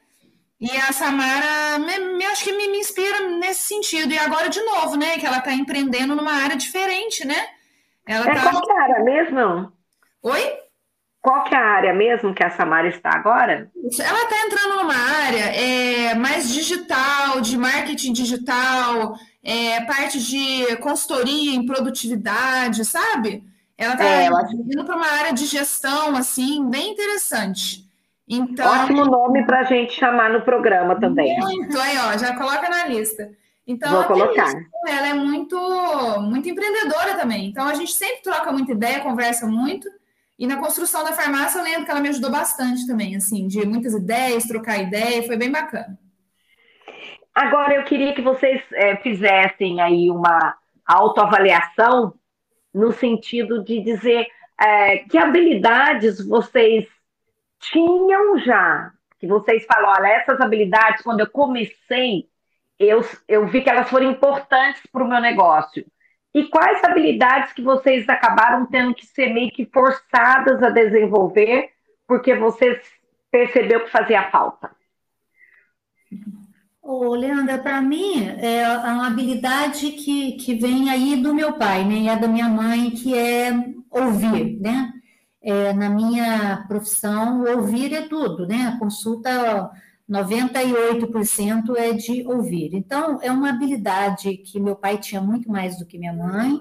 E 0.60 0.72
a 0.72 0.92
Samara, 0.92 1.78
me, 1.78 2.00
me, 2.16 2.26
acho 2.26 2.44
que 2.44 2.52
me, 2.52 2.68
me, 2.68 2.80
inspira 2.80 3.28
nesse 3.28 3.68
sentido. 3.68 4.12
E 4.12 4.18
agora, 4.18 4.50
de 4.50 4.60
novo, 4.62 4.96
né? 4.96 5.18
Que 5.20 5.26
ela 5.26 5.38
está 5.38 5.54
empreendendo 5.54 6.16
numa 6.16 6.34
área 6.34 6.56
diferente, 6.56 7.26
né? 7.26 7.48
Ela 8.08 8.30
é 8.30 8.34
tá... 8.34 8.52
qual 8.52 8.62
que 8.64 8.72
é 8.72 8.78
a 8.78 8.82
área 8.82 9.04
mesmo? 9.04 9.72
Oi? 10.24 10.58
Qual 11.22 11.44
que 11.44 11.54
é 11.54 11.58
a 11.58 11.62
área 11.62 11.94
mesmo 11.94 12.34
que 12.34 12.44
a 12.44 12.50
Samara 12.50 12.88
está 12.88 13.12
agora? 13.14 13.70
Ela 14.00 14.24
está 14.24 14.46
entrando 14.46 14.78
numa 14.78 14.96
área 14.96 15.46
é, 15.56 16.16
mais 16.16 16.52
digital, 16.52 17.42
de 17.42 17.58
marketing 17.58 18.14
digital, 18.14 19.16
é, 19.44 19.82
parte 19.82 20.20
de 20.20 20.76
consultoria 20.78 21.54
em 21.54 21.66
produtividade, 21.66 22.84
sabe? 22.86 23.44
Ela 23.78 23.94
está 23.94 24.06
é, 24.06 24.28
indo 24.54 24.86
para 24.86 24.96
uma 24.96 25.08
área 25.08 25.34
de 25.34 25.46
gestão, 25.46 26.16
assim, 26.16 26.68
bem 26.70 26.92
interessante. 26.92 27.87
Então, 28.28 28.84
Ótimo 28.84 29.06
nome 29.06 29.46
para 29.46 29.62
a 29.62 29.64
gente 29.64 29.94
chamar 29.94 30.30
no 30.30 30.42
programa 30.42 31.00
também. 31.00 31.38
Muito, 31.40 31.80
aí, 31.80 31.98
ó, 31.98 32.18
já 32.18 32.36
coloca 32.36 32.68
na 32.68 32.86
lista. 32.86 33.32
Então, 33.66 33.92
Vou 33.92 34.04
colocar. 34.04 34.48
Isso, 34.48 34.68
ela 34.88 35.08
é 35.08 35.14
muito, 35.14 35.58
muito 36.22 36.50
empreendedora 36.50 37.16
também. 37.16 37.46
Então, 37.48 37.68
a 37.68 37.74
gente 37.74 37.94
sempre 37.94 38.22
troca 38.22 38.52
muita 38.52 38.74
ideia, 38.74 39.00
conversa 39.00 39.48
muito. 39.48 39.90
E 40.38 40.46
na 40.46 40.58
construção 40.58 41.04
da 41.04 41.14
farmácia, 41.14 41.60
eu 41.60 41.64
lembro 41.64 41.86
que 41.86 41.92
ela 41.92 42.00
me 42.00 42.10
ajudou 42.10 42.30
bastante 42.30 42.86
também, 42.86 43.16
assim, 43.16 43.48
de 43.48 43.66
muitas 43.66 43.94
ideias, 43.94 44.46
trocar 44.46 44.78
ideia, 44.78 45.24
foi 45.24 45.36
bem 45.36 45.52
bacana. 45.52 45.98
Agora, 47.34 47.76
eu 47.76 47.84
queria 47.84 48.14
que 48.14 48.22
vocês 48.22 48.62
é, 48.74 48.98
fizessem 48.98 49.80
aí 49.82 50.10
uma 50.10 50.56
autoavaliação 50.86 52.14
no 52.74 52.92
sentido 52.92 53.64
de 53.64 53.82
dizer 53.82 54.28
é, 54.60 54.98
que 55.00 55.18
habilidades 55.18 56.26
vocês 56.26 56.88
tinham 57.60 58.38
já, 58.40 58.92
que 59.20 59.28
vocês 59.28 59.66
falam, 59.66 59.90
olha, 59.90 60.08
essas 60.08 60.40
habilidades, 60.40 61.04
quando 61.04 61.22
eu 61.22 61.30
comecei, 61.30 62.28
eu, 62.80 63.04
eu 63.28 63.48
vi 63.48 63.62
que 63.62 63.70
elas 63.70 63.90
foram 63.90 64.12
importantes 64.12 64.82
para 64.92 65.04
o 65.04 65.08
meu 65.08 65.20
negócio. 65.20 65.86
E 66.34 66.44
quais 66.50 66.84
habilidades 66.84 67.54
que 67.54 67.62
vocês 67.62 68.08
acabaram 68.08 68.66
tendo 68.68 68.94
que 68.94 69.06
ser 69.06 69.34
meio 69.34 69.50
que 69.52 69.66
forçadas 69.66 70.62
a 70.62 70.70
desenvolver, 70.70 71.70
porque 72.08 72.36
vocês 72.36 72.80
percebeu 73.32 73.84
que 73.84 73.92
fazia 73.92 74.30
falta? 74.30 74.70
Ô, 76.82 77.16
Leandra, 77.16 77.58
para 77.58 77.82
mim 77.82 78.28
é 78.40 78.66
uma 78.68 79.08
habilidade 79.08 79.92
que, 79.92 80.34
que 80.34 80.56
vem 80.56 80.90
aí 80.90 81.22
do 81.22 81.34
meu 81.34 81.54
pai, 81.54 81.84
né? 81.84 81.96
E 81.96 82.08
é 82.08 82.16
da 82.16 82.28
minha 82.28 82.48
mãe, 82.48 82.92
que 82.92 83.18
é 83.18 83.52
ouvir, 83.90 84.60
né? 84.62 84.94
É, 85.50 85.72
na 85.72 85.90
minha 85.90 86.66
profissão, 86.68 87.46
ouvir 87.46 87.94
é 87.94 88.02
tudo, 88.02 88.46
né? 88.46 88.68
A 88.68 88.78
consulta, 88.78 89.72
98% 90.10 91.74
é 91.78 91.94
de 91.94 92.28
ouvir. 92.28 92.74
Então, 92.74 93.20
é 93.22 93.32
uma 93.32 93.52
habilidade 93.52 94.36
que 94.40 94.60
meu 94.60 94.76
pai 94.76 94.98
tinha 94.98 95.22
muito 95.22 95.50
mais 95.50 95.80
do 95.80 95.86
que 95.86 95.98
minha 95.98 96.12
mãe, 96.12 96.60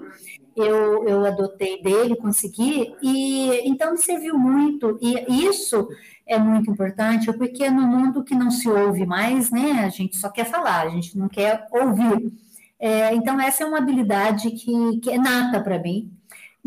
eu, 0.55 1.05
eu 1.05 1.25
adotei 1.25 1.81
dele, 1.83 2.15
consegui, 2.15 2.95
e 3.01 3.69
então 3.69 3.91
me 3.91 3.97
serviu 3.97 4.37
muito. 4.39 4.97
E 5.01 5.45
isso 5.45 5.89
é 6.25 6.39
muito 6.39 6.71
importante, 6.71 7.31
porque 7.33 7.65
é 7.65 7.69
no 7.69 7.85
mundo 7.85 8.23
que 8.23 8.35
não 8.35 8.49
se 8.49 8.69
ouve 8.69 9.05
mais, 9.05 9.51
né? 9.51 9.83
A 9.85 9.89
gente 9.89 10.15
só 10.15 10.29
quer 10.29 10.45
falar, 10.45 10.87
a 10.87 10.89
gente 10.89 11.17
não 11.17 11.27
quer 11.27 11.67
ouvir. 11.73 12.31
É, 12.79 13.13
então, 13.13 13.37
essa 13.41 13.63
é 13.63 13.67
uma 13.67 13.79
habilidade 13.79 14.49
que, 14.51 14.99
que 15.01 15.09
é 15.11 15.17
nata 15.17 15.59
para 15.59 15.77
mim, 15.77 16.16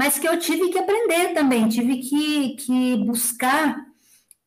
mas 0.01 0.19
que 0.19 0.27
eu 0.27 0.39
tive 0.39 0.71
que 0.71 0.79
aprender 0.79 1.35
também, 1.35 1.69
tive 1.69 1.99
que, 1.99 2.57
que 2.57 2.97
buscar 3.05 3.85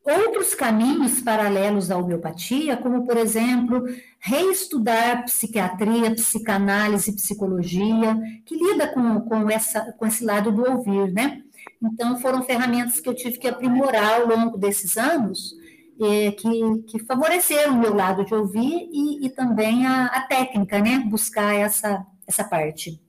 outros 0.03 0.55
caminhos 0.55 1.21
paralelos 1.21 1.91
à 1.91 1.97
homeopatia, 1.99 2.75
como, 2.75 3.05
por 3.05 3.17
exemplo, 3.17 3.83
reestudar 4.19 5.25
psiquiatria, 5.25 6.09
psicanálise, 6.15 7.15
psicologia, 7.15 8.17
que 8.43 8.55
lida 8.55 8.87
com, 8.95 9.21
com, 9.21 9.47
essa, 9.47 9.93
com 9.93 10.07
esse 10.07 10.25
lado 10.25 10.51
do 10.51 10.67
ouvir, 10.67 11.13
né? 11.13 11.43
Então, 11.79 12.17
foram 12.17 12.41
ferramentas 12.41 12.99
que 12.99 13.07
eu 13.07 13.13
tive 13.13 13.37
que 13.37 13.47
aprimorar 13.47 14.21
ao 14.21 14.27
longo 14.27 14.57
desses 14.57 14.97
anos, 14.97 15.53
é, 16.01 16.31
que, 16.31 16.81
que 16.87 16.99
favoreceram 17.05 17.75
o 17.75 17.79
meu 17.79 17.93
lado 17.93 18.25
de 18.25 18.33
ouvir 18.33 18.89
e, 18.91 19.27
e 19.27 19.29
também 19.29 19.85
a, 19.85 20.07
a, 20.07 20.21
técnica, 20.21 20.79
né? 20.79 20.97
Buscar 21.05 21.53
essa, 21.53 22.03
essa 22.27 22.43
parte. 22.43 22.99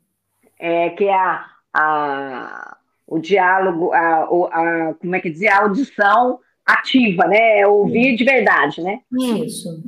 É, 0.61 0.91
que 0.91 1.05
é 1.05 1.15
a, 1.15 1.54
a, 1.75 2.77
o 3.07 3.19
diálogo, 3.19 3.93
a, 3.93 4.23
a, 4.23 4.95
como 4.95 5.17
é 5.17 5.21
que 5.21 5.31
diz? 5.31 5.43
A 5.47 5.63
audição 5.63 6.39
ativa, 6.65 7.27
né? 7.27 7.61
É 7.61 7.67
ouvir 7.67 8.17
de 8.17 8.25
verdade, 8.25 8.81
né? 8.81 9.01
Isso. 9.13 9.83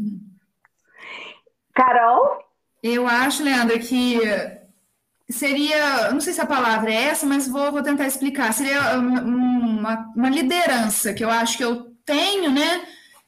Carol? 1.72 2.44
Eu 2.82 3.06
acho, 3.06 3.42
Leandra, 3.42 3.78
que 3.78 4.18
seria, 5.28 6.12
não 6.12 6.20
sei 6.20 6.32
se 6.32 6.40
a 6.40 6.46
palavra 6.46 6.92
é 6.92 7.04
essa, 7.04 7.26
mas 7.26 7.48
vou, 7.48 7.72
vou 7.72 7.82
tentar 7.82 8.06
explicar. 8.06 8.52
Seria 8.52 8.98
uma, 8.98 10.12
uma, 10.14 10.30
liderança 10.30 11.12
que 11.12 11.24
eu 11.24 11.30
acho 11.30 11.56
que 11.56 11.64
eu 11.64 11.92
tenho, 12.04 12.50
né? 12.50 12.86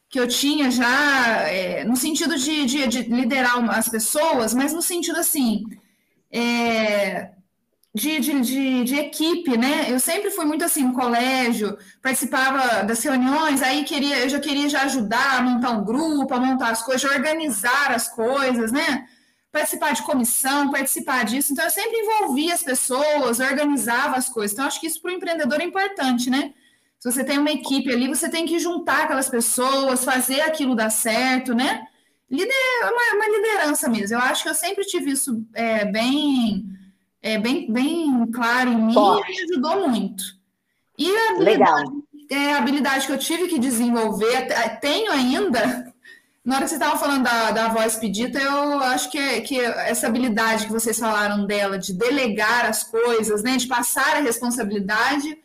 Que 0.09 0.21
eu 0.21 0.29
tinha 0.29 0.71
já, 0.71 1.49
é, 1.49 1.85
no 1.85 1.97
sentido 1.97 2.37
de, 2.37 2.65
de, 2.67 2.87
de, 2.87 3.03
liderar 3.03 3.59
as 3.71 3.89
pessoas, 3.89 4.55
mas 4.55 4.73
no 4.73 4.81
sentido 4.81 5.19
assim, 5.19 5.65
é, 6.31 7.31
de, 7.99 8.21
de, 8.21 8.41
de, 8.41 8.85
de, 8.85 8.97
equipe, 8.97 9.57
né? 9.57 9.87
Eu 9.89 9.99
sempre 9.99 10.31
fui 10.31 10.45
muito 10.45 10.65
assim, 10.65 10.85
no 10.85 10.95
colégio, 10.95 11.77
participava 12.01 12.85
das 12.85 13.03
reuniões, 13.03 13.61
aí 13.61 13.85
queria, 13.85 14.21
eu 14.21 14.29
já 14.29 14.39
queria 14.39 14.69
já 14.69 14.83
ajudar 14.83 15.39
a 15.39 15.43
montar 15.43 15.71
um 15.71 15.85
grupo, 15.85 16.33
a 16.33 16.39
montar 16.39 16.71
as 16.71 16.83
coisas, 16.83 17.11
organizar 17.11 17.91
as 17.91 18.09
coisas, 18.09 18.71
né? 18.71 19.07
Participar 19.51 19.93
de 19.95 20.03
comissão, 20.03 20.71
participar 20.71 21.25
disso. 21.25 21.53
Então, 21.53 21.65
eu 21.65 21.71
sempre 21.71 21.99
envolvia 21.99 22.55
as 22.55 22.63
pessoas, 22.63 23.41
organizava 23.41 24.17
as 24.17 24.29
coisas. 24.29 24.53
Então, 24.53 24.67
acho 24.67 24.81
que 24.81 24.87
isso 24.87 25.03
para 25.03 25.11
o 25.11 25.15
empreendedor 25.15 25.61
é 25.61 25.65
importante, 25.65 26.31
né? 26.31 26.55
Se 27.01 27.11
você 27.11 27.25
tem 27.25 27.39
uma 27.39 27.51
equipe 27.51 27.91
ali, 27.91 28.07
você 28.07 28.29
tem 28.29 28.47
que 28.47 28.59
juntar 28.59 29.05
aquelas 29.05 29.29
pessoas, 29.29 30.05
fazer 30.05 30.41
aquilo 30.43 30.77
dar 30.77 30.91
certo, 30.91 31.55
né? 31.55 31.85
Lider, 32.31 32.53
uma, 32.83 33.17
uma 33.17 33.37
liderança 33.37 33.89
mesmo. 33.89 34.17
Eu 34.17 34.21
acho 34.21 34.43
que 34.45 34.49
eu 34.49 34.55
sempre 34.55 34.85
tive 34.85 35.11
isso 35.13 35.45
é, 35.55 35.85
bem 35.85 36.78
é, 37.23 37.39
bem, 37.39 37.71
bem 37.71 38.27
claro 38.33 38.71
em 38.71 38.87
mim 38.87 38.95
Forte. 38.95 39.31
e 39.31 39.35
me 39.35 39.53
ajudou 39.53 39.89
muito. 39.89 40.23
E 40.97 41.11
a 41.11 41.31
habilidade, 41.31 41.91
é, 42.31 42.53
a 42.53 42.59
habilidade 42.59 43.07
que 43.07 43.12
eu 43.12 43.19
tive 43.19 43.49
que 43.49 43.59
desenvolver, 43.59 44.49
tenho 44.81 45.12
ainda, 45.12 45.93
na 46.45 46.57
hora 46.57 46.64
que 46.64 46.71
vocês 46.71 46.81
estavam 46.81 46.99
falando 46.99 47.25
da, 47.25 47.51
da 47.51 47.69
voz 47.69 47.97
pedida, 47.97 48.41
eu 48.41 48.81
acho 48.81 49.11
que, 49.11 49.19
é, 49.19 49.41
que 49.41 49.61
essa 49.61 50.07
habilidade 50.07 50.66
que 50.66 50.73
vocês 50.73 50.99
falaram 50.99 51.47
dela, 51.47 51.79
de 51.79 51.93
delegar 51.93 52.66
as 52.66 52.85
coisas, 52.85 53.43
né, 53.43 53.57
de 53.57 53.66
passar 53.66 54.16
a 54.16 54.21
responsabilidade, 54.21 55.39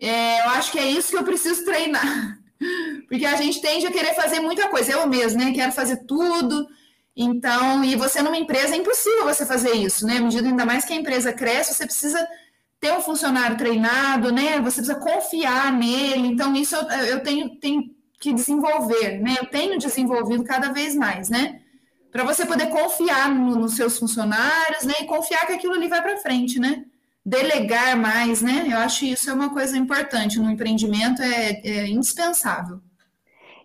é, 0.00 0.44
eu 0.44 0.50
acho 0.50 0.72
que 0.72 0.78
é 0.78 0.88
isso 0.88 1.10
que 1.10 1.16
eu 1.16 1.24
preciso 1.24 1.64
treinar. 1.64 2.38
Porque 3.08 3.24
a 3.26 3.36
gente 3.36 3.60
tende 3.60 3.86
a 3.86 3.90
querer 3.92 4.14
fazer 4.14 4.40
muita 4.40 4.68
coisa. 4.68 4.92
Eu 4.92 5.06
mesmo, 5.06 5.40
né? 5.40 5.52
Quero 5.52 5.72
fazer 5.72 6.04
tudo, 6.04 6.66
então, 7.20 7.82
e 7.82 7.96
você 7.96 8.22
numa 8.22 8.36
empresa 8.36 8.76
é 8.76 8.78
impossível 8.78 9.24
você 9.24 9.44
fazer 9.44 9.72
isso, 9.72 10.06
né? 10.06 10.18
À 10.18 10.20
medida 10.20 10.46
ainda 10.46 10.64
mais 10.64 10.84
que 10.84 10.92
a 10.92 10.96
empresa 10.96 11.32
cresce, 11.32 11.74
você 11.74 11.84
precisa 11.84 12.24
ter 12.78 12.92
um 12.92 13.00
funcionário 13.00 13.56
treinado, 13.56 14.30
né? 14.30 14.60
Você 14.60 14.76
precisa 14.76 14.94
confiar 14.94 15.72
nele. 15.72 16.28
Então, 16.28 16.54
isso 16.54 16.76
eu, 16.76 16.82
eu 17.06 17.20
tenho, 17.20 17.56
tenho 17.56 17.90
que 18.20 18.32
desenvolver, 18.32 19.18
né? 19.20 19.36
Eu 19.40 19.46
tenho 19.46 19.76
desenvolvido 19.78 20.44
cada 20.44 20.72
vez 20.72 20.94
mais, 20.94 21.28
né? 21.28 21.60
Para 22.12 22.22
você 22.22 22.46
poder 22.46 22.68
confiar 22.68 23.28
no, 23.34 23.56
nos 23.56 23.74
seus 23.74 23.98
funcionários, 23.98 24.84
né? 24.84 24.94
E 25.00 25.06
confiar 25.06 25.44
que 25.44 25.54
aquilo 25.54 25.74
ali 25.74 25.88
vai 25.88 26.00
para 26.00 26.18
frente, 26.18 26.60
né? 26.60 26.84
Delegar 27.26 27.96
mais, 27.96 28.42
né? 28.42 28.68
Eu 28.70 28.78
acho 28.78 29.04
isso 29.04 29.28
é 29.28 29.32
uma 29.32 29.50
coisa 29.50 29.76
importante 29.76 30.38
no 30.38 30.50
empreendimento, 30.50 31.20
é, 31.20 31.60
é 31.64 31.88
indispensável. 31.88 32.80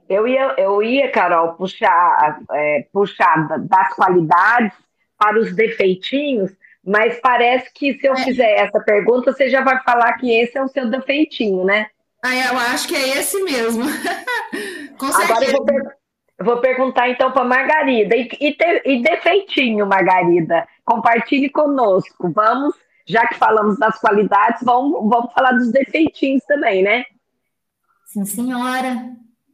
Eu 0.10 0.28
ia, 0.28 0.56
eu 0.58 0.84
ia 0.84 1.12
Carol, 1.12 1.54
puxar, 1.54 2.40
é, 2.52 2.88
puxar 2.92 3.58
das 3.60 3.94
qualidades 3.94 4.78
para 5.18 5.40
os 5.40 5.56
defeitinhos, 5.56 6.52
mas 6.86 7.20
parece 7.22 7.72
que 7.74 7.98
se 7.98 8.06
eu 8.06 8.14
é. 8.14 8.24
fizer 8.24 8.52
essa 8.60 8.80
pergunta, 8.82 9.32
você 9.32 9.50
já 9.50 9.62
vai 9.62 9.82
falar 9.84 10.14
que 10.14 10.32
esse 10.32 10.58
é 10.58 10.64
o 10.64 10.68
seu 10.68 10.90
defeitinho, 10.90 11.64
né? 11.64 11.88
Ah, 12.24 12.36
eu 12.36 12.58
acho 12.58 12.88
que 12.88 12.96
é 12.96 13.18
esse 13.18 13.42
mesmo. 13.44 13.84
Com 14.98 15.12
certeza. 15.12 15.34
Agora 15.34 15.46
eu 15.46 15.52
vou, 15.52 15.66
per 15.66 15.98
vou 16.40 16.58
perguntar 16.62 17.10
então 17.10 17.32
para 17.32 17.44
Margarida. 17.44 18.16
E, 18.16 18.30
e, 18.40 18.58
e 18.86 19.02
defeitinho, 19.02 19.86
Margarida? 19.86 20.68
Compartilhe 20.86 21.50
conosco. 21.50 22.32
Vamos, 22.32 22.76
já 23.06 23.28
que 23.28 23.36
falamos 23.36 23.78
das 23.78 24.00
qualidades, 24.00 24.64
vamos, 24.64 25.10
vamos 25.10 25.34
falar 25.34 25.52
dos 25.52 25.72
defeitinhos 25.72 26.44
também, 26.46 26.84
né? 26.84 27.06
Sim, 28.06 28.26
senhora. 28.26 29.12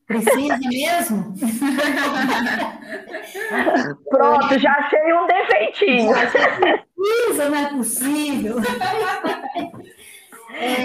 Precisa 0.09 0.57
mesmo? 0.57 1.33
Pronto, 4.09 4.57
já 4.57 4.71
achei 4.71 5.13
um 5.13 5.27
defeitinho. 5.27 6.11
Precisa, 6.95 7.47
não 7.47 7.55
é 7.55 7.69
possível. 7.69 8.55
É, 10.51 10.81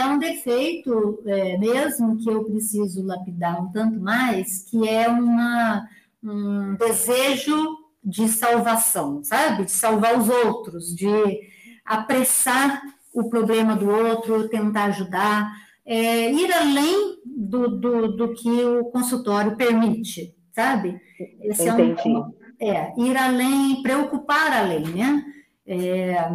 é 0.00 0.04
um 0.04 0.18
defeito 0.18 1.22
é, 1.26 1.56
mesmo 1.56 2.18
que 2.18 2.28
eu 2.28 2.42
preciso 2.42 3.06
lapidar 3.06 3.62
um 3.62 3.70
tanto 3.70 4.00
mais, 4.00 4.68
que 4.68 4.88
é 4.88 5.08
uma, 5.08 5.88
um 6.20 6.74
desejo 6.74 7.78
de 8.02 8.26
salvação, 8.26 9.22
sabe? 9.22 9.66
De 9.66 9.70
salvar 9.70 10.18
os 10.18 10.28
outros, 10.28 10.92
de 10.92 11.40
apressar 11.84 12.82
o 13.14 13.30
problema 13.30 13.76
do 13.76 13.88
outro, 13.88 14.48
tentar 14.48 14.86
ajudar 14.86 15.52
é, 15.86 16.32
ir 16.32 16.52
além 16.52 17.16
do, 17.24 17.68
do, 17.68 18.16
do, 18.16 18.34
que 18.34 18.48
o 18.48 18.86
consultório 18.86 19.56
permite, 19.56 20.34
sabe? 20.54 21.00
Esse 21.42 21.68
Entendi. 21.68 22.00
É, 22.00 22.08
um, 22.08 22.34
é, 22.60 22.94
ir 22.98 23.16
além, 23.16 23.82
preocupar 23.82 24.52
além, 24.52 24.84
né? 24.88 25.22
É, 25.66 26.28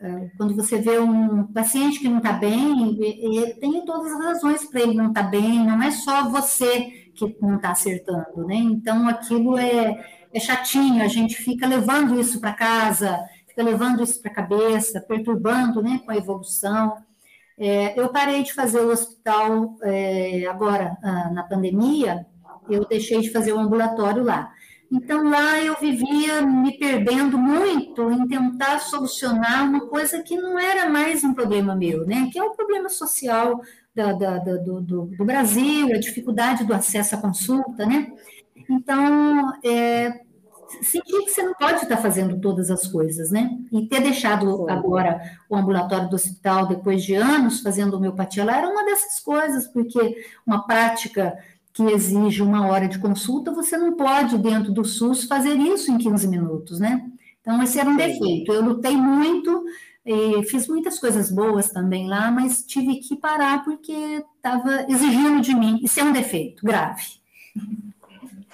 É, 0.00 0.30
quando 0.36 0.54
você 0.54 0.78
vê 0.78 0.98
um 0.98 1.46
paciente 1.52 1.98
que 1.98 2.08
não 2.08 2.18
está 2.18 2.32
bem, 2.32 2.96
tem 3.58 3.84
todas 3.84 4.12
as 4.12 4.24
razões 4.24 4.64
para 4.66 4.82
ele 4.82 4.94
não 4.94 5.08
estar 5.08 5.24
tá 5.24 5.28
bem, 5.28 5.64
não 5.64 5.82
é 5.82 5.90
só 5.90 6.28
você 6.28 7.10
que 7.14 7.36
não 7.40 7.56
está 7.56 7.70
acertando, 7.70 8.46
né? 8.46 8.56
Então, 8.56 9.08
aquilo 9.08 9.56
é, 9.56 10.04
é 10.32 10.40
chatinho, 10.40 11.02
a 11.02 11.08
gente 11.08 11.34
fica 11.36 11.66
levando 11.66 12.20
isso 12.20 12.40
para 12.40 12.52
casa, 12.52 13.18
fica 13.48 13.62
levando 13.62 14.02
isso 14.02 14.20
para 14.20 14.30
a 14.30 14.34
cabeça, 14.34 15.00
perturbando 15.00 15.82
né, 15.82 15.98
com 16.04 16.10
a 16.10 16.16
evolução. 16.16 16.98
É, 17.58 17.98
eu 17.98 18.08
parei 18.10 18.42
de 18.42 18.52
fazer 18.52 18.80
o 18.80 18.90
hospital 18.90 19.76
é, 19.82 20.46
agora, 20.46 20.96
ah, 21.02 21.30
na 21.30 21.42
pandemia, 21.42 22.26
eu 22.68 22.84
deixei 22.86 23.20
de 23.20 23.30
fazer 23.30 23.52
o 23.52 23.58
ambulatório 23.58 24.22
lá. 24.22 24.52
Então, 24.92 25.28
lá 25.28 25.60
eu 25.60 25.74
vivia 25.80 26.42
me 26.42 26.78
perdendo 26.78 27.36
muito 27.36 28.10
em 28.10 28.26
tentar 28.28 28.78
solucionar 28.80 29.68
uma 29.68 29.88
coisa 29.88 30.22
que 30.22 30.36
não 30.36 30.58
era 30.58 30.88
mais 30.88 31.24
um 31.24 31.34
problema 31.34 31.74
meu, 31.74 32.06
né? 32.06 32.28
Que 32.32 32.38
é 32.38 32.44
o 32.44 32.54
problema 32.54 32.88
social 32.88 33.60
da, 33.94 34.12
da, 34.12 34.38
da, 34.38 34.56
do, 34.56 34.80
do, 34.80 35.06
do, 35.06 35.24
Brasil, 35.24 35.92
a 35.92 35.98
dificuldade 35.98 36.64
do 36.64 36.74
acesso 36.74 37.16
à 37.16 37.18
consulta, 37.18 37.84
né? 37.84 38.12
Então, 38.68 39.52
é, 39.64 40.20
sentir 40.82 41.24
que 41.24 41.30
você 41.30 41.42
não 41.42 41.54
pode 41.54 41.82
estar 41.82 41.96
fazendo 41.96 42.40
todas 42.40 42.70
as 42.70 42.86
coisas, 42.86 43.30
né? 43.30 43.58
E 43.72 43.86
ter 43.86 44.00
deixado 44.00 44.68
agora 44.68 45.20
o 45.48 45.56
ambulatório 45.56 46.08
do 46.08 46.16
hospital, 46.16 46.66
depois 46.66 47.04
de 47.04 47.14
anos 47.14 47.60
fazendo 47.60 47.94
homeopatia 47.96 48.44
lá, 48.44 48.58
era 48.58 48.68
uma 48.68 48.84
dessas 48.84 49.20
coisas, 49.20 49.66
porque 49.68 50.24
uma 50.46 50.66
prática 50.66 51.36
que 51.72 51.82
exige 51.82 52.42
uma 52.42 52.66
hora 52.66 52.88
de 52.88 52.98
consulta, 52.98 53.52
você 53.52 53.76
não 53.76 53.96
pode, 53.96 54.38
dentro 54.38 54.72
do 54.72 54.84
SUS, 54.84 55.24
fazer 55.24 55.56
isso 55.56 55.90
em 55.92 55.98
15 55.98 56.26
minutos, 56.26 56.80
né? 56.80 57.04
Então, 57.40 57.62
esse 57.62 57.78
era 57.78 57.88
um 57.88 57.96
defeito. 57.96 58.52
Eu 58.52 58.64
lutei 58.64 58.96
muito, 58.96 59.62
fiz 60.48 60.66
muitas 60.66 60.98
coisas 60.98 61.30
boas 61.30 61.70
também 61.70 62.08
lá, 62.08 62.30
mas 62.30 62.64
tive 62.64 62.96
que 62.96 63.14
parar 63.14 63.62
porque 63.62 64.24
estava 64.36 64.86
exigindo 64.88 65.40
de 65.42 65.54
mim. 65.54 65.78
Isso 65.82 66.00
é 66.00 66.04
um 66.04 66.12
defeito 66.12 66.64
grave. 66.64 67.04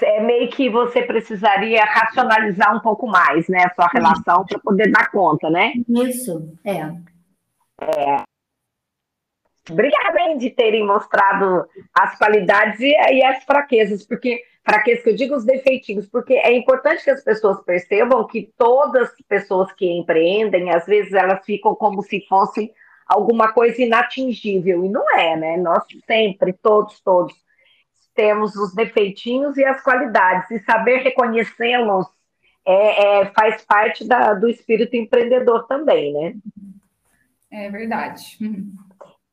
É 0.03 0.21
meio 0.21 0.49
que 0.51 0.69
você 0.69 1.03
precisaria 1.03 1.85
racionalizar 1.85 2.77
um 2.77 2.81
pouco 2.81 3.07
mais, 3.07 3.49
né, 3.49 3.65
a 3.65 3.75
sua 3.75 3.89
relação 3.89 4.45
para 4.45 4.59
poder 4.59 4.91
dar 4.91 5.11
conta, 5.11 5.49
né? 5.49 5.73
Isso, 5.89 6.53
é. 6.65 6.93
É, 7.81 8.23
Obrigada 9.71 10.21
hein, 10.21 10.39
de 10.39 10.51
terem 10.51 10.85
mostrado 10.85 11.65
as 11.95 12.19
qualidades 12.19 12.81
e, 12.81 12.91
e, 12.91 13.25
as 13.25 13.45
fraquezas, 13.45 14.05
porque 14.05 14.43
fraquezas 14.65 15.05
que 15.05 15.11
eu 15.11 15.17
digo 15.17 15.37
os 15.37 15.45
defeitinhos, 15.45 16.07
porque 16.09 16.35
é 16.35 16.53
importante 16.53 17.05
que 17.05 17.11
as 17.11 17.23
pessoas 17.23 17.63
percebam 17.63 18.27
que 18.27 18.53
todas 18.59 19.11
as 19.11 19.23
pessoas 19.29 19.73
que 19.73 19.87
empreendem, 19.87 20.71
às 20.71 20.85
vezes 20.85 21.13
elas 21.13 21.45
ficam 21.45 21.77
como 21.77 22.03
se 22.03 22.27
fossem 22.29 22.73
alguma 23.07 23.53
coisa 23.53 23.83
inatingível, 23.83 24.85
e 24.85 24.89
não 24.89 25.05
é, 25.17 25.37
né? 25.37 25.57
Nós 25.57 25.85
sempre, 26.07 26.53
todos, 26.53 27.01
todos, 27.01 27.35
temos 28.15 28.55
os 28.57 28.75
defeitinhos 28.75 29.57
e 29.57 29.65
as 29.65 29.83
qualidades, 29.83 30.51
e 30.51 30.59
saber 30.61 30.99
reconhecê-los 30.99 32.07
é, 32.65 33.21
é, 33.21 33.27
faz 33.33 33.65
parte 33.65 34.07
da, 34.07 34.35
do 34.35 34.49
espírito 34.49 34.97
empreendedor 34.97 35.67
também, 35.67 36.13
né? 36.13 36.35
É 37.51 37.71
verdade. 37.71 38.39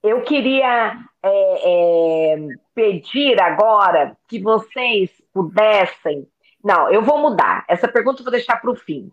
Eu 0.04 0.22
queria 0.24 0.98
é, 1.22 2.34
é, 2.34 2.48
pedir 2.74 3.40
agora 3.40 4.18
que 4.28 4.42
vocês 4.42 5.12
pudessem. 5.34 6.28
Não, 6.64 6.90
eu 6.90 7.02
vou 7.02 7.20
mudar. 7.20 7.64
Essa 7.68 7.88
pergunta 7.88 8.22
eu 8.22 8.26
vou 8.26 8.32
deixar 8.32 8.58
para 8.58 8.72
o 8.72 8.76
fim. 8.76 9.12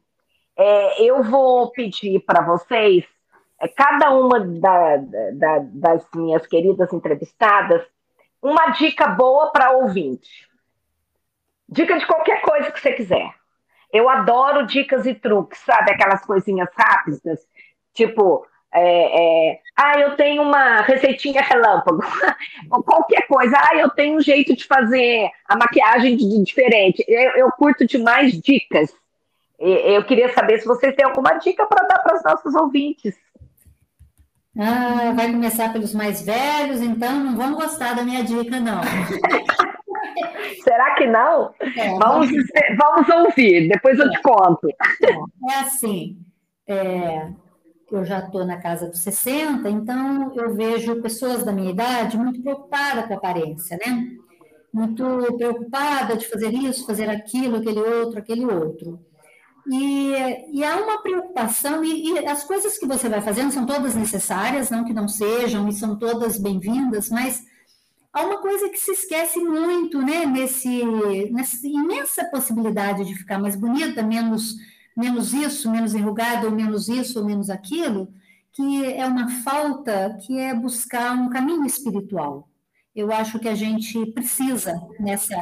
É, 0.57 1.03
eu 1.03 1.23
vou 1.23 1.71
pedir 1.71 2.21
para 2.21 2.41
vocês, 2.41 3.05
é, 3.61 3.69
cada 3.69 4.11
uma 4.12 4.41
da, 4.41 4.97
da, 5.35 5.59
das 5.64 6.07
minhas 6.14 6.47
queridas 6.47 6.93
entrevistadas, 6.93 7.83
uma 8.47 8.69
dica 8.71 9.09
boa 9.09 9.51
para 9.51 9.73
ouvinte. 9.73 10.47
Dica 11.69 11.99
de 11.99 12.07
qualquer 12.07 12.41
coisa 12.43 12.71
que 12.71 12.81
você 12.81 12.93
quiser. 12.93 13.35
Eu 13.93 14.09
adoro 14.09 14.67
dicas 14.67 15.07
e 15.07 15.15
truques, 15.15 15.59
sabe? 15.61 15.91
Aquelas 15.91 16.25
coisinhas 16.25 16.69
rápidas, 16.77 17.41
tipo, 17.93 18.47
é, 18.73 19.51
é, 19.53 19.61
ah, 19.77 19.99
eu 19.99 20.17
tenho 20.17 20.43
uma 20.43 20.83
receitinha 20.83 21.41
relâmpago, 21.41 22.01
qualquer 22.85 23.27
coisa. 23.27 23.57
Ah, 23.59 23.77
eu 23.77 23.91
tenho 23.91 24.17
um 24.17 24.21
jeito 24.21 24.55
de 24.55 24.65
fazer 24.65 25.31
a 25.47 25.57
maquiagem 25.57 26.17
de, 26.17 26.45
diferente. 26.45 27.05
Eu, 27.09 27.31
eu, 27.33 27.51
curto 27.53 27.87
demais 27.87 28.39
dicas. 28.41 28.95
Eu 29.59 30.05
queria 30.05 30.33
saber 30.35 30.59
se 30.59 30.67
vocês 30.67 30.95
têm 30.95 31.07
alguma 31.07 31.33
dica 31.39 31.65
para 31.67 31.87
dar 31.87 31.99
para 32.01 32.17
os 32.17 32.23
nossos 32.23 32.55
ouvintes. 32.55 33.17
Ah, 34.59 35.13
vai 35.15 35.31
começar 35.31 35.73
pelos 35.73 35.95
mais 35.95 36.23
velhos, 36.25 36.81
então 36.81 37.23
não 37.23 37.37
vão 37.37 37.55
gostar 37.55 37.95
da 37.95 38.03
minha 38.03 38.25
dica, 38.25 38.59
não. 38.59 38.81
Será 40.65 40.95
que 40.95 41.07
não? 41.07 41.55
É, 41.77 41.91
vamos, 41.91 42.31
vamos, 42.79 43.09
ouvir, 43.09 43.69
depois 43.69 43.99
eu 43.99 44.11
te 44.11 44.21
conto. 44.23 44.69
É 45.51 45.55
assim, 45.61 46.19
é, 46.67 47.29
eu 47.93 48.05
já 48.05 48.21
estou 48.21 48.45
na 48.45 48.57
casa 48.57 48.89
dos 48.89 49.01
60, 49.01 49.69
então 49.69 50.33
eu 50.35 50.55
vejo 50.55 51.03
pessoas 51.03 51.45
da 51.45 51.53
minha 51.53 51.71
idade 51.71 52.17
muito 52.17 52.43
preocupadas 52.43 53.07
com 53.07 53.15
a 53.15 53.17
aparência, 53.17 53.77
né? 53.77 54.09
Muito 54.73 55.05
preocupada 55.37 56.17
de 56.17 56.27
fazer 56.29 56.53
isso, 56.53 56.87
fazer 56.87 57.09
aquilo, 57.09 57.57
aquele 57.57 57.81
outro, 57.81 58.19
aquele 58.19 58.45
outro. 58.45 59.06
E, 59.69 60.59
e 60.59 60.64
há 60.64 60.77
uma 60.77 61.03
preocupação, 61.03 61.85
e, 61.85 62.12
e, 62.12 62.27
as 62.27 62.45
coisas 62.45 62.79
que 62.79 62.87
você 62.87 63.09
vai 63.09 63.21
fazendo 63.21 63.53
são 63.53 63.67
todas 63.67 63.95
necessárias, 63.95 64.71
não 64.71 64.85
que 64.85 64.93
não 64.93 65.09
sejam, 65.09 65.69
e 65.69 65.73
são 65.73 65.97
todas 65.97 66.39
bem-vindas, 66.39 67.11
mas 67.11 67.45
há 68.12 68.25
uma 68.25 68.41
coisa 68.41 68.69
que 68.69 68.79
se 68.79 68.93
esquece 68.93 69.41
muito, 69.41 70.01
né? 70.01 70.25
Nesse, 70.25 70.85
nessa 71.33 71.67
imensa 71.67 72.25
possibilidade 72.27 73.05
de 73.05 73.14
ficar 73.14 73.39
mais 73.39 73.57
bonita, 73.57 74.03
menos 74.03 74.55
menos 74.97 75.35
isso, 75.35 75.71
menos 75.71 75.95
enrugado, 75.95 76.47
ou 76.47 76.53
menos 76.53 76.89
isso, 76.89 77.19
ou 77.19 77.25
menos 77.27 77.51
aquilo, 77.51 78.09
que 78.53 78.85
é 78.95 79.07
uma 79.07 79.29
falta 79.29 80.17
que 80.23 80.39
é 80.39 80.55
buscar 80.55 81.12
um 81.14 81.29
caminho 81.29 81.67
espiritual. 81.67 82.49
Eu 82.95 83.12
acho 83.12 83.39
que 83.39 83.49
a 83.49 83.55
gente 83.55 84.07
precisa 84.12 84.81
nessa 84.99 85.37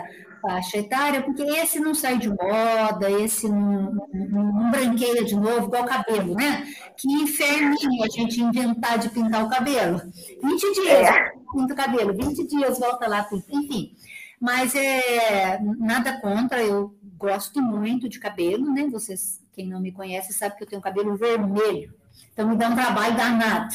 faixa 0.45 0.77
etária, 0.77 1.23
porque 1.23 1.43
esse 1.43 1.81
não 1.81 1.95
sai 1.95 2.19
de 2.19 2.29
moda, 2.29 3.11
esse 3.11 3.49
não, 3.49 3.93
não, 4.13 4.53
não 4.53 4.71
branqueia 4.71 5.25
de 5.25 5.35
novo, 5.35 5.67
igual 5.67 5.85
o 5.85 5.87
cabelo, 5.87 6.35
né? 6.35 6.67
Que 6.99 7.11
inferninho 7.11 8.05
a 8.05 8.09
gente 8.09 8.43
inventar 8.43 8.99
de 8.99 9.09
pintar 9.09 9.45
o 9.45 9.49
cabelo. 9.49 10.03
20 10.43 10.75
dias, 10.75 11.09
é. 11.09 11.33
pinta 11.53 11.73
o 11.73 11.77
cabelo, 11.77 12.15
20 12.15 12.47
dias 12.47 12.79
volta 12.79 13.09
lá, 13.09 13.27
enfim. 13.51 13.97
Mas 14.39 14.75
é 14.75 15.59
nada 15.79 16.21
contra, 16.21 16.63
eu 16.63 16.95
gosto 17.17 17.63
muito 17.63 18.09
de 18.09 18.21
cabelo, 18.21 18.71
né? 18.71 18.87
Vocês 18.91 19.43
quem 19.55 19.69
não 19.69 19.81
me 19.81 19.93
conhece 19.93 20.33
sabe 20.33 20.57
que 20.57 20.65
eu 20.65 20.69
tenho 20.69 20.83
cabelo 20.83 21.17
vermelho, 21.17 21.95
então 22.33 22.49
me 22.49 22.57
dá 22.57 22.69
um 22.69 22.75
trabalho 22.75 23.17
danado. 23.17 23.75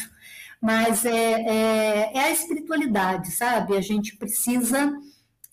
Mas 0.60 1.06
é, 1.06 1.40
é, 1.40 2.10
é 2.14 2.20
a 2.24 2.30
espiritualidade, 2.30 3.30
sabe? 3.30 3.76
A 3.76 3.80
gente 3.80 4.16
precisa. 4.16 4.92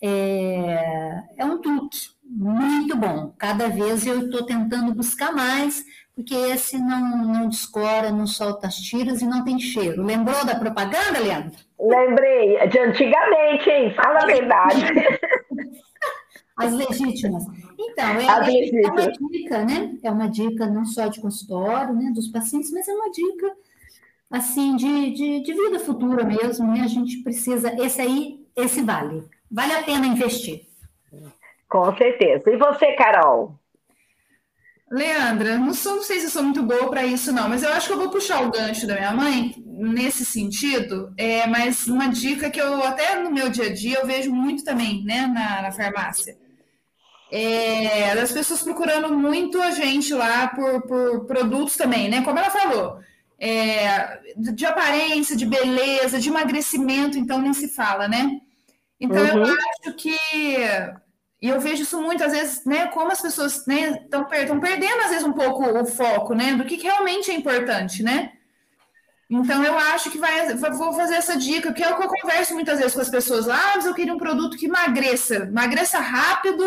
É, 0.00 1.22
é 1.36 1.44
um 1.44 1.60
truque 1.60 2.10
muito 2.24 2.96
bom. 2.96 3.32
Cada 3.38 3.68
vez 3.68 4.06
eu 4.06 4.26
estou 4.26 4.44
tentando 4.44 4.94
buscar 4.94 5.32
mais, 5.32 5.84
porque 6.14 6.34
esse 6.34 6.78
não, 6.78 7.24
não 7.26 7.48
descora, 7.48 8.10
não 8.10 8.26
solta 8.26 8.66
as 8.66 8.76
tiras 8.76 9.22
e 9.22 9.26
não 9.26 9.44
tem 9.44 9.58
cheiro. 9.58 10.04
Lembrou 10.04 10.44
da 10.44 10.54
propaganda, 10.54 11.20
Leandro? 11.20 11.58
Lembrei, 11.80 12.68
de 12.68 12.78
antigamente, 12.78 13.70
hein? 13.70 13.94
Fala 13.94 14.22
a 14.22 14.26
verdade. 14.26 14.84
As 16.56 16.72
legítimas. 16.72 17.44
Então, 17.78 18.04
é, 18.04 18.50
é, 18.50 18.82
é, 18.82 18.90
uma 18.90 19.12
dica, 19.30 19.64
né? 19.64 19.96
É 20.02 20.10
uma 20.10 20.28
dica 20.28 20.66
não 20.66 20.84
só 20.84 21.06
de 21.06 21.20
consultório, 21.20 21.94
né, 21.94 22.10
dos 22.12 22.26
pacientes, 22.26 22.72
mas 22.72 22.88
é 22.88 22.92
uma 22.92 23.12
dica 23.12 23.52
assim 24.28 24.74
de, 24.74 25.12
de, 25.12 25.40
de 25.40 25.52
vida 25.54 25.78
futura 25.78 26.24
mesmo, 26.24 26.66
né? 26.72 26.80
A 26.80 26.88
gente 26.88 27.22
precisa, 27.22 27.72
esse 27.80 28.00
aí, 28.00 28.44
esse 28.56 28.82
vale. 28.82 29.22
Vale 29.50 29.72
a 29.72 29.82
pena 29.82 30.06
investir. 30.06 30.66
Com 31.68 31.96
certeza. 31.96 32.44
E 32.50 32.56
você, 32.56 32.92
Carol? 32.92 33.58
Leandra, 34.90 35.58
não, 35.58 35.74
sou, 35.74 35.96
não 35.96 36.02
sei 36.02 36.18
se 36.18 36.26
eu 36.26 36.30
sou 36.30 36.42
muito 36.42 36.62
boa 36.62 36.88
para 36.88 37.04
isso, 37.04 37.30
não, 37.30 37.46
mas 37.46 37.62
eu 37.62 37.70
acho 37.74 37.88
que 37.88 37.92
eu 37.92 37.98
vou 37.98 38.08
puxar 38.08 38.42
o 38.42 38.50
gancho 38.50 38.86
da 38.86 38.94
minha 38.94 39.12
mãe 39.12 39.54
nesse 39.66 40.24
sentido. 40.24 41.12
É, 41.16 41.46
mas 41.46 41.86
uma 41.86 42.08
dica 42.08 42.50
que 42.50 42.60
eu, 42.60 42.82
até 42.82 43.20
no 43.20 43.30
meu 43.30 43.50
dia 43.50 43.66
a 43.66 43.72
dia, 43.72 43.98
eu 43.98 44.06
vejo 44.06 44.32
muito 44.32 44.64
também, 44.64 45.04
né, 45.04 45.26
na, 45.26 45.62
na 45.62 45.72
farmácia 45.72 46.36
é, 47.30 48.14
das 48.14 48.32
pessoas 48.32 48.62
procurando 48.62 49.16
muito 49.16 49.60
a 49.60 49.70
gente 49.70 50.12
lá 50.14 50.48
por, 50.48 50.82
por 50.82 51.26
produtos 51.26 51.76
também, 51.76 52.08
né? 52.08 52.22
Como 52.22 52.38
ela 52.38 52.50
falou, 52.50 52.98
é, 53.38 54.18
de 54.36 54.64
aparência, 54.64 55.36
de 55.36 55.46
beleza, 55.46 56.18
de 56.18 56.28
emagrecimento, 56.28 57.18
então 57.18 57.40
nem 57.40 57.52
se 57.52 57.68
fala, 57.68 58.08
né? 58.08 58.40
Então 59.00 59.22
uhum. 59.22 59.44
eu 59.46 59.54
acho 59.54 59.94
que 59.96 60.16
E 61.40 61.48
eu 61.48 61.60
vejo 61.60 61.82
isso 61.82 62.00
muitas 62.00 62.32
vezes, 62.32 62.64
né, 62.64 62.88
como 62.88 63.12
as 63.12 63.20
pessoas 63.20 63.58
estão 63.58 64.20
né, 64.20 64.26
per 64.28 64.60
perdendo, 64.60 65.02
às 65.02 65.10
vezes, 65.10 65.24
um 65.24 65.32
pouco 65.32 65.64
o 65.64 65.86
foco, 65.86 66.34
né, 66.34 66.54
do 66.54 66.64
que, 66.64 66.76
que 66.76 66.88
realmente 66.88 67.30
é 67.30 67.34
importante, 67.34 68.02
né? 68.02 68.32
Então, 69.30 69.62
eu 69.62 69.76
acho 69.78 70.10
que 70.10 70.18
vai, 70.18 70.54
vou 70.54 70.92
fazer 70.94 71.14
essa 71.14 71.36
dica, 71.36 71.72
que 71.72 71.84
é 71.84 71.92
o 71.92 71.96
que 71.96 72.02
eu 72.02 72.08
converso 72.08 72.54
muitas 72.54 72.78
vezes 72.78 72.94
com 72.94 73.00
as 73.00 73.10
pessoas 73.10 73.46
lá, 73.46 73.56
ah, 73.56 73.76
mas 73.76 73.84
eu 73.84 73.94
queria 73.94 74.14
um 74.14 74.18
produto 74.18 74.56
que 74.56 74.66
emagreça, 74.66 75.36
emagreça 75.36 75.98
rápido 75.98 76.64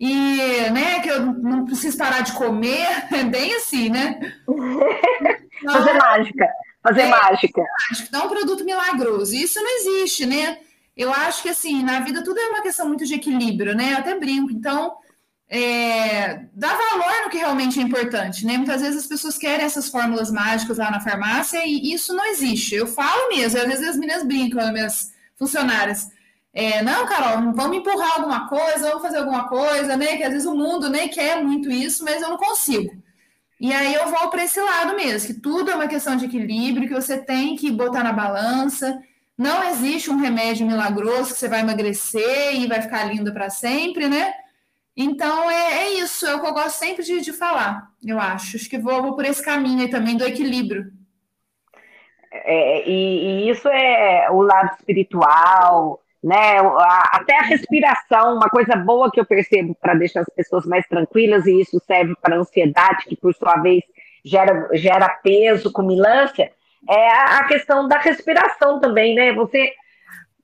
e, 0.00 0.36
né, 0.72 1.00
que 1.00 1.08
eu 1.08 1.20
não 1.24 1.64
preciso 1.64 1.96
parar 1.96 2.22
de 2.22 2.32
comer, 2.32 2.88
é 3.14 3.22
bem 3.22 3.54
assim, 3.54 3.88
né? 3.88 4.18
Então, 4.48 5.72
fazer 5.72 5.92
mágica, 5.94 6.48
fazer 6.82 7.02
é, 7.02 7.08
mágica. 7.08 7.62
É 8.12 8.18
um 8.18 8.28
produto 8.28 8.64
milagroso, 8.64 9.34
isso 9.34 9.60
não 9.62 9.70
existe, 9.78 10.26
né? 10.26 10.58
Eu 10.96 11.12
acho 11.12 11.42
que, 11.42 11.48
assim, 11.48 11.82
na 11.82 12.00
vida 12.00 12.22
tudo 12.22 12.38
é 12.38 12.48
uma 12.48 12.62
questão 12.62 12.86
muito 12.88 13.06
de 13.06 13.14
equilíbrio, 13.14 13.74
né? 13.74 13.92
Eu 13.92 13.98
até 13.98 14.18
brinco. 14.18 14.52
Então, 14.52 14.96
é, 15.48 16.46
dá 16.54 16.74
valor 16.74 17.24
no 17.24 17.30
que 17.30 17.36
realmente 17.36 17.78
é 17.78 17.82
importante, 17.82 18.46
né? 18.46 18.56
Muitas 18.56 18.80
vezes 18.80 19.02
as 19.02 19.06
pessoas 19.06 19.36
querem 19.36 19.64
essas 19.66 19.88
fórmulas 19.88 20.30
mágicas 20.30 20.78
lá 20.78 20.90
na 20.90 21.00
farmácia 21.00 21.62
e 21.66 21.92
isso 21.92 22.14
não 22.14 22.24
existe. 22.26 22.74
Eu 22.74 22.86
falo 22.86 23.28
mesmo, 23.28 23.58
às 23.58 23.66
vezes 23.66 23.88
as 23.88 23.96
meninas 23.96 24.24
brincam, 24.24 24.60
as 24.60 24.72
minhas 24.72 25.12
funcionárias. 25.36 26.10
É, 26.54 26.82
não, 26.82 27.06
Carol, 27.06 27.52
vamos 27.54 27.76
empurrar 27.76 28.16
alguma 28.16 28.48
coisa, 28.48 28.88
vamos 28.88 29.02
fazer 29.02 29.18
alguma 29.18 29.48
coisa, 29.48 29.96
né? 29.96 30.16
Que 30.16 30.22
às 30.22 30.32
vezes 30.32 30.46
o 30.46 30.54
mundo 30.54 30.88
né, 30.88 31.08
quer 31.08 31.42
muito 31.42 31.70
isso, 31.70 32.04
mas 32.04 32.22
eu 32.22 32.30
não 32.30 32.36
consigo. 32.36 32.90
E 33.60 33.72
aí 33.72 33.94
eu 33.94 34.08
vou 34.08 34.28
para 34.30 34.44
esse 34.44 34.60
lado 34.60 34.96
mesmo, 34.96 35.34
que 35.34 35.40
tudo 35.40 35.70
é 35.70 35.74
uma 35.74 35.86
questão 35.86 36.16
de 36.16 36.24
equilíbrio, 36.24 36.88
que 36.88 36.94
você 36.94 37.18
tem 37.18 37.56
que 37.56 37.70
botar 37.70 38.02
na 38.02 38.12
balança. 38.12 39.00
Não 39.36 39.64
existe 39.64 40.10
um 40.10 40.16
remédio 40.16 40.66
milagroso 40.66 41.32
que 41.32 41.38
você 41.38 41.48
vai 41.48 41.60
emagrecer 41.60 42.54
e 42.54 42.66
vai 42.66 42.82
ficar 42.82 43.04
linda 43.04 43.32
para 43.32 43.50
sempre, 43.50 44.08
né? 44.08 44.32
Então 44.96 45.50
é, 45.50 45.84
é, 45.84 45.90
isso, 45.94 46.26
é 46.26 46.34
o 46.34 46.40
que 46.40 46.46
eu 46.46 46.52
gosto 46.52 46.76
sempre 46.76 47.02
de, 47.02 47.20
de 47.20 47.32
falar, 47.32 47.88
eu 48.04 48.18
acho. 48.18 48.56
Acho 48.56 48.68
que 48.68 48.78
vou, 48.78 49.02
vou 49.02 49.14
por 49.14 49.24
esse 49.24 49.42
caminho 49.42 49.80
aí 49.80 49.88
também 49.88 50.16
do 50.16 50.24
equilíbrio. 50.24 50.92
É, 52.30 52.88
e, 52.88 53.46
e, 53.46 53.50
isso 53.50 53.68
é 53.68 54.30
o 54.30 54.42
lado 54.42 54.74
espiritual, 54.78 56.02
né? 56.22 56.58
Até 57.10 57.38
a 57.38 57.42
respiração, 57.42 58.36
uma 58.36 58.48
coisa 58.48 58.76
boa 58.76 59.10
que 59.10 59.20
eu 59.20 59.26
percebo 59.26 59.74
para 59.74 59.94
deixar 59.94 60.20
as 60.20 60.34
pessoas 60.34 60.66
mais 60.66 60.86
tranquilas, 60.86 61.46
e 61.46 61.60
isso 61.60 61.80
serve 61.86 62.14
para 62.20 62.36
ansiedade, 62.36 63.06
que 63.06 63.16
por 63.16 63.34
sua 63.34 63.56
vez 63.56 63.82
gera, 64.24 64.68
gera 64.74 65.08
peso, 65.08 65.72
cumilância, 65.72 66.52
é 66.88 67.10
a 67.10 67.44
questão 67.44 67.86
da 67.86 67.98
respiração 67.98 68.80
também, 68.80 69.14
né? 69.14 69.32
Você 69.32 69.72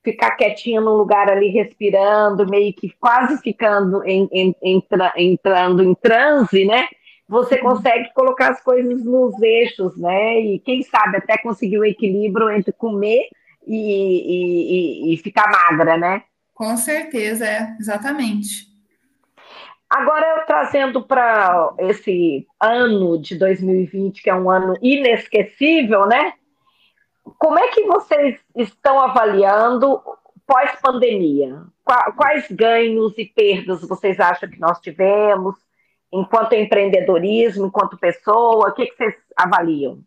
ficar 0.02 0.32
quietinho 0.32 0.80
num 0.80 0.94
lugar 0.94 1.28
ali 1.28 1.48
respirando, 1.48 2.48
meio 2.48 2.72
que 2.72 2.90
quase 3.00 3.40
ficando 3.42 4.02
em, 4.04 4.28
em, 4.32 4.54
entra, 4.62 5.12
entrando 5.16 5.82
em 5.82 5.94
transe, 5.94 6.64
né? 6.64 6.88
Você 7.28 7.56
uhum. 7.56 7.74
consegue 7.74 8.12
colocar 8.14 8.50
as 8.50 8.62
coisas 8.62 9.04
nos 9.04 9.40
eixos, 9.42 9.96
né? 9.98 10.40
E 10.40 10.58
quem 10.60 10.82
sabe 10.82 11.18
até 11.18 11.36
conseguir 11.36 11.78
o 11.78 11.84
equilíbrio 11.84 12.50
entre 12.50 12.72
comer 12.72 13.28
e, 13.66 15.10
e, 15.10 15.14
e 15.14 15.16
ficar 15.18 15.50
magra, 15.50 15.98
né? 15.98 16.22
Com 16.54 16.76
certeza, 16.76 17.46
é, 17.46 17.76
exatamente. 17.78 18.67
Agora, 19.88 20.44
trazendo 20.46 21.02
para 21.02 21.72
esse 21.78 22.46
ano 22.60 23.18
de 23.18 23.38
2020, 23.38 24.22
que 24.22 24.28
é 24.28 24.34
um 24.34 24.50
ano 24.50 24.74
inesquecível, 24.82 26.06
né? 26.06 26.34
Como 27.38 27.58
é 27.58 27.68
que 27.68 27.84
vocês 27.84 28.38
estão 28.54 29.00
avaliando 29.00 30.00
pós-pandemia? 30.46 31.62
Quais 32.16 32.50
ganhos 32.50 33.16
e 33.16 33.24
perdas 33.24 33.80
vocês 33.80 34.20
acham 34.20 34.48
que 34.48 34.60
nós 34.60 34.78
tivemos 34.80 35.54
enquanto 36.12 36.52
empreendedorismo, 36.54 37.66
enquanto 37.66 37.98
pessoa? 37.98 38.68
O 38.68 38.72
que, 38.72 38.86
que 38.86 38.96
vocês 38.96 39.14
avaliam? 39.36 40.02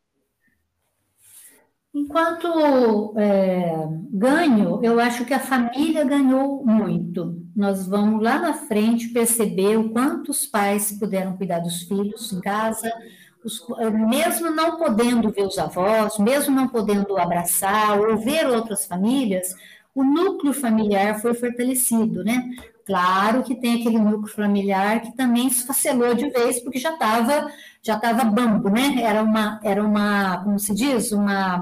Enquanto 1.94 3.14
é, 3.18 3.86
ganho, 4.12 4.80
eu 4.82 4.98
acho 4.98 5.26
que 5.26 5.34
a 5.34 5.40
família 5.40 6.06
ganhou 6.06 6.66
muito. 6.66 7.38
Nós 7.54 7.86
vamos 7.86 8.24
lá 8.24 8.40
na 8.40 8.54
frente 8.54 9.10
perceber 9.10 9.78
o 9.78 9.90
quanto 9.90 10.32
os 10.32 10.46
pais 10.46 10.94
puderam 10.94 11.36
cuidar 11.36 11.60
dos 11.60 11.82
filhos 11.84 12.32
em 12.32 12.40
casa, 12.40 12.90
os, 13.44 13.62
mesmo 14.08 14.50
não 14.52 14.78
podendo 14.78 15.32
ver 15.32 15.44
os 15.44 15.58
avós, 15.58 16.18
mesmo 16.18 16.56
não 16.56 16.70
podendo 16.70 17.18
abraçar 17.18 18.00
ou 18.00 18.18
ver 18.18 18.48
outras 18.48 18.86
famílias, 18.86 19.54
o 19.94 20.02
núcleo 20.02 20.54
familiar 20.54 21.20
foi 21.20 21.34
fortalecido, 21.34 22.24
né? 22.24 22.50
Claro 22.86 23.44
que 23.44 23.56
tem 23.56 23.82
aquele 23.82 24.00
núcleo 24.00 24.34
familiar 24.34 25.02
que 25.02 25.16
também 25.16 25.50
se 25.50 25.68
facelou 25.68 26.16
de 26.16 26.30
vez, 26.30 26.62
porque 26.62 26.80
já 26.80 26.94
estava 26.94 27.52
já 27.84 27.98
tava 27.98 28.24
bambo, 28.24 28.70
né? 28.70 29.02
Era 29.02 29.24
uma, 29.24 29.60
era 29.64 29.84
uma, 29.84 30.44
como 30.44 30.60
se 30.60 30.74
diz, 30.74 31.12
uma, 31.12 31.58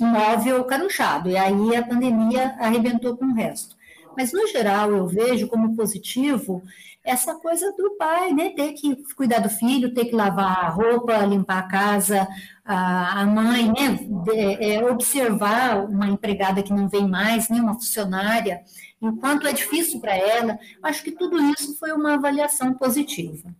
um 0.00 0.06
móvel 0.06 0.64
carunchado, 0.64 1.30
e 1.30 1.36
aí 1.36 1.76
a 1.76 1.86
pandemia 1.86 2.54
arrebentou 2.58 3.16
com 3.16 3.26
o 3.26 3.34
resto. 3.34 3.74
Mas, 4.16 4.32
no 4.32 4.46
geral, 4.46 4.90
eu 4.92 5.06
vejo 5.06 5.48
como 5.48 5.74
positivo 5.74 6.62
essa 7.02 7.34
coisa 7.34 7.70
do 7.76 7.96
pai, 7.96 8.32
né? 8.32 8.50
Ter 8.50 8.72
que 8.72 8.96
cuidar 9.14 9.40
do 9.40 9.48
filho, 9.50 9.92
ter 9.92 10.06
que 10.06 10.14
lavar 10.14 10.64
a 10.64 10.68
roupa, 10.68 11.18
limpar 11.26 11.58
a 11.58 11.68
casa, 11.68 12.28
a, 12.64 13.26
mãe, 13.26 13.66
né? 13.66 13.98
De, 14.24 14.64
é, 14.64 14.90
observar 14.90 15.84
uma 15.84 16.06
empregada 16.06 16.62
que 16.62 16.72
não 16.72 16.88
vem 16.88 17.08
mais, 17.08 17.48
né? 17.48 17.60
Uma 17.60 17.74
funcionária, 17.74 18.62
enquanto 19.02 19.46
é 19.46 19.52
difícil 19.52 20.00
para 20.00 20.16
ela. 20.16 20.58
Acho 20.82 21.02
que 21.02 21.10
tudo 21.12 21.38
isso 21.50 21.76
foi 21.78 21.92
uma 21.92 22.14
avaliação 22.14 22.72
positiva. 22.74 23.54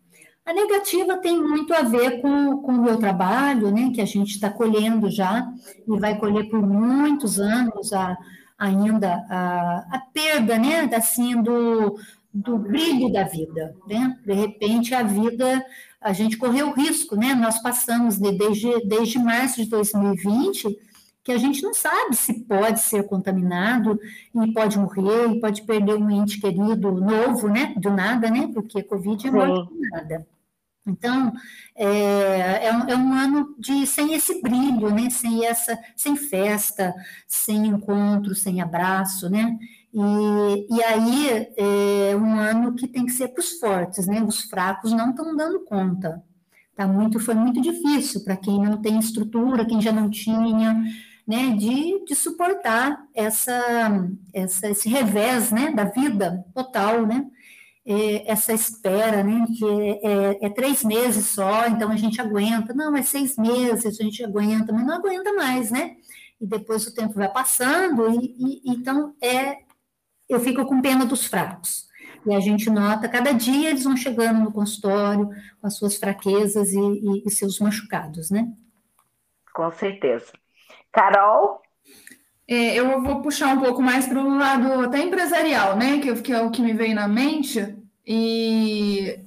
A 0.44 0.52
negativa 0.52 1.16
tem 1.18 1.40
muito 1.40 1.72
a 1.72 1.82
ver 1.82 2.20
com, 2.20 2.58
com 2.58 2.72
o 2.72 2.82
meu 2.82 2.98
trabalho, 2.98 3.70
né? 3.70 3.90
Que 3.94 4.00
a 4.00 4.04
gente 4.04 4.34
está 4.34 4.50
colhendo 4.50 5.10
já 5.10 5.50
e 5.86 5.98
vai 5.98 6.18
colher 6.18 6.48
por 6.50 6.60
muitos 6.60 7.40
anos 7.40 7.92
a 7.92 8.16
ainda 8.58 9.24
a, 9.28 9.86
a 9.90 9.98
perda, 10.12 10.58
né, 10.58 10.88
assim, 10.94 11.42
do, 11.42 11.98
do 12.32 12.58
brilho 12.58 13.12
da 13.12 13.24
vida, 13.24 13.74
né? 13.86 14.18
De 14.24 14.32
repente 14.32 14.94
a 14.94 15.02
vida, 15.02 15.64
a 16.00 16.12
gente 16.12 16.36
correu 16.36 16.72
risco, 16.72 17.16
né? 17.16 17.34
Nós 17.34 17.60
passamos 17.60 18.18
de, 18.18 18.32
desde, 18.32 18.86
desde 18.86 19.18
março 19.18 19.62
de 19.62 19.68
2020 19.68 20.78
que 21.22 21.32
a 21.32 21.38
gente 21.38 21.62
não 21.62 21.72
sabe 21.72 22.14
se 22.14 22.34
pode 22.40 22.80
ser 22.80 23.04
contaminado 23.04 23.98
e 24.34 24.52
pode 24.52 24.78
morrer 24.78 25.30
e 25.30 25.40
pode 25.40 25.62
perder 25.62 25.94
um 25.94 26.10
ente 26.10 26.38
querido 26.38 26.92
novo, 26.92 27.48
né? 27.48 27.74
Do 27.78 27.90
nada, 27.90 28.28
né? 28.28 28.50
Porque 28.52 28.82
Covid 28.82 29.26
é 29.26 29.30
morte 29.30 29.72
do 29.72 29.80
nada. 29.90 30.26
Então, 30.86 31.32
é, 31.74 32.66
é, 32.66 32.72
um, 32.72 32.88
é, 32.88 32.96
um, 32.96 33.12
ano 33.14 33.54
de 33.58 33.86
sem 33.86 34.12
esse 34.12 34.42
brilho, 34.42 34.90
né? 34.94 35.08
Sem 35.08 35.44
essa, 35.46 35.78
sem 35.96 36.14
festa, 36.14 36.94
sem 37.26 37.66
encontro, 37.66 38.34
sem 38.34 38.60
abraço, 38.60 39.30
né? 39.30 39.58
E, 39.92 40.76
e 40.76 40.82
aí 40.82 41.48
é 41.56 42.16
um 42.16 42.38
ano 42.38 42.74
que 42.74 42.86
tem 42.86 43.06
que 43.06 43.12
ser 43.12 43.28
para 43.28 43.40
os 43.40 43.52
fortes, 43.58 44.06
né? 44.06 44.22
Os 44.22 44.42
fracos 44.42 44.92
não 44.92 45.10
estão 45.10 45.34
dando 45.34 45.60
conta. 45.64 46.22
Tá 46.76 46.86
muito, 46.86 47.20
foi 47.20 47.34
muito 47.34 47.60
difícil 47.62 48.22
para 48.24 48.36
quem 48.36 48.60
não 48.60 48.82
tem 48.82 48.98
estrutura, 48.98 49.64
quem 49.64 49.80
já 49.80 49.92
não 49.92 50.10
tinha, 50.10 50.84
né? 51.26 51.50
De, 51.56 52.04
de 52.04 52.14
suportar 52.14 53.06
essa, 53.14 54.06
essa, 54.34 54.68
esse 54.68 54.88
revés, 54.88 55.50
né? 55.50 55.72
Da 55.72 55.84
vida 55.84 56.44
total, 56.54 57.06
né? 57.06 57.24
É, 57.86 58.30
essa 58.30 58.52
espera, 58.52 59.22
né? 59.22 59.46
Que 59.58 59.64
é, 59.64 60.00
é, 60.02 60.46
é, 60.46 60.50
três 60.50 60.82
meses 60.82 61.26
só, 61.26 61.66
então 61.66 61.90
a 61.90 61.96
gente 61.96 62.20
aguenta. 62.20 62.72
Não, 62.72 62.96
é 62.96 63.02
seis 63.02 63.36
meses, 63.36 64.00
a 64.00 64.02
gente 64.02 64.24
aguenta, 64.24 64.72
mas 64.72 64.86
não 64.86 64.94
aguenta 64.94 65.32
mais, 65.32 65.70
né? 65.70 65.96
E 66.40 66.46
depois 66.46 66.86
o 66.86 66.94
tempo 66.94 67.14
vai 67.14 67.30
passando, 67.30 68.08
e, 68.10 68.62
e 68.64 68.70
então 68.70 69.14
é 69.22 69.64
eu 70.28 70.40
fico 70.40 70.64
com 70.64 70.80
pena 70.80 71.04
dos 71.04 71.26
fracos. 71.26 71.88
E 72.26 72.34
a 72.34 72.40
gente 72.40 72.70
nota, 72.70 73.08
cada 73.08 73.32
dia 73.32 73.70
eles 73.70 73.84
vão 73.84 73.96
chegando 73.96 74.40
no 74.40 74.52
consultório 74.52 75.28
com 75.60 75.66
as 75.66 75.76
suas 75.76 75.96
fraquezas 75.96 76.72
e, 76.72 76.78
e, 76.78 77.22
e 77.26 77.30
seus 77.30 77.58
machucados, 77.58 78.30
né? 78.30 78.50
Com 79.52 79.70
certeza. 79.70 80.32
Carol? 80.90 81.60
É, 82.46 82.78
eu 82.78 83.02
vou 83.02 83.22
puxar 83.22 83.54
um 83.56 83.60
pouco 83.60 83.82
mais 83.82 84.06
para 84.06 84.20
o 84.20 84.36
lado 84.36 84.84
até 84.84 85.02
empresarial, 85.02 85.76
né? 85.76 85.98
Que, 85.98 86.14
que 86.20 86.32
é 86.32 86.40
o 86.40 86.50
que 86.50 86.60
me 86.60 86.74
veio 86.74 86.94
na 86.94 87.08
mente. 87.08 87.74
E 88.06 89.18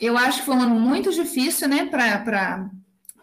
eu 0.00 0.18
acho 0.18 0.40
que 0.40 0.46
foi 0.46 0.56
um 0.56 0.62
ano 0.62 0.80
muito 0.80 1.12
difícil, 1.12 1.68
né? 1.68 1.86
Para 1.86 2.68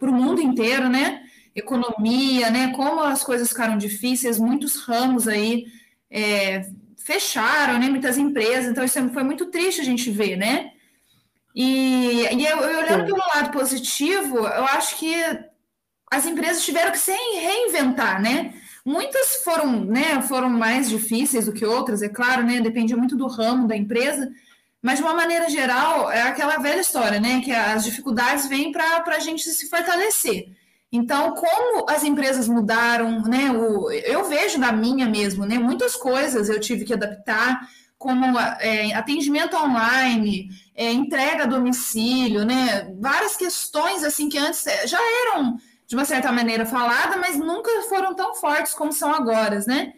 o 0.02 0.12
mundo 0.14 0.42
inteiro, 0.42 0.88
né? 0.88 1.24
Economia, 1.54 2.50
né? 2.50 2.72
Como 2.74 3.02
as 3.02 3.24
coisas 3.24 3.50
ficaram 3.50 3.78
difíceis, 3.78 4.40
muitos 4.40 4.78
ramos 4.78 5.28
aí 5.28 5.66
é, 6.10 6.70
fecharam, 6.98 7.78
né? 7.80 7.90
Muitas 7.90 8.18
empresas, 8.18 8.72
então 8.72 8.84
isso 8.84 9.10
foi 9.10 9.24
muito 9.24 9.48
triste 9.48 9.82
a 9.82 9.86
gente 9.86 10.10
ver, 10.10 10.38
né? 10.38 10.72
E, 11.56 12.28
e 12.34 12.46
eu, 12.46 12.58
eu 12.58 12.80
olhando 12.80 13.06
pelo 13.06 13.22
lado 13.36 13.52
positivo, 13.52 14.40
eu 14.40 14.66
acho 14.66 14.98
que 14.98 15.14
as 16.10 16.26
empresas 16.26 16.64
tiveram 16.64 16.92
que 16.92 16.98
se 16.98 17.12
reinventar, 17.12 18.22
né? 18.22 18.54
Muitas 18.86 19.38
foram, 19.44 19.86
né, 19.86 20.22
foram 20.24 20.50
mais 20.50 20.90
difíceis 20.90 21.46
do 21.46 21.54
que 21.54 21.66
outras, 21.66 22.02
é 22.02 22.10
claro, 22.10 22.44
né? 22.44 22.60
Depende 22.60 22.96
muito 22.96 23.16
do 23.16 23.28
ramo 23.28 23.68
da 23.68 23.78
empresa, 23.78 24.30
mas 24.82 24.98
de 24.98 25.04
uma 25.04 25.14
maneira 25.14 25.50
geral, 25.50 26.12
é 26.12 26.24
aquela 26.24 26.58
velha 26.58 26.82
história, 26.82 27.20
né? 27.20 27.42
Que 27.42 27.52
as 27.52 27.86
dificuldades 27.86 28.48
vêm 28.48 28.72
para 28.74 29.02
a 29.08 29.20
gente 29.20 29.50
se 29.50 29.70
fortalecer. 29.70 30.50
Então, 30.92 31.34
como 31.34 31.90
as 31.90 32.04
empresas 32.04 32.48
mudaram, 32.50 33.22
né? 33.22 33.50
O, 33.52 33.90
eu 33.90 34.26
vejo 34.26 34.60
na 34.60 34.74
minha 34.74 35.08
mesmo, 35.08 35.46
né? 35.46 35.58
Muitas 35.58 35.96
coisas 35.96 36.50
eu 36.50 36.60
tive 36.60 36.84
que 36.84 36.94
adaptar, 36.94 37.62
como 37.98 38.38
é, 38.60 38.94
atendimento 38.94 39.56
online, 39.56 40.50
é, 40.76 40.92
entrega 40.92 41.44
a 41.44 41.48
domicílio, 41.48 42.44
né? 42.44 42.94
Várias 43.00 43.38
questões 43.38 44.04
assim 44.04 44.28
que 44.28 44.38
antes 44.38 44.68
é, 44.68 44.86
já 44.86 45.00
eram 45.22 45.58
de 45.94 45.96
uma 45.96 46.06
certa 46.06 46.32
maneira 46.32 46.66
falada, 46.66 47.18
mas 47.18 47.38
nunca 47.38 47.70
foram 47.84 48.16
tão 48.16 48.34
fortes 48.34 48.74
como 48.74 48.92
são 48.92 49.14
agora, 49.14 49.60
né? 49.68 49.94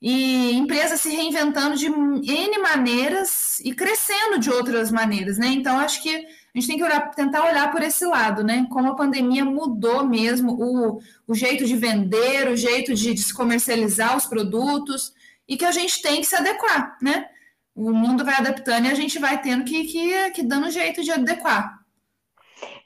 E 0.00 0.54
empresas 0.54 1.02
se 1.02 1.10
reinventando 1.10 1.76
de 1.76 1.86
N 1.86 2.58
maneiras 2.62 3.60
e 3.60 3.74
crescendo 3.74 4.38
de 4.38 4.48
outras 4.48 4.90
maneiras, 4.90 5.36
né? 5.36 5.48
Então, 5.48 5.78
acho 5.78 6.02
que 6.02 6.16
a 6.16 6.58
gente 6.58 6.66
tem 6.66 6.78
que 6.78 6.84
olhar, 6.84 7.10
tentar 7.10 7.44
olhar 7.46 7.70
por 7.70 7.82
esse 7.82 8.06
lado, 8.06 8.42
né? 8.42 8.66
Como 8.70 8.88
a 8.88 8.96
pandemia 8.96 9.44
mudou 9.44 10.02
mesmo 10.06 10.52
o, 10.52 10.98
o 11.26 11.34
jeito 11.34 11.66
de 11.66 11.76
vender, 11.76 12.48
o 12.48 12.56
jeito 12.56 12.94
de, 12.94 13.12
de 13.12 13.22
se 13.22 13.34
comercializar 13.34 14.16
os 14.16 14.24
produtos, 14.24 15.12
e 15.46 15.58
que 15.58 15.64
a 15.66 15.72
gente 15.72 16.00
tem 16.00 16.22
que 16.22 16.26
se 16.26 16.36
adequar, 16.36 16.96
né? 17.02 17.26
O 17.74 17.92
mundo 17.92 18.24
vai 18.24 18.34
adaptando 18.34 18.86
e 18.86 18.90
a 18.90 18.94
gente 18.94 19.18
vai 19.18 19.42
tendo 19.42 19.64
que, 19.64 19.84
que, 19.84 20.30
que 20.30 20.42
dando 20.42 20.70
jeito 20.70 21.02
de 21.02 21.10
adequar. 21.10 21.77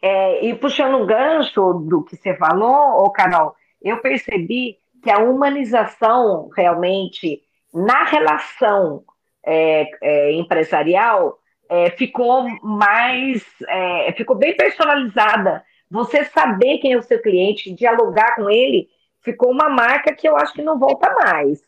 É, 0.03 0.45
e 0.45 0.55
puxando 0.55 0.97
um 0.97 1.07
gancho 1.07 1.75
do 1.75 2.03
que 2.03 2.17
você 2.17 2.35
falou, 2.37 3.05
ô 3.05 3.11
Carol, 3.11 3.55
eu 3.81 4.01
percebi 4.01 4.77
que 5.01 5.11
a 5.11 5.19
humanização 5.19 6.51
realmente 6.57 7.41
na 7.73 8.05
relação 8.05 9.05
é, 9.45 9.89
é, 10.03 10.33
empresarial 10.33 11.39
é, 11.69 11.91
ficou 11.91 12.45
mais, 12.63 13.45
é, 13.69 14.13
ficou 14.13 14.37
bem 14.37 14.57
personalizada. 14.57 15.65
Você 15.91 16.25
saber 16.25 16.79
quem 16.79 16.93
é 16.93 16.99
o 16.99 17.03
seu 17.03 17.21
cliente, 17.21 17.73
dialogar 17.73 18.37
com 18.37 18.51
ele, 18.51 18.89
ficou 19.23 19.51
uma 19.51 19.69
marca 19.69 20.15
que 20.15 20.29
eu 20.29 20.37
acho 20.37 20.53
que 20.53 20.63
não 20.63 20.79
volta 20.79 21.13
mais. 21.15 21.63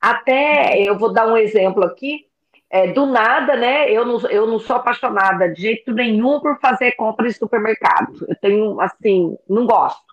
Até 0.00 0.80
eu 0.82 0.96
vou 0.96 1.12
dar 1.12 1.26
um 1.26 1.36
exemplo 1.36 1.84
aqui. 1.84 2.27
É, 2.70 2.92
do 2.92 3.06
nada, 3.06 3.56
né? 3.56 3.90
Eu 3.90 4.04
não, 4.04 4.20
eu 4.28 4.46
não 4.46 4.58
sou 4.58 4.76
apaixonada 4.76 5.48
de 5.48 5.62
jeito 5.62 5.92
nenhum 5.92 6.38
por 6.40 6.60
fazer 6.60 6.92
compras 6.92 7.34
em 7.34 7.38
supermercado. 7.38 8.26
Eu 8.28 8.36
tenho, 8.36 8.80
assim, 8.80 9.36
não 9.48 9.66
gosto. 9.66 10.08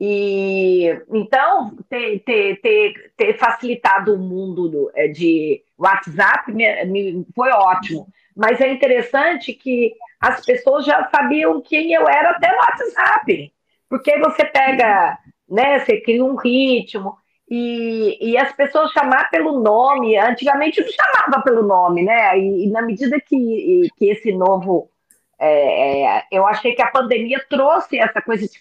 E 0.00 0.88
então 1.10 1.76
ter, 1.88 2.18
ter, 2.20 2.60
ter, 2.60 3.12
ter 3.16 3.38
facilitado 3.38 4.14
o 4.14 4.18
mundo 4.18 4.68
do, 4.68 4.90
é, 4.94 5.06
de 5.08 5.62
WhatsApp 5.78 6.52
me, 6.52 6.84
me, 6.86 7.26
foi 7.34 7.50
ótimo. 7.50 8.08
Mas 8.36 8.60
é 8.60 8.68
interessante 8.72 9.52
que 9.52 9.94
as 10.20 10.44
pessoas 10.44 10.84
já 10.84 11.08
sabiam 11.08 11.60
quem 11.60 11.92
eu 11.92 12.08
era 12.08 12.30
até 12.30 12.50
no 12.50 12.58
WhatsApp. 12.58 13.52
Porque 13.88 14.18
você 14.18 14.44
pega, 14.44 15.16
né? 15.48 15.78
Você 15.78 16.00
cria 16.00 16.24
um 16.24 16.34
ritmo. 16.34 17.16
E, 17.48 18.32
e 18.32 18.38
as 18.38 18.52
pessoas 18.52 18.90
chamar 18.92 19.30
pelo 19.30 19.60
nome, 19.60 20.16
antigamente 20.16 20.80
não 20.80 20.88
chamava 20.88 21.42
pelo 21.42 21.62
nome, 21.62 22.02
né? 22.02 22.38
E, 22.38 22.64
e 22.64 22.70
na 22.70 22.82
medida 22.82 23.20
que, 23.20 23.88
que 23.96 24.10
esse 24.10 24.32
novo. 24.32 24.90
É, 25.38 26.04
é, 26.04 26.22
eu 26.30 26.46
achei 26.46 26.74
que 26.74 26.80
a 26.80 26.90
pandemia 26.90 27.44
trouxe 27.50 27.98
essa 27.98 28.22
coisa 28.22 28.46
de 28.46 28.60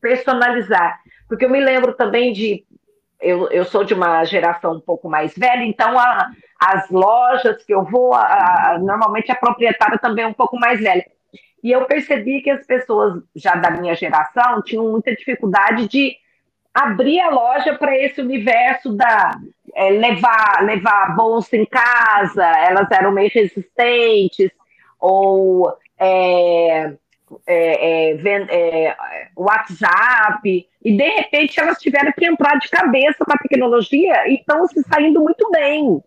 personalizar. 0.00 1.00
Porque 1.28 1.44
eu 1.44 1.50
me 1.50 1.60
lembro 1.60 1.94
também 1.94 2.32
de. 2.32 2.64
Eu, 3.20 3.48
eu 3.48 3.64
sou 3.64 3.84
de 3.84 3.94
uma 3.94 4.24
geração 4.24 4.74
um 4.74 4.80
pouco 4.80 5.08
mais 5.08 5.34
velha, 5.34 5.64
então 5.64 5.98
a, 5.98 6.30
as 6.60 6.90
lojas 6.90 7.64
que 7.64 7.72
eu 7.72 7.82
vou, 7.82 8.12
a, 8.12 8.20
a, 8.72 8.78
normalmente 8.78 9.32
a 9.32 9.34
proprietária 9.34 9.98
também 9.98 10.24
é 10.24 10.28
um 10.28 10.34
pouco 10.34 10.58
mais 10.58 10.80
velha. 10.80 11.06
E 11.62 11.72
eu 11.72 11.86
percebi 11.86 12.42
que 12.42 12.50
as 12.50 12.66
pessoas 12.66 13.22
já 13.34 13.54
da 13.54 13.70
minha 13.70 13.94
geração 13.94 14.60
tinham 14.62 14.90
muita 14.90 15.14
dificuldade 15.14 15.88
de 15.88 16.14
abrir 16.74 17.20
a 17.20 17.30
loja 17.30 17.74
para 17.78 17.96
esse 17.96 18.20
universo 18.20 18.92
da 18.92 19.38
é, 19.74 19.90
levar 19.90 20.62
levar 20.62 21.14
bolsa 21.14 21.56
em 21.56 21.64
casa, 21.64 22.44
elas 22.44 22.90
eram 22.90 23.12
meio 23.12 23.30
resistentes, 23.32 24.50
ou 25.00 25.72
é, 25.98 26.92
é, 27.46 28.16
é, 28.16 28.16
é, 28.16 28.96
WhatsApp, 29.36 30.68
e 30.84 30.96
de 30.96 31.08
repente 31.08 31.58
elas 31.60 31.78
tiveram 31.78 32.12
que 32.12 32.26
entrar 32.26 32.58
de 32.58 32.68
cabeça 32.68 33.24
com 33.24 33.32
a 33.32 33.38
tecnologia 33.38 34.28
e 34.28 34.34
estão 34.34 34.66
se 34.66 34.82
saindo 34.82 35.20
muito 35.20 35.50
bem, 35.50 36.02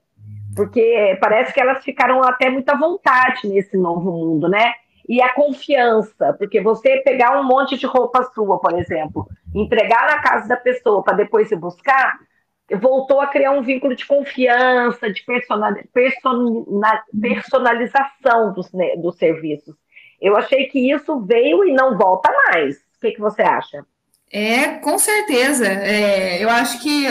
porque 0.55 1.17
parece 1.21 1.53
que 1.53 1.61
elas 1.61 1.83
ficaram 1.83 2.23
até 2.23 2.49
muita 2.49 2.75
vontade 2.75 3.47
nesse 3.47 3.77
novo 3.77 4.11
mundo, 4.11 4.47
né? 4.47 4.73
E 5.07 5.21
a 5.21 5.33
confiança, 5.33 6.33
porque 6.37 6.59
você 6.59 6.97
pegar 6.97 7.39
um 7.39 7.43
monte 7.43 7.77
de 7.77 7.85
roupa 7.85 8.29
sua, 8.33 8.59
por 8.59 8.77
exemplo, 8.77 9.27
entregar 9.55 10.07
na 10.07 10.21
casa 10.21 10.47
da 10.47 10.57
pessoa 10.57 11.01
para 11.01 11.15
depois 11.15 11.47
se 11.47 11.55
buscar, 11.55 12.19
voltou 12.75 13.21
a 13.21 13.27
criar 13.27 13.51
um 13.51 13.61
vínculo 13.61 13.95
de 13.95 14.05
confiança, 14.05 15.09
de 15.11 15.23
personalização 17.23 18.53
dos, 18.53 18.69
dos 19.01 19.15
serviços. 19.17 19.75
Eu 20.19 20.35
achei 20.35 20.65
que 20.65 20.91
isso 20.91 21.21
veio 21.21 21.63
e 21.63 21.71
não 21.71 21.97
volta 21.97 22.29
mais. 22.47 22.75
O 22.75 22.99
que, 22.99 23.11
que 23.11 23.21
você 23.21 23.43
acha? 23.43 23.85
É, 24.29 24.79
com 24.79 24.97
certeza. 24.97 25.65
É, 25.67 26.43
eu 26.43 26.49
acho 26.49 26.81
que 26.81 27.05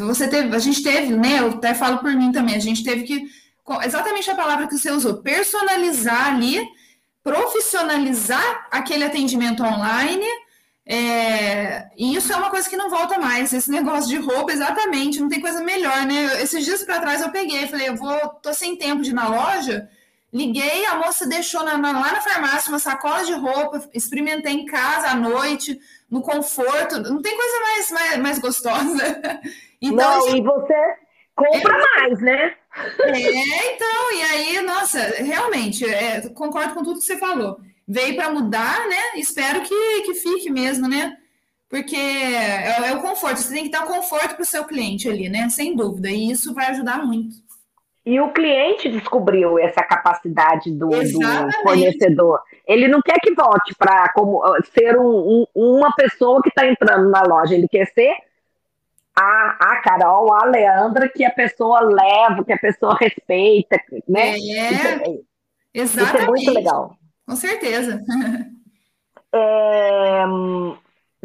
você 0.00 0.28
teve, 0.28 0.54
a 0.54 0.58
gente 0.58 0.82
teve, 0.82 1.14
né? 1.14 1.38
Eu 1.38 1.50
até 1.50 1.74
falo 1.74 1.98
por 1.98 2.12
mim 2.14 2.32
também, 2.32 2.56
a 2.56 2.60
gente 2.60 2.82
teve 2.82 3.04
que 3.04 3.22
exatamente 3.84 4.30
a 4.30 4.34
palavra 4.34 4.66
que 4.66 4.76
você 4.76 4.90
usou, 4.90 5.22
personalizar 5.22 6.34
ali 6.34 6.60
profissionalizar 7.26 8.68
aquele 8.70 9.02
atendimento 9.02 9.60
online. 9.64 10.24
É, 10.88 11.88
e 11.98 12.14
isso 12.14 12.32
é 12.32 12.36
uma 12.36 12.50
coisa 12.50 12.70
que 12.70 12.76
não 12.76 12.88
volta 12.88 13.18
mais. 13.18 13.52
Esse 13.52 13.68
negócio 13.68 14.08
de 14.08 14.18
roupa, 14.18 14.52
exatamente, 14.52 15.20
não 15.20 15.28
tem 15.28 15.40
coisa 15.40 15.60
melhor, 15.60 16.06
né? 16.06 16.40
Esses 16.40 16.64
dias 16.64 16.84
para 16.84 17.00
trás 17.00 17.20
eu 17.20 17.30
peguei, 17.30 17.66
falei, 17.66 17.88
eu 17.88 17.96
vou, 17.96 18.16
tô 18.40 18.54
sem 18.54 18.76
tempo 18.76 19.02
de 19.02 19.10
ir 19.10 19.14
na 19.14 19.26
loja. 19.26 19.88
Liguei, 20.32 20.86
a 20.86 20.94
moça 20.94 21.26
deixou 21.26 21.64
na, 21.64 21.76
na, 21.76 21.90
lá 21.90 22.12
na 22.12 22.20
farmácia 22.20 22.70
uma 22.70 22.78
sacola 22.78 23.24
de 23.24 23.32
roupa, 23.32 23.82
experimentei 23.92 24.52
em 24.52 24.64
casa 24.64 25.08
à 25.08 25.16
noite, 25.16 25.80
no 26.08 26.22
conforto. 26.22 27.00
Não 27.00 27.20
tem 27.20 27.36
coisa 27.36 27.60
mais, 27.60 27.90
mais, 27.90 28.18
mais 28.18 28.38
gostosa. 28.38 29.20
Então, 29.78 30.20
não, 30.20 30.28
gente... 30.28 30.38
e 30.38 30.42
você 30.42 30.96
compra 31.34 31.74
é, 31.74 32.00
mais, 32.00 32.20
né? 32.22 32.54
É, 33.00 33.74
então, 33.74 34.12
e 34.12 34.22
aí, 34.22 34.62
nossa, 34.62 35.00
realmente, 35.22 35.84
é, 35.84 36.28
concordo 36.30 36.74
com 36.74 36.82
tudo 36.82 36.98
que 36.98 37.06
você 37.06 37.16
falou. 37.16 37.58
Veio 37.88 38.16
para 38.16 38.30
mudar, 38.30 38.86
né? 38.88 39.18
Espero 39.20 39.62
que, 39.62 40.02
que 40.02 40.14
fique 40.14 40.50
mesmo, 40.50 40.88
né? 40.88 41.16
Porque 41.68 41.96
é, 41.96 42.88
é 42.90 42.94
o 42.94 43.00
conforto, 43.00 43.38
você 43.38 43.54
tem 43.54 43.64
que 43.64 43.70
dar 43.70 43.86
conforto 43.86 44.34
para 44.34 44.42
o 44.42 44.46
seu 44.46 44.64
cliente 44.64 45.08
ali, 45.08 45.28
né? 45.28 45.48
Sem 45.48 45.74
dúvida, 45.74 46.10
e 46.10 46.30
isso 46.30 46.54
vai 46.54 46.66
ajudar 46.66 47.04
muito. 47.04 47.36
E 48.04 48.20
o 48.20 48.32
cliente 48.32 48.88
descobriu 48.88 49.58
essa 49.58 49.82
capacidade 49.82 50.70
do, 50.70 50.90
do 50.90 51.52
fornecedor. 51.64 52.40
Ele 52.64 52.86
não 52.86 53.02
quer 53.02 53.18
que 53.20 53.34
volte 53.34 53.74
para 53.76 54.12
ser 54.72 54.96
um, 54.96 55.44
um, 55.56 55.78
uma 55.78 55.92
pessoa 55.92 56.40
que 56.40 56.48
está 56.48 56.68
entrando 56.68 57.10
na 57.10 57.22
loja, 57.22 57.54
ele 57.54 57.66
quer 57.66 57.86
ser 57.86 58.14
a, 59.18 59.56
a 59.72 59.76
Carol, 59.80 60.32
a 60.32 60.44
Leandra, 60.44 61.08
que 61.08 61.24
a 61.24 61.30
pessoa 61.30 61.80
leva, 61.80 62.44
que 62.44 62.52
a 62.52 62.58
pessoa 62.58 62.96
respeita, 63.00 63.80
né? 64.06 64.32
É, 64.32 64.38
isso, 64.38 64.50
é, 64.50 65.18
exatamente. 65.72 66.18
Isso 66.18 66.18
é 66.18 66.26
muito 66.26 66.50
legal. 66.52 66.96
Com 67.26 67.36
certeza. 67.36 68.02
É, 69.34 70.24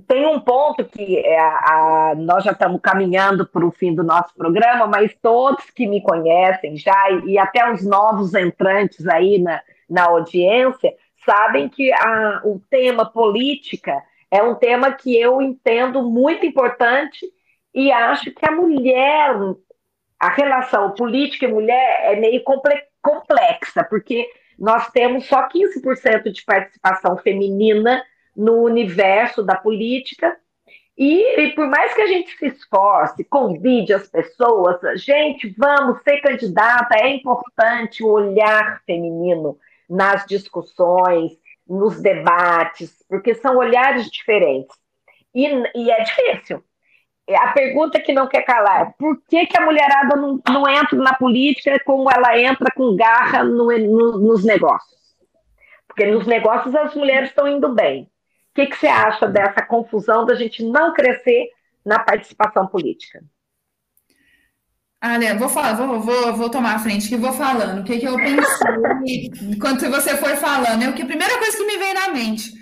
tem 0.07 0.25
um 0.25 0.39
ponto 0.39 0.83
que 0.85 1.17
é 1.19 1.39
a, 1.39 2.11
a, 2.11 2.15
nós 2.15 2.43
já 2.43 2.51
estamos 2.51 2.81
caminhando 2.81 3.45
para 3.45 3.65
o 3.65 3.71
fim 3.71 3.93
do 3.93 4.03
nosso 4.03 4.33
programa, 4.35 4.87
mas 4.87 5.15
todos 5.21 5.69
que 5.69 5.87
me 5.87 6.01
conhecem 6.01 6.75
já, 6.75 7.11
e, 7.11 7.31
e 7.31 7.37
até 7.37 7.71
os 7.71 7.85
novos 7.85 8.33
entrantes 8.33 9.07
aí 9.07 9.37
na, 9.37 9.61
na 9.89 10.05
audiência, 10.05 10.93
sabem 11.25 11.69
que 11.69 11.91
a, 11.93 12.41
o 12.43 12.59
tema 12.69 13.05
política 13.05 14.01
é 14.29 14.41
um 14.41 14.55
tema 14.55 14.91
que 14.91 15.15
eu 15.17 15.41
entendo 15.41 16.01
muito 16.03 16.45
importante 16.45 17.31
e 17.73 17.91
acho 17.91 18.31
que 18.31 18.45
a 18.47 18.51
mulher, 18.51 19.35
a 20.19 20.29
relação 20.29 20.91
política 20.91 21.45
e 21.45 21.51
mulher 21.51 22.13
é 22.13 22.15
meio 22.19 22.43
complexa, 22.43 23.83
porque 23.89 24.27
nós 24.59 24.89
temos 24.91 25.25
só 25.25 25.47
15% 25.47 26.31
de 26.31 26.43
participação 26.43 27.17
feminina 27.17 28.03
no 28.35 28.63
universo 28.63 29.41
da 29.43 29.55
política. 29.55 30.37
E, 30.97 31.39
e, 31.39 31.55
por 31.55 31.67
mais 31.67 31.93
que 31.93 32.01
a 32.01 32.07
gente 32.07 32.37
se 32.37 32.47
esforce, 32.47 33.23
convide 33.23 33.93
as 33.93 34.07
pessoas, 34.07 34.79
gente, 35.01 35.53
vamos 35.57 36.03
ser 36.03 36.21
candidata, 36.21 36.95
é 36.95 37.09
importante 37.09 38.03
o 38.03 38.09
olhar 38.09 38.81
feminino 38.85 39.57
nas 39.89 40.25
discussões, 40.25 41.31
nos 41.67 42.01
debates, 42.01 43.03
porque 43.09 43.33
são 43.33 43.57
olhares 43.57 44.11
diferentes. 44.11 44.75
E, 45.33 45.47
e 45.75 45.89
é 45.89 46.03
difícil, 46.03 46.63
a 47.29 47.53
pergunta 47.53 47.99
que 47.99 48.13
não 48.13 48.27
quer 48.27 48.41
calar: 48.43 48.93
por 48.97 49.21
que, 49.27 49.45
que 49.45 49.57
a 49.57 49.65
mulherada 49.65 50.15
não, 50.15 50.39
não 50.47 50.67
entra 50.67 50.97
na 50.97 51.13
política 51.13 51.79
como 51.85 52.09
ela 52.09 52.37
entra 52.39 52.69
com 52.75 52.95
garra 52.95 53.43
no, 53.43 53.67
no, 53.77 54.17
nos 54.19 54.43
negócios? 54.43 54.99
Porque 55.87 56.05
nos 56.05 56.25
negócios 56.25 56.73
as 56.75 56.95
mulheres 56.95 57.29
estão 57.29 57.47
indo 57.47 57.69
bem. 57.73 58.03
O 58.03 58.53
que, 58.55 58.65
que 58.65 58.77
você 58.77 58.87
acha 58.87 59.27
dessa 59.27 59.61
confusão 59.61 60.25
da 60.25 60.35
gente 60.35 60.63
não 60.63 60.93
crescer 60.93 61.49
na 61.85 61.99
participação 61.99 62.67
política? 62.67 63.23
Ah, 64.99 65.17
né? 65.17 65.33
Vou 65.33 65.49
falar, 65.49 65.73
vou, 65.73 65.99
vou, 65.99 66.33
vou 66.33 66.49
tomar 66.49 66.75
a 66.75 66.79
frente 66.79 67.09
que 67.09 67.17
vou 67.17 67.33
falando. 67.33 67.81
O 67.81 67.83
que, 67.83 67.97
que 67.97 68.07
eu 68.07 68.15
pensei 68.15 69.31
enquanto 69.49 69.89
você 69.89 70.15
foi 70.17 70.35
falando? 70.35 70.83
É 70.83 70.89
o 70.89 70.93
que 70.93 71.01
a 71.01 71.07
primeira 71.07 71.37
coisa 71.39 71.57
que 71.57 71.65
me 71.65 71.77
veio 71.77 71.93
na 71.95 72.09
mente. 72.09 72.60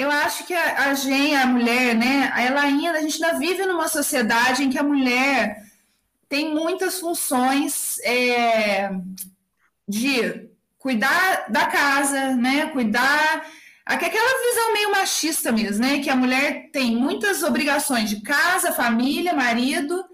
Eu 0.00 0.10
acho 0.10 0.46
que 0.46 0.54
a, 0.54 0.90
a 0.90 0.94
gente, 0.94 1.34
a 1.34 1.46
mulher, 1.46 1.94
né? 1.94 2.32
Ela 2.36 2.62
ainda, 2.62 2.98
a 2.98 3.00
gente 3.00 3.22
ainda 3.22 3.38
vive 3.38 3.66
numa 3.66 3.88
sociedade 3.88 4.62
em 4.62 4.70
que 4.70 4.78
a 4.78 4.82
mulher 4.82 5.62
tem 6.28 6.54
muitas 6.54 6.98
funções 6.98 7.98
é, 8.00 8.90
de 9.88 10.48
cuidar 10.78 11.46
da 11.50 11.66
casa, 11.66 12.34
né? 12.34 12.66
Cuidar 12.66 13.46
aquela 13.84 14.48
visão 14.48 14.72
meio 14.72 14.90
machista 14.92 15.52
mesmo, 15.52 15.84
né? 15.84 15.98
Que 15.98 16.08
a 16.08 16.16
mulher 16.16 16.70
tem 16.72 16.96
muitas 16.96 17.42
obrigações 17.42 18.08
de 18.08 18.22
casa, 18.22 18.72
família, 18.72 19.34
marido 19.34 20.04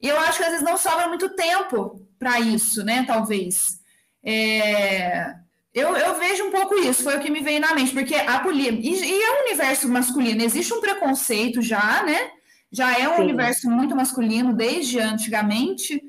e 0.00 0.08
eu 0.08 0.18
acho 0.18 0.38
que 0.38 0.44
às 0.44 0.50
vezes 0.50 0.64
não 0.64 0.78
sobra 0.78 1.08
muito 1.08 1.28
tempo 1.30 2.00
para 2.18 2.40
isso, 2.40 2.82
né? 2.82 3.04
Talvez. 3.06 3.80
É... 4.24 5.34
Eu, 5.72 5.96
eu, 5.96 6.18
vejo 6.18 6.44
um 6.44 6.50
pouco 6.50 6.74
isso, 6.74 7.04
foi 7.04 7.16
o 7.16 7.20
que 7.20 7.30
me 7.30 7.40
veio 7.40 7.60
na 7.60 7.74
mente, 7.74 7.92
porque 7.92 8.14
a 8.14 8.40
polícia. 8.40 8.72
E, 8.72 8.90
e 8.90 9.22
é 9.22 9.38
um 9.38 9.44
universo 9.44 9.88
masculino, 9.88 10.42
existe 10.42 10.74
um 10.74 10.80
preconceito 10.80 11.62
já, 11.62 12.02
né? 12.02 12.30
Já 12.72 12.98
é 12.98 13.08
um 13.08 13.16
Sim. 13.16 13.22
universo 13.22 13.70
muito 13.70 13.94
masculino 13.94 14.52
desde 14.52 14.98
antigamente. 14.98 16.02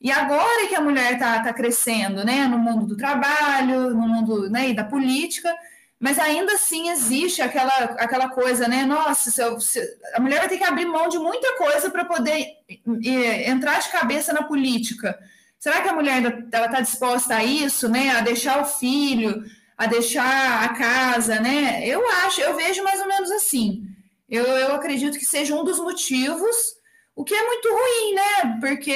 E 0.00 0.10
agora 0.10 0.66
que 0.66 0.74
a 0.74 0.80
mulher 0.80 1.14
está 1.14 1.40
tá 1.42 1.52
crescendo, 1.52 2.24
né? 2.24 2.46
No 2.46 2.58
mundo 2.58 2.86
do 2.86 2.96
trabalho, 2.96 3.90
no 3.90 4.08
mundo 4.08 4.48
né, 4.48 4.70
e 4.70 4.74
da 4.74 4.84
política, 4.84 5.52
mas 6.00 6.18
ainda 6.18 6.54
assim 6.54 6.88
existe 6.88 7.42
aquela, 7.42 7.76
aquela 7.98 8.28
coisa, 8.30 8.66
né? 8.66 8.86
Nossa, 8.86 9.30
se 9.30 9.42
eu, 9.42 9.60
se, 9.60 9.78
a 10.14 10.20
mulher 10.20 10.38
vai 10.38 10.48
ter 10.48 10.56
que 10.56 10.64
abrir 10.64 10.86
mão 10.86 11.08
de 11.08 11.18
muita 11.18 11.58
coisa 11.58 11.90
para 11.90 12.06
poder 12.06 12.46
e, 12.68 13.10
entrar 13.46 13.78
de 13.80 13.90
cabeça 13.90 14.32
na 14.32 14.44
política. 14.44 15.18
Será 15.60 15.82
que 15.82 15.88
a 15.90 15.94
mulher 15.94 16.40
está 16.46 16.80
disposta 16.80 17.36
a 17.36 17.44
isso, 17.44 17.86
né? 17.86 18.10
A 18.12 18.22
deixar 18.22 18.62
o 18.62 18.64
filho, 18.64 19.44
a 19.76 19.86
deixar 19.86 20.64
a 20.64 20.70
casa, 20.70 21.38
né? 21.38 21.86
Eu 21.86 22.02
acho, 22.24 22.40
eu 22.40 22.56
vejo 22.56 22.82
mais 22.82 22.98
ou 22.98 23.06
menos 23.06 23.30
assim. 23.30 23.84
Eu, 24.28 24.44
eu 24.44 24.74
acredito 24.74 25.18
que 25.18 25.26
seja 25.26 25.54
um 25.54 25.62
dos 25.62 25.78
motivos, 25.78 26.74
o 27.14 27.24
que 27.24 27.34
é 27.34 27.46
muito 27.46 27.68
ruim, 27.68 28.14
né? 28.14 28.58
Porque 28.58 28.94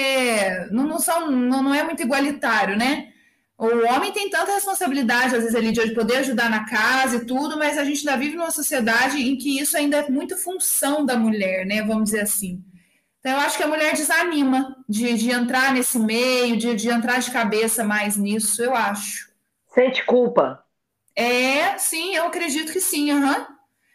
não, 0.70 0.86
não, 0.86 0.98
são, 0.98 1.30
não, 1.30 1.62
não 1.62 1.74
é 1.74 1.84
muito 1.84 2.02
igualitário, 2.02 2.78
né? 2.78 3.12
O 3.58 3.66
homem 3.86 4.12
tem 4.12 4.30
tanta 4.30 4.54
responsabilidade, 4.54 5.36
às 5.36 5.42
vezes, 5.42 5.54
ali, 5.54 5.70
de 5.70 5.94
poder 5.94 6.16
ajudar 6.18 6.48
na 6.48 6.64
casa 6.64 7.16
e 7.16 7.26
tudo, 7.26 7.58
mas 7.58 7.76
a 7.76 7.84
gente 7.84 8.08
ainda 8.08 8.18
vive 8.18 8.36
numa 8.36 8.50
sociedade 8.50 9.22
em 9.22 9.36
que 9.36 9.60
isso 9.60 9.76
ainda 9.76 9.98
é 9.98 10.10
muito 10.10 10.36
função 10.36 11.04
da 11.04 11.16
mulher, 11.16 11.66
né? 11.66 11.82
Vamos 11.82 12.04
dizer 12.04 12.22
assim. 12.22 12.64
Então, 13.24 13.38
eu 13.38 13.40
acho 13.40 13.56
que 13.56 13.62
a 13.62 13.68
mulher 13.68 13.94
desanima 13.94 14.76
de, 14.86 15.14
de 15.14 15.30
entrar 15.30 15.72
nesse 15.72 15.98
meio, 15.98 16.58
de, 16.58 16.74
de 16.74 16.90
entrar 16.90 17.18
de 17.20 17.30
cabeça 17.30 17.82
mais 17.82 18.18
nisso, 18.18 18.62
eu 18.62 18.76
acho. 18.76 19.30
Sente 19.72 20.04
culpa? 20.04 20.62
É, 21.16 21.78
sim, 21.78 22.14
eu 22.14 22.26
acredito 22.26 22.70
que 22.70 22.80
sim, 22.80 23.10
uhum. 23.12 23.46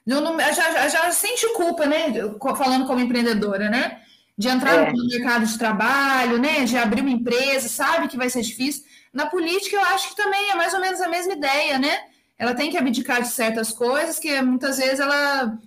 não, 0.07 0.39
já, 0.39 0.71
já, 0.71 0.87
já 0.87 1.11
sente 1.11 1.47
culpa, 1.53 1.85
né? 1.85 2.11
Falando 2.57 2.87
como 2.87 2.99
empreendedora, 2.99 3.69
né? 3.69 4.01
De 4.35 4.47
entrar 4.47 4.87
é. 4.87 4.91
no 4.91 5.07
mercado 5.07 5.45
de 5.45 5.59
trabalho, 5.59 6.39
né? 6.39 6.65
De 6.65 6.75
abrir 6.75 7.01
uma 7.01 7.11
empresa, 7.11 7.69
sabe 7.69 8.07
que 8.07 8.17
vai 8.17 8.31
ser 8.31 8.41
difícil 8.41 8.83
na 9.13 9.25
política, 9.27 9.75
eu 9.75 9.81
acho 9.81 10.09
que 10.09 10.15
também 10.15 10.49
é 10.49 10.55
mais 10.55 10.73
ou 10.73 10.79
menos 10.79 11.01
a 11.01 11.07
mesma 11.07 11.33
ideia, 11.33 11.77
né? 11.77 11.99
Ela 12.37 12.53
tem 12.53 12.71
que 12.71 12.77
abdicar 12.77 13.21
de 13.21 13.27
certas 13.27 13.71
coisas 13.71 14.17
que 14.17 14.41
muitas 14.41 14.77
vezes 14.77 14.99
ela 14.99 15.57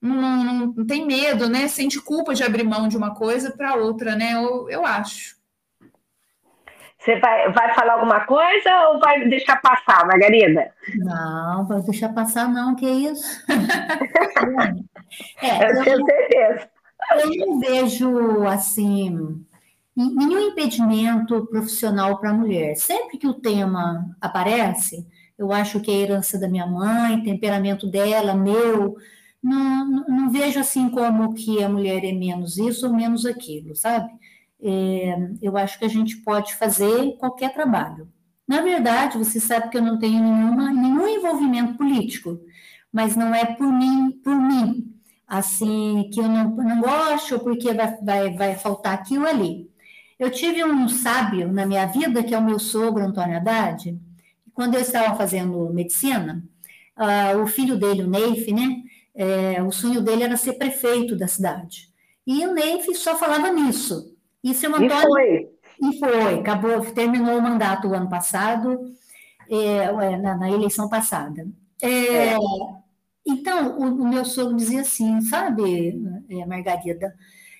não, 0.00 0.14
não, 0.14 0.66
não 0.66 0.86
tem 0.86 1.06
medo, 1.06 1.48
né? 1.48 1.68
Sente 1.68 2.00
culpa 2.00 2.34
de 2.34 2.42
abrir 2.42 2.64
mão 2.64 2.88
de 2.88 2.96
uma 2.96 3.14
coisa 3.14 3.50
para 3.50 3.74
outra, 3.74 4.16
né? 4.16 4.34
Eu, 4.34 4.68
eu 4.70 4.86
acho. 4.86 5.38
Você 6.98 7.18
vai, 7.18 7.50
vai 7.52 7.74
falar 7.74 7.94
alguma 7.94 8.20
coisa 8.26 8.88
ou 8.88 9.00
vai 9.00 9.26
deixar 9.26 9.60
passar, 9.60 10.06
Margarida? 10.06 10.70
Não, 10.96 11.66
vai 11.66 11.80
deixar 11.80 12.10
passar, 12.10 12.48
não, 12.48 12.74
que 12.76 12.86
isso. 12.86 13.42
é, 15.40 15.70
eu 15.70 15.82
tenho 15.82 16.04
certeza. 16.04 16.70
Eu 17.12 17.30
não 17.36 17.58
vejo 17.58 18.46
assim 18.46 19.44
nenhum 19.96 20.48
impedimento 20.48 21.46
profissional 21.46 22.18
para 22.18 22.30
a 22.30 22.34
mulher. 22.34 22.74
Sempre 22.76 23.18
que 23.18 23.26
o 23.26 23.34
tema 23.34 24.06
aparece, 24.20 25.06
eu 25.38 25.52
acho 25.52 25.80
que 25.80 25.90
é 25.90 25.94
a 25.94 25.98
herança 25.98 26.38
da 26.38 26.48
minha 26.48 26.66
mãe, 26.66 27.22
temperamento 27.22 27.86
dela, 27.86 28.34
meu, 28.34 28.96
não, 29.42 29.86
não, 30.08 30.30
vejo 30.30 30.60
assim 30.60 30.90
como 30.90 31.34
que 31.34 31.62
a 31.62 31.68
mulher 31.68 32.04
é 32.04 32.12
menos 32.12 32.58
isso 32.58 32.86
ou 32.86 32.94
menos 32.94 33.24
aquilo, 33.24 33.74
sabe? 33.74 34.10
É, 34.62 35.16
eu 35.40 35.56
acho 35.56 35.78
que 35.78 35.84
a 35.84 35.88
gente 35.88 36.18
pode 36.18 36.54
fazer 36.56 37.16
qualquer 37.18 37.52
trabalho. 37.54 38.08
Na 38.46 38.60
verdade, 38.62 39.16
você 39.18 39.40
sabe 39.40 39.70
que 39.70 39.78
eu 39.78 39.82
não 39.82 39.98
tenho 39.98 40.22
nenhuma, 40.22 40.70
nenhum 40.72 41.06
envolvimento 41.08 41.76
político, 41.76 42.38
mas 42.92 43.16
não 43.16 43.34
é 43.34 43.44
por 43.44 43.72
mim, 43.72 44.10
por 44.24 44.34
mim, 44.34 44.94
assim, 45.26 46.10
que 46.12 46.20
eu 46.20 46.28
não, 46.28 46.50
não 46.56 46.80
gosto, 46.80 47.38
porque 47.40 47.72
vai, 47.72 47.96
vai, 48.02 48.34
vai 48.34 48.54
faltar 48.56 48.94
aquilo 48.94 49.26
ali. 49.26 49.70
Eu 50.18 50.30
tive 50.30 50.62
um 50.64 50.88
sábio 50.88 51.50
na 51.52 51.64
minha 51.64 51.86
vida, 51.86 52.22
que 52.22 52.34
é 52.34 52.38
o 52.38 52.44
meu 52.44 52.58
sogro, 52.58 53.04
Antônio 53.04 53.36
Haddad, 53.36 53.98
quando 54.52 54.74
eu 54.74 54.80
estava 54.80 55.16
fazendo 55.16 55.72
medicina, 55.72 56.44
uh, 56.98 57.38
o 57.40 57.46
filho 57.46 57.78
dele, 57.78 58.02
o 58.02 58.10
Neif, 58.10 58.52
né, 58.52 58.82
é, 59.14 59.62
o 59.62 59.70
sonho 59.70 60.00
dele 60.00 60.24
era 60.24 60.36
ser 60.36 60.54
prefeito 60.54 61.16
da 61.16 61.26
cidade. 61.26 61.90
E 62.26 62.46
o 62.46 62.54
Neif 62.54 62.94
só 62.94 63.16
falava 63.16 63.50
nisso. 63.50 64.16
E 64.42 64.54
seu 64.54 64.70
Antônio. 64.70 64.92
E 64.92 65.02
foi. 65.02 65.60
E 65.82 65.98
foi, 65.98 66.34
acabou, 66.40 66.80
terminou 66.92 67.38
o 67.38 67.42
mandato 67.42 67.88
o 67.88 67.94
ano 67.94 68.08
passado, 68.08 68.78
é, 69.48 70.16
na, 70.18 70.36
na, 70.36 70.50
eleição 70.50 70.88
passada. 70.88 71.48
É, 71.80 72.34
é. 72.34 72.36
Então, 73.26 73.78
o, 73.78 74.02
o, 74.02 74.08
meu 74.08 74.24
sogro 74.24 74.56
dizia 74.56 74.82
assim, 74.82 75.20
sabe, 75.22 75.98
é, 76.28 76.44
Margarida, 76.44 77.14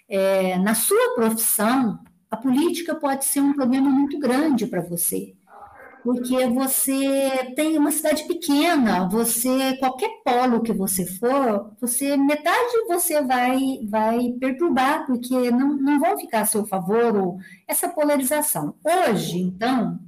é, 0.07 0.59
na 0.59 0.75
sua 0.75 1.15
profissão, 1.15 1.99
a 2.31 2.37
política 2.37 2.95
pode 2.95 3.25
ser 3.25 3.41
um 3.41 3.55
problema 3.55 3.89
muito 3.89 4.19
grande 4.19 4.67
para 4.67 4.83
você, 4.83 5.35
porque 6.03 6.47
você 6.49 7.53
tem 7.55 7.77
uma 7.77 7.91
cidade 7.91 8.25
pequena, 8.27 9.09
você 9.09 9.77
qualquer 9.79 10.11
polo 10.25 10.63
que 10.63 10.73
você 10.73 11.07
for, 11.07 11.73
você 11.81 12.17
metade 12.17 12.87
você 12.89 13.23
vai 13.23 13.59
vai 13.89 14.33
perturbar, 14.41 15.07
porque 15.07 15.51
não, 15.51 15.77
não 15.77 16.01
vão 16.01 16.19
ficar 16.19 16.41
a 16.43 16.47
seu 16.47 16.67
favor 16.67 17.17
ou 17.17 17.39
essa 17.69 17.89
polarização. 17.89 18.75
Hoje, 18.85 19.39
então, 19.39 19.99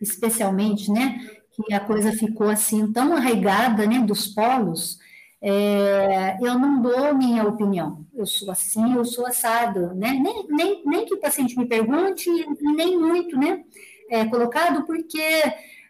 especialmente, 0.00 0.90
né, 0.90 1.18
que 1.52 1.72
a 1.74 1.80
coisa 1.80 2.12
ficou 2.12 2.48
assim 2.48 2.92
tão 2.92 3.14
arraigada, 3.16 3.86
né, 3.86 3.98
dos 4.00 4.26
polos, 4.28 4.98
é, 5.42 6.36
eu 6.40 6.58
não 6.58 6.82
dou 6.82 7.14
minha 7.14 7.44
opinião. 7.44 8.04
Eu 8.14 8.26
sou 8.26 8.50
assim, 8.50 8.94
eu 8.94 9.04
sou 9.04 9.26
assado, 9.26 9.94
né? 9.94 10.12
Nem, 10.12 10.46
nem, 10.48 10.82
nem 10.84 11.06
que 11.06 11.14
o 11.14 11.20
paciente 11.20 11.56
me 11.58 11.66
pergunte, 11.66 12.28
nem 12.60 12.98
muito, 12.98 13.36
né? 13.38 13.64
É, 14.10 14.24
colocado, 14.26 14.84
porque 14.84 15.22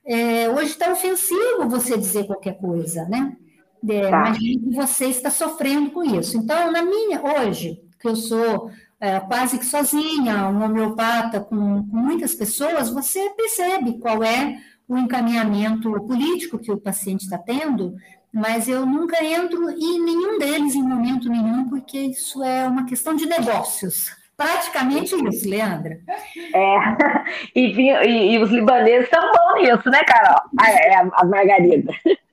é, 0.04 0.48
hoje 0.50 0.72
está 0.72 0.92
ofensivo 0.92 1.68
você 1.68 1.96
dizer 1.96 2.26
qualquer 2.26 2.58
coisa, 2.58 3.04
né? 3.06 3.36
É, 3.88 4.02
tá. 4.02 4.08
Imagina 4.08 4.62
que 4.62 4.76
você 4.76 5.06
está 5.06 5.30
sofrendo 5.30 5.90
com 5.90 6.04
isso. 6.04 6.36
Então, 6.36 6.70
na 6.70 6.82
minha, 6.82 7.22
hoje, 7.22 7.82
que 7.98 8.06
eu 8.06 8.14
sou 8.14 8.70
é, 9.00 9.18
quase 9.20 9.58
que 9.58 9.64
sozinha, 9.64 10.48
um 10.48 10.62
homeopata 10.62 11.40
com, 11.40 11.88
com 11.88 11.96
muitas 11.96 12.34
pessoas, 12.34 12.90
você 12.90 13.30
percebe 13.30 13.98
qual 13.98 14.22
é 14.22 14.60
o 14.86 14.98
encaminhamento 14.98 15.90
político 16.02 16.58
que 16.58 16.70
o 16.70 16.78
paciente 16.78 17.22
está 17.22 17.38
tendo 17.38 17.96
mas 18.32 18.68
eu 18.68 18.86
nunca 18.86 19.22
entro 19.24 19.70
em 19.70 20.04
nenhum 20.04 20.38
deles 20.38 20.74
em 20.74 20.82
momento 20.82 21.28
nenhum, 21.28 21.68
porque 21.68 21.98
isso 21.98 22.42
é 22.42 22.68
uma 22.68 22.86
questão 22.86 23.14
de 23.14 23.26
negócios. 23.26 24.10
Praticamente 24.40 25.14
isso, 25.14 25.50
Leandra. 25.50 26.00
É, 26.54 26.76
e, 27.54 27.66
e, 27.78 28.32
e 28.32 28.38
os 28.38 28.50
libaneses 28.50 29.10
são 29.10 29.20
bons 29.20 29.62
nisso, 29.62 29.90
né, 29.90 30.00
Carol? 30.04 30.40
A, 30.58 30.70
é, 30.70 30.94
a 30.94 31.24
Margarida. 31.26 31.92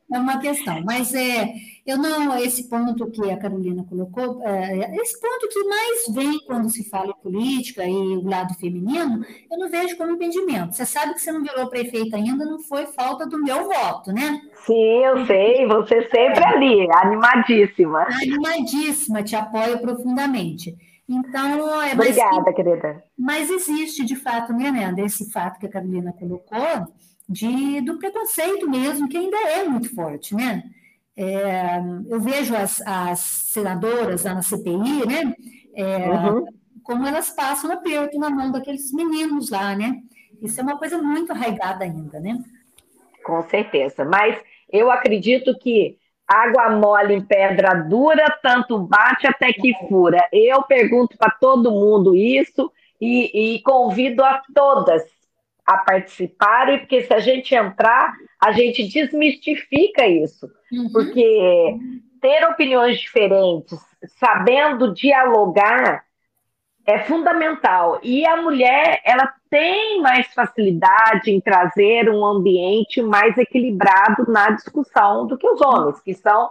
É 0.09 0.17
uma 0.17 0.39
questão, 0.39 0.81
mas 0.85 1.13
é, 1.13 1.53
eu 1.85 1.97
não, 1.97 2.37
esse 2.37 2.69
ponto 2.69 3.11
que 3.11 3.29
a 3.29 3.35
Carolina 3.35 3.83
colocou, 3.89 4.41
é, 4.41 4.95
esse 5.01 5.19
ponto 5.19 5.49
que 5.49 5.61
mais 5.65 6.05
vem 6.15 6.39
quando 6.45 6.69
se 6.69 6.89
fala 6.89 7.09
em 7.11 7.21
política 7.21 7.83
e 7.85 7.91
o 7.91 8.23
lado 8.23 8.53
feminino, 8.53 9.25
eu 9.51 9.57
não 9.57 9.69
vejo 9.69 9.97
como 9.97 10.13
impedimento. 10.13 10.75
Você 10.75 10.85
sabe 10.85 11.13
que 11.13 11.19
você 11.19 11.29
não 11.29 11.43
virou 11.43 11.67
prefeita 11.67 12.15
ainda, 12.15 12.45
não 12.45 12.61
foi 12.61 12.85
falta 12.85 13.27
do 13.27 13.43
meu 13.43 13.65
voto, 13.65 14.13
né? 14.13 14.39
Sim, 14.65 15.03
eu 15.03 15.25
sei, 15.25 15.67
você 15.67 16.03
sempre 16.03 16.41
é. 16.41 16.47
ali, 16.47 16.87
animadíssima. 17.03 18.07
Animadíssima, 18.23 19.23
te 19.23 19.35
apoio 19.35 19.77
profundamente. 19.79 20.73
Então, 21.09 21.81
é 21.81 21.93
Obrigada, 21.93 22.41
mas, 22.41 22.55
querida. 22.55 23.03
Mas 23.17 23.49
existe, 23.49 24.03
de 24.03 24.15
fato, 24.15 24.51
né, 24.51 24.69
Nanda, 24.71 25.01
esse 25.01 25.31
fato 25.31 25.59
que 25.59 25.65
a 25.65 25.69
Carolina 25.69 26.11
colocou, 26.11 26.87
de, 27.29 27.81
do 27.81 27.97
preconceito 27.97 28.69
mesmo, 28.69 29.07
que 29.07 29.17
ainda 29.17 29.37
é 29.37 29.63
muito 29.63 29.93
forte, 29.93 30.35
né? 30.35 30.63
É, 31.15 31.79
eu 32.09 32.19
vejo 32.19 32.55
as, 32.55 32.81
as 32.85 33.19
senadoras 33.19 34.23
lá 34.23 34.35
na 34.35 34.41
CPI, 34.41 35.05
né? 35.07 35.33
É, 35.73 36.09
uhum. 36.09 36.45
Como 36.83 37.07
elas 37.07 37.29
passam 37.29 37.71
aperto 37.71 38.19
na 38.19 38.29
mão 38.29 38.51
daqueles 38.51 38.91
meninos 38.91 39.49
lá, 39.49 39.75
né? 39.75 40.01
Isso 40.41 40.59
é 40.59 40.63
uma 40.63 40.77
coisa 40.77 41.01
muito 41.01 41.31
arraigada 41.31 41.83
ainda, 41.83 42.19
né? 42.19 42.37
Com 43.23 43.41
certeza. 43.43 44.05
Mas 44.05 44.37
eu 44.71 44.91
acredito 44.91 45.57
que 45.57 45.96
água 46.27 46.69
mole 46.71 47.13
em 47.13 47.21
pedra 47.21 47.73
dura, 47.73 48.37
tanto 48.43 48.79
bate 48.79 49.25
até 49.25 49.53
que 49.53 49.73
fura. 49.87 50.27
Eu 50.31 50.63
pergunto 50.63 51.17
para 51.17 51.31
todo 51.31 51.71
mundo 51.71 52.15
isso 52.15 52.71
e, 52.99 53.55
e 53.55 53.61
convido 53.61 54.23
a 54.23 54.41
todas 54.53 55.03
a 55.67 55.77
participarem, 55.79 56.79
porque 56.79 57.01
se 57.01 57.13
a 57.13 57.19
gente 57.19 57.53
entrar, 57.53 58.13
a 58.41 58.53
gente 58.53 58.87
desmistifica 58.87 60.07
isso. 60.07 60.49
Uhum. 60.71 60.89
Porque 60.93 61.75
ter 62.21 62.45
opiniões 62.45 62.97
diferentes, 62.97 63.77
sabendo 64.17 64.93
dialogar, 64.93 66.05
é 66.85 66.99
fundamental. 66.99 67.99
E 68.01 68.25
a 68.25 68.37
mulher, 68.41 69.01
ela 69.03 69.33
tem 69.49 70.01
mais 70.01 70.27
facilidade 70.33 71.31
em 71.31 71.39
trazer 71.39 72.09
um 72.09 72.25
ambiente 72.25 73.01
mais 73.01 73.37
equilibrado 73.37 74.25
na 74.31 74.51
discussão 74.51 75.27
do 75.27 75.37
que 75.37 75.47
os 75.47 75.61
homens, 75.61 75.99
que 76.01 76.13
são 76.13 76.49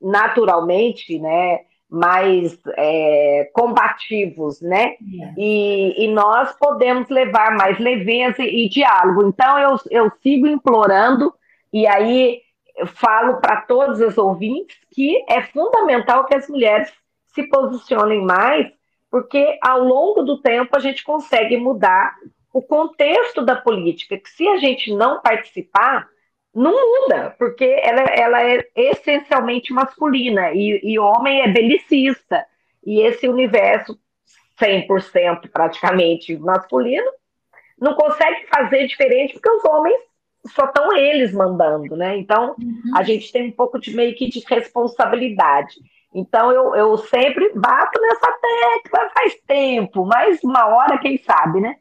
naturalmente, 0.00 1.18
né, 1.18 1.60
mais 1.88 2.56
é, 2.76 3.50
combativos, 3.52 4.60
né? 4.60 4.92
É. 4.92 4.96
E, 5.36 6.04
e, 6.04 6.08
nós 6.08 6.52
podemos 6.56 7.08
levar 7.08 7.56
mais 7.56 7.78
leveza 7.78 8.42
e, 8.42 8.66
e 8.66 8.68
diálogo. 8.68 9.26
Então, 9.26 9.58
eu, 9.58 9.76
eu 9.90 10.12
sigo 10.22 10.46
implorando, 10.46 11.34
e 11.72 11.86
aí 11.86 12.40
falo 12.86 13.40
para 13.40 13.62
todos 13.62 14.00
os 14.00 14.16
ouvintes 14.16 14.76
que 14.92 15.22
é 15.28 15.42
fundamental 15.42 16.24
que 16.24 16.34
as 16.34 16.48
mulheres 16.48 16.90
se 17.34 17.42
posicionem 17.48 18.24
mais, 18.24 18.68
porque 19.10 19.58
ao 19.62 19.80
longo 19.80 20.22
do 20.22 20.40
tempo 20.40 20.76
a 20.76 20.80
gente 20.80 21.02
consegue 21.02 21.56
mudar 21.56 22.14
o 22.52 22.62
contexto 22.62 23.42
da 23.42 23.56
política, 23.56 24.18
que 24.18 24.28
se 24.28 24.46
a 24.48 24.56
gente 24.56 24.94
não 24.94 25.20
participar, 25.20 26.08
não 26.54 26.72
muda, 26.72 27.34
porque 27.38 27.64
ela, 27.64 28.02
ela 28.02 28.42
é 28.42 28.66
essencialmente 28.74 29.72
masculina 29.72 30.52
e, 30.52 30.80
e 30.82 30.98
homem 30.98 31.42
é 31.42 31.48
belicista. 31.48 32.44
E 32.84 33.00
esse 33.02 33.28
universo 33.28 33.98
100% 34.60 35.48
praticamente 35.50 36.36
masculino 36.36 37.10
não 37.78 37.94
consegue 37.94 38.46
fazer 38.46 38.86
diferente 38.86 39.34
porque 39.34 39.50
os 39.50 39.64
homens 39.64 40.00
só 40.46 40.64
estão 40.64 40.96
eles 40.96 41.32
mandando, 41.32 41.96
né? 41.96 42.16
Então 42.16 42.56
uhum. 42.58 42.96
a 42.96 43.02
gente 43.02 43.30
tem 43.30 43.48
um 43.48 43.52
pouco 43.52 43.78
de 43.78 43.94
meio 43.94 44.14
que 44.16 44.28
de 44.28 44.42
responsabilidade. 44.46 45.74
Então 46.14 46.50
eu, 46.50 46.74
eu 46.74 46.98
sempre 46.98 47.52
bato 47.54 48.00
nessa 48.00 48.32
tecla 48.32 49.10
faz 49.14 49.34
tempo, 49.46 50.04
mas 50.04 50.42
uma 50.42 50.66
hora, 50.66 50.98
quem 50.98 51.18
sabe, 51.18 51.60
né? 51.60 51.76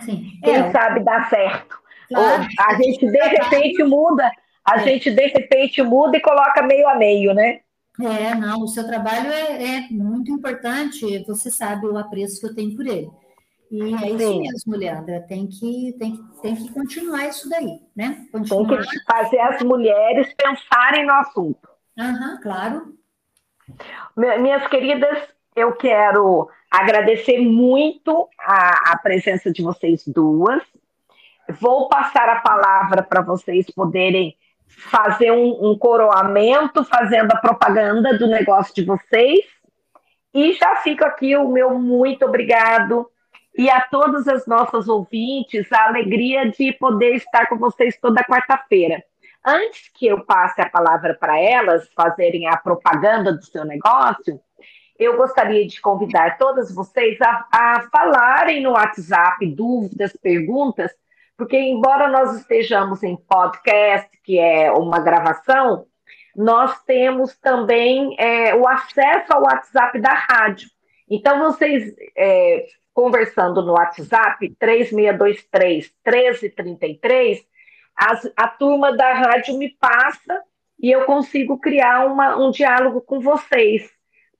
Sim. 0.00 0.30
Quem 0.44 0.56
é. 0.56 0.70
sabe 0.70 1.00
dá 1.00 1.24
certo. 1.24 1.78
Claro. 2.08 2.46
A 2.58 2.74
gente 2.74 3.06
de 3.06 3.22
repente 3.22 3.82
muda, 3.84 4.30
a 4.64 4.76
é. 4.76 4.84
gente 4.84 5.10
de 5.10 5.26
repente 5.28 5.82
muda 5.82 6.16
e 6.16 6.20
coloca 6.20 6.62
meio 6.62 6.88
a 6.88 6.96
meio, 6.96 7.32
né? 7.32 7.60
É, 8.02 8.34
não, 8.34 8.60
o 8.62 8.68
seu 8.68 8.86
trabalho 8.86 9.30
é, 9.30 9.76
é 9.76 9.80
muito 9.90 10.30
importante, 10.30 11.22
você 11.26 11.50
sabe 11.50 11.86
o 11.86 11.98
apreço 11.98 12.40
que 12.40 12.46
eu 12.46 12.54
tenho 12.54 12.74
por 12.74 12.86
ele. 12.86 13.10
E 13.70 13.82
é 13.82 14.10
isso 14.10 14.18
Sim. 14.18 14.40
mesmo, 14.40 14.76
Leandra, 14.76 15.20
tem 15.28 15.46
que, 15.46 15.94
tem, 15.98 16.16
que, 16.16 16.42
tem 16.42 16.56
que 16.56 16.72
continuar 16.72 17.28
isso 17.28 17.48
daí, 17.48 17.78
né? 17.94 18.26
Continuar. 18.32 18.78
Tem 18.78 18.88
que 18.88 19.04
fazer 19.04 19.38
as 19.38 19.62
mulheres 19.62 20.34
pensarem 20.34 21.06
no 21.06 21.12
assunto. 21.12 21.68
Aham, 21.96 22.40
claro. 22.42 22.99
Minhas 24.16 24.66
queridas, 24.66 25.18
eu 25.54 25.72
quero 25.72 26.48
agradecer 26.70 27.40
muito 27.40 28.28
a, 28.38 28.92
a 28.92 28.98
presença 28.98 29.50
de 29.50 29.62
vocês 29.62 30.06
duas. 30.06 30.62
Vou 31.60 31.88
passar 31.88 32.28
a 32.28 32.40
palavra 32.40 33.02
para 33.02 33.22
vocês 33.22 33.66
poderem 33.70 34.36
fazer 34.68 35.32
um, 35.32 35.70
um, 35.70 35.76
coroamento, 35.76 36.84
fazendo 36.84 37.32
a 37.32 37.40
propaganda 37.40 38.16
do 38.16 38.28
negócio 38.28 38.74
de 38.74 38.84
vocês. 38.84 39.40
E 40.32 40.52
já 40.52 40.76
fico 40.76 41.04
aqui 41.04 41.36
o 41.36 41.48
meu 41.48 41.76
muito 41.78 42.24
obrigado. 42.24 43.10
E 43.58 43.68
a 43.68 43.80
todas 43.80 44.28
as 44.28 44.46
nossas 44.46 44.88
ouvintes, 44.88 45.70
a 45.72 45.88
alegria 45.88 46.48
de 46.50 46.72
poder 46.74 47.16
estar 47.16 47.46
com 47.46 47.58
vocês 47.58 47.98
toda 48.00 48.22
quarta-feira. 48.22 49.02
Antes 49.44 49.88
que 49.94 50.06
eu 50.06 50.24
passe 50.24 50.60
a 50.60 50.68
palavra 50.68 51.14
para 51.14 51.38
elas 51.40 51.88
fazerem 51.94 52.46
a 52.46 52.56
propaganda 52.56 53.32
do 53.32 53.44
seu 53.44 53.64
negócio, 53.64 54.40
eu 54.98 55.16
gostaria 55.16 55.66
de 55.66 55.80
convidar 55.80 56.36
todas 56.36 56.74
vocês 56.74 57.18
a, 57.22 57.46
a 57.50 57.88
falarem 57.90 58.62
no 58.62 58.72
WhatsApp 58.72 59.46
dúvidas, 59.46 60.14
perguntas, 60.22 60.92
porque 61.38 61.56
embora 61.56 62.06
nós 62.08 62.36
estejamos 62.36 63.02
em 63.02 63.16
podcast, 63.16 64.10
que 64.22 64.38
é 64.38 64.70
uma 64.70 65.00
gravação, 65.00 65.86
nós 66.36 66.82
temos 66.82 67.34
também 67.38 68.14
é, 68.18 68.54
o 68.54 68.68
acesso 68.68 69.32
ao 69.32 69.42
WhatsApp 69.42 69.98
da 70.00 70.12
rádio. 70.12 70.68
Então, 71.08 71.38
vocês 71.38 71.94
é, 72.14 72.66
conversando 72.92 73.62
no 73.62 73.72
WhatsApp 73.72 74.54
3623 74.58 75.90
1333, 76.04 77.42
as, 78.00 78.30
a 78.36 78.48
turma 78.48 78.96
da 78.96 79.12
rádio 79.12 79.58
me 79.58 79.68
passa 79.68 80.42
e 80.78 80.90
eu 80.90 81.04
consigo 81.04 81.58
criar 81.58 82.06
uma, 82.06 82.36
um 82.36 82.50
diálogo 82.50 83.02
com 83.02 83.20
vocês 83.20 83.90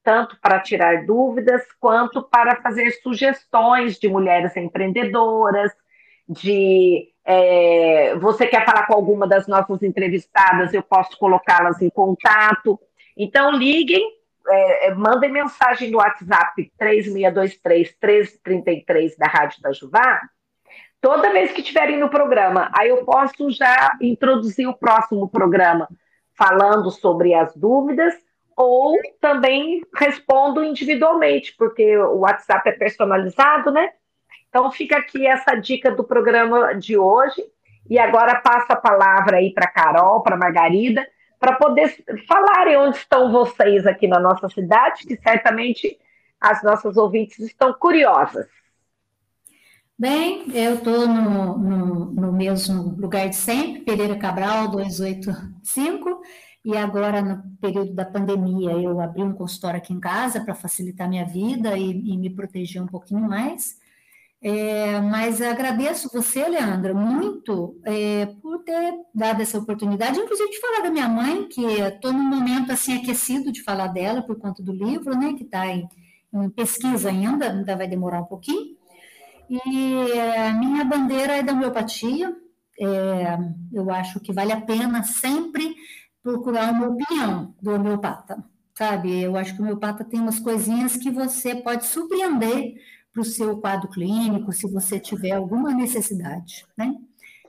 tanto 0.03 0.41
para 0.41 0.59
tirar 0.61 1.05
dúvidas 1.05 1.63
quanto 1.79 2.23
para 2.23 2.57
fazer 2.63 2.91
sugestões 3.03 3.99
de 3.99 4.09
mulheres 4.09 4.57
empreendedoras, 4.57 5.71
de 6.29 7.09
é, 7.25 8.15
você 8.17 8.47
quer 8.47 8.65
falar 8.65 8.87
com 8.87 8.95
alguma 8.95 9.27
das 9.27 9.47
nossas 9.47 9.83
entrevistadas, 9.83 10.73
eu 10.73 10.83
posso 10.83 11.19
colocá-las 11.19 11.83
em 11.83 11.91
contato. 11.91 12.81
Então, 13.17 13.51
liguem, 13.53 14.03
é, 14.49 14.89
é 14.89 14.95
mandem 14.95 15.31
mensagem 15.31 15.91
no 15.91 15.99
WhatsApp 15.99 16.73
3623-1333 16.81 19.19
da 19.19 19.27
Rádio 19.27 19.61
da 19.61 19.71
Juvá, 19.73 20.23
toda 21.01 21.33
vez 21.33 21.53
que 21.53 21.61
estiverem 21.61 21.99
no 21.99 22.09
programa. 22.09 22.71
Aí 22.77 22.89
eu 22.89 23.05
posso 23.05 23.51
já 23.51 23.97
introduzir 24.01 24.69
o 24.69 24.77
próximo 24.77 25.29
programa, 25.29 25.89
falando 26.37 26.91
sobre 26.91 27.35
as 27.35 27.55
dúvidas 27.57 28.15
ou 28.57 28.99
também 29.21 29.83
respondo 29.95 30.63
individualmente, 30.63 31.55
porque 31.57 31.97
o 31.97 32.19
WhatsApp 32.19 32.69
é 32.69 32.73
personalizado, 32.73 33.71
né? 33.71 33.91
Então 34.49 34.71
fica 34.71 34.99
aqui 34.99 35.27
essa 35.27 35.55
dica 35.55 35.91
do 35.91 36.05
programa 36.05 36.75
de 36.75 36.99
hoje. 36.99 37.43
E 37.89 37.99
agora 37.99 38.41
passo 38.41 38.67
a 38.71 38.77
palavra 38.77 39.39
aí 39.39 39.53
para 39.53 39.67
Carol, 39.67 40.23
para 40.23 40.37
Margarida, 40.37 41.07
para 41.39 41.55
poder 41.55 41.97
falarem 42.29 42.77
onde 42.77 42.99
estão 42.99 43.33
vocês 43.33 43.87
aqui 43.87 44.07
na 44.07 44.21
nossa 44.21 44.49
cidade, 44.49 45.07
que 45.07 45.17
certamente 45.17 45.99
as 46.41 46.63
nossas 46.63 46.97
ouvintes 46.97 47.39
estão 47.39 47.73
curiosas. 47.73 48.47
Bem, 50.01 50.47
eu 50.57 50.77
estou 50.77 51.07
no, 51.07 51.59
no, 51.59 52.07
no 52.07 52.33
mesmo 52.33 52.97
lugar 52.99 53.29
de 53.29 53.37
sempre, 53.37 53.83
Pereira 53.83 54.17
Cabral 54.17 54.69
285. 54.69 56.23
E 56.65 56.75
agora, 56.75 57.21
no 57.21 57.43
período 57.61 57.93
da 57.93 58.07
pandemia, 58.07 58.71
eu 58.71 58.99
abri 58.99 59.23
um 59.23 59.35
consultório 59.35 59.77
aqui 59.77 59.93
em 59.93 60.01
casa 60.01 60.41
para 60.43 60.55
facilitar 60.55 61.07
minha 61.07 61.27
vida 61.27 61.77
e, 61.77 61.91
e, 61.91 62.17
me 62.17 62.31
proteger 62.31 62.83
um 62.83 62.87
pouquinho 62.87 63.29
mais. 63.29 63.77
É, 64.41 64.99
mas 65.03 65.43
agradeço 65.43 66.09
você, 66.11 66.49
Leandra, 66.49 66.95
muito 66.95 67.79
é, 67.85 68.25
por 68.41 68.61
ter 68.65 68.95
dado 69.15 69.43
essa 69.43 69.59
oportunidade, 69.59 70.19
inclusive 70.19 70.49
de 70.51 70.61
falar 70.61 70.81
da 70.83 70.91
minha 70.91 71.11
mãe, 71.11 71.47
que 71.47 71.63
estou 71.63 72.11
num 72.11 72.27
momento 72.27 72.73
assim 72.73 72.97
aquecido 72.97 73.53
de 73.53 73.63
falar 73.63 73.89
dela 73.89 74.23
por 74.23 74.39
conta 74.39 74.63
do 74.63 74.73
livro, 74.73 75.15
né, 75.15 75.35
que 75.35 75.45
está 75.45 75.67
em, 75.67 75.87
em, 76.33 76.49
pesquisa 76.49 77.11
ainda, 77.11 77.51
ainda 77.51 77.77
vai 77.77 77.87
demorar 77.87 78.23
um 78.23 78.25
pouquinho. 78.25 78.80
E 79.51 80.13
é, 80.13 80.53
minha 80.53 80.85
bandeira 80.85 81.39
é 81.39 81.43
da 81.43 81.53
homeopatia. 81.53 82.33
É, 82.79 83.37
eu 83.73 83.91
acho 83.91 84.21
que 84.21 84.33
vale 84.33 84.53
a 84.53 84.61
pena 84.61 85.03
sempre 85.03 85.75
procurar 86.23 86.73
uma 86.73 86.89
opinião 86.89 87.53
do 87.61 87.73
homeopata, 87.75 88.43
sabe? 88.75 89.23
Eu 89.23 89.37
acho 89.37 89.55
que 89.55 89.61
o 89.61 89.65
homeopata 89.65 90.05
tem 90.05 90.21
umas 90.21 90.39
coisinhas 90.39 90.97
que 90.97 91.11
você 91.11 91.57
pode 91.57 91.85
surpreender 91.87 92.75
para 93.13 93.23
o 93.23 93.25
seu 93.25 93.59
quadro 93.61 93.89
clínico, 93.91 94.53
se 94.53 94.71
você 94.71 95.01
tiver 95.01 95.33
alguma 95.33 95.75
necessidade, 95.75 96.65
né? 96.77 96.95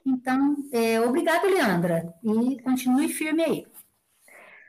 Então, 0.04 0.56
é, 0.74 0.99
obrigada, 1.02 1.47
Leandra, 1.47 2.12
e 2.24 2.60
continue 2.64 3.08
firme 3.10 3.43
aí. 3.43 3.66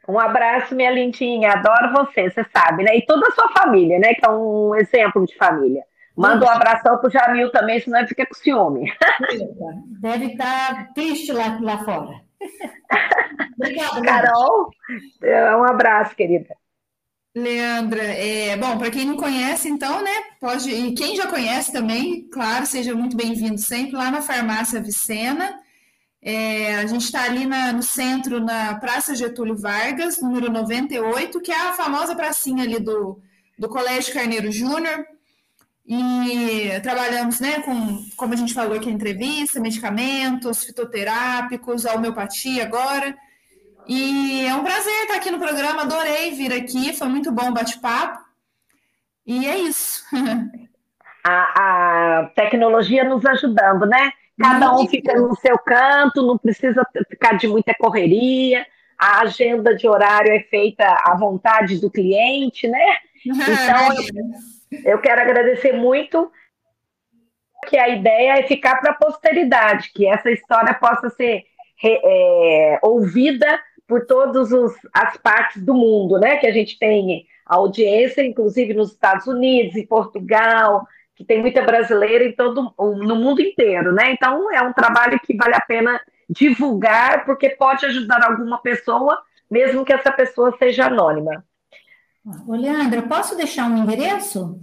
Um 0.06 0.18
abraço, 0.18 0.74
minha 0.74 0.90
lindinha. 0.90 1.52
Adoro 1.52 1.92
você, 1.92 2.30
você 2.30 2.44
sabe, 2.54 2.82
né? 2.82 2.96
E 2.96 3.06
toda 3.06 3.26
a 3.26 3.30
sua 3.30 3.48
família, 3.56 3.98
né? 3.98 4.12
Que 4.12 4.26
é 4.26 4.28
um 4.28 4.74
exemplo 4.74 5.24
de 5.24 5.34
família. 5.36 5.82
Manda 6.16 6.44
um 6.44 6.48
abração 6.48 6.98
pro 6.98 7.10
Jamil 7.10 7.50
também, 7.50 7.80
senão 7.80 7.98
ele 7.98 8.08
fica 8.08 8.26
com 8.26 8.34
ciúme. 8.34 8.92
Deve 10.00 10.26
estar 10.26 10.74
tá 10.74 10.92
triste 10.94 11.32
lá, 11.32 11.58
lá 11.60 11.84
fora. 11.84 12.20
Obrigada, 13.56 14.02
Carol, 14.02 14.70
é, 15.22 15.56
um 15.56 15.64
abraço, 15.64 16.14
querida. 16.14 16.54
Leandra, 17.34 18.02
é, 18.02 18.56
bom, 18.58 18.76
para 18.76 18.90
quem 18.90 19.06
não 19.06 19.16
conhece, 19.16 19.68
então, 19.68 20.02
né, 20.02 20.10
pode, 20.38 20.70
e 20.70 20.94
quem 20.94 21.16
já 21.16 21.26
conhece 21.26 21.72
também, 21.72 22.28
claro, 22.28 22.66
seja 22.66 22.94
muito 22.94 23.16
bem-vindo 23.16 23.58
sempre 23.58 23.96
lá 23.96 24.10
na 24.10 24.20
Farmácia 24.20 24.82
Vicena. 24.82 25.58
É, 26.20 26.76
a 26.76 26.86
gente 26.86 27.04
está 27.04 27.24
ali 27.24 27.46
na, 27.46 27.72
no 27.72 27.82
centro, 27.82 28.38
na 28.38 28.74
Praça 28.74 29.14
Getúlio 29.14 29.56
Vargas, 29.56 30.20
número 30.20 30.52
98, 30.52 31.40
que 31.40 31.50
é 31.50 31.56
a 31.56 31.72
famosa 31.72 32.14
pracinha 32.14 32.64
ali 32.64 32.78
do, 32.78 33.20
do 33.58 33.68
Colégio 33.68 34.12
Carneiro 34.12 34.52
Júnior. 34.52 35.04
E 35.86 36.80
trabalhamos, 36.80 37.40
né, 37.40 37.60
com, 37.62 38.04
como 38.16 38.32
a 38.32 38.36
gente 38.36 38.54
falou 38.54 38.76
aqui 38.76 38.86
na 38.86 38.92
entrevista, 38.92 39.60
medicamentos, 39.60 40.64
fitoterápicos, 40.64 41.84
a 41.84 41.94
homeopatia 41.94 42.62
agora. 42.62 43.16
E 43.88 44.46
é 44.46 44.54
um 44.54 44.62
prazer 44.62 44.92
estar 45.02 45.16
aqui 45.16 45.30
no 45.30 45.40
programa, 45.40 45.82
adorei 45.82 46.30
vir 46.30 46.52
aqui, 46.52 46.92
foi 46.92 47.08
muito 47.08 47.32
bom 47.32 47.50
o 47.50 47.54
bate-papo. 47.54 48.20
E 49.26 49.46
é 49.46 49.58
isso. 49.58 50.02
A, 51.24 52.22
a, 52.24 52.26
tecnologia 52.34 53.04
nos 53.04 53.24
ajudando, 53.24 53.86
né? 53.86 54.10
Cada 54.36 54.74
um 54.74 54.88
fica 54.88 55.14
no 55.14 55.36
seu 55.36 55.56
canto, 55.56 56.26
não 56.26 56.36
precisa 56.36 56.84
ficar 57.08 57.34
de 57.34 57.46
muita 57.46 57.72
correria, 57.74 58.66
a 58.98 59.20
agenda 59.20 59.74
de 59.74 59.86
horário 59.88 60.32
é 60.32 60.40
feita 60.40 60.84
à 60.84 61.16
vontade 61.16 61.80
do 61.80 61.90
cliente, 61.90 62.66
né? 62.66 62.96
Então, 63.24 63.94
eu, 64.84 64.98
quero 64.98 65.20
agradecer 65.20 65.72
muito 65.72 66.30
que 67.68 67.76
a 67.76 67.88
ideia 67.88 68.38
é 68.38 68.42
ficar 68.42 68.80
para 68.80 68.92
a 68.92 68.94
posteridade, 68.94 69.92
que 69.94 70.06
essa 70.06 70.30
história 70.30 70.74
possa 70.74 71.10
ser 71.10 71.44
é, 71.84 72.78
ouvida 72.82 73.60
por 73.86 74.06
todas 74.06 74.52
as 74.92 75.16
partes 75.18 75.62
do 75.62 75.74
mundo, 75.74 76.18
né? 76.18 76.36
Que 76.38 76.46
a 76.46 76.52
gente 76.52 76.78
tem 76.78 77.26
audiência, 77.46 78.24
inclusive 78.24 78.74
nos 78.74 78.92
Estados 78.92 79.26
Unidos, 79.26 79.76
em 79.76 79.86
Portugal, 79.86 80.86
que 81.14 81.24
tem 81.24 81.40
muita 81.40 81.62
brasileira 81.62 82.24
em 82.24 82.32
todo 82.32 82.74
no 82.78 83.16
mundo 83.16 83.40
inteiro, 83.40 83.92
né? 83.92 84.12
Então 84.12 84.50
é 84.52 84.62
um 84.62 84.72
trabalho 84.72 85.20
que 85.20 85.36
vale 85.36 85.54
a 85.54 85.60
pena 85.60 86.00
divulgar, 86.28 87.24
porque 87.24 87.50
pode 87.50 87.84
ajudar 87.86 88.24
alguma 88.24 88.58
pessoa, 88.62 89.20
mesmo 89.50 89.84
que 89.84 89.92
essa 89.92 90.10
pessoa 90.10 90.56
seja 90.58 90.86
anônima. 90.86 91.44
Ô, 92.46 92.54
Leandra, 92.54 93.02
posso 93.02 93.36
deixar 93.36 93.70
um 93.70 93.76
endereço? 93.76 94.60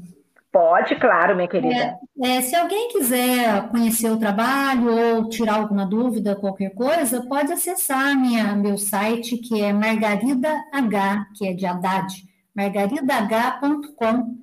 Pode, 0.51 0.95
claro, 0.95 1.35
minha 1.35 1.47
querida. 1.47 1.99
É, 2.23 2.37
é, 2.37 2.41
se 2.41 2.55
alguém 2.55 2.89
quiser 2.89 3.69
conhecer 3.69 4.09
o 4.09 4.17
trabalho 4.17 5.17
ou 5.17 5.29
tirar 5.29 5.55
alguma 5.55 5.85
dúvida, 5.85 6.35
qualquer 6.35 6.73
coisa, 6.73 7.21
pode 7.27 7.53
acessar 7.53 8.19
minha, 8.19 8.55
meu 8.55 8.77
site, 8.77 9.37
que 9.37 9.61
é 9.61 9.71
Margarida 9.71 10.49
H, 10.73 11.27
que 11.35 11.47
é 11.47 11.53
de 11.53 11.67
Haddad, 11.67 12.13
margaridah.com. 12.55 14.37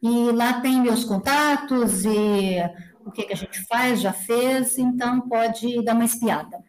E 0.00 0.30
lá 0.30 0.60
tem 0.60 0.80
meus 0.80 1.04
contatos 1.04 2.04
e 2.04 2.58
o 3.04 3.10
que, 3.10 3.24
que 3.24 3.32
a 3.32 3.36
gente 3.36 3.60
faz, 3.66 4.00
já 4.00 4.12
fez, 4.12 4.78
então 4.78 5.22
pode 5.22 5.82
dar 5.82 5.94
uma 5.94 6.04
espiada. 6.04 6.62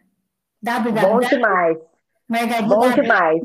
www. 0.60 1.00
Bom 1.00 1.20
demais. 1.20 1.78
Margarida 2.28 2.74
Bom 2.74 2.90
demais. 2.90 3.42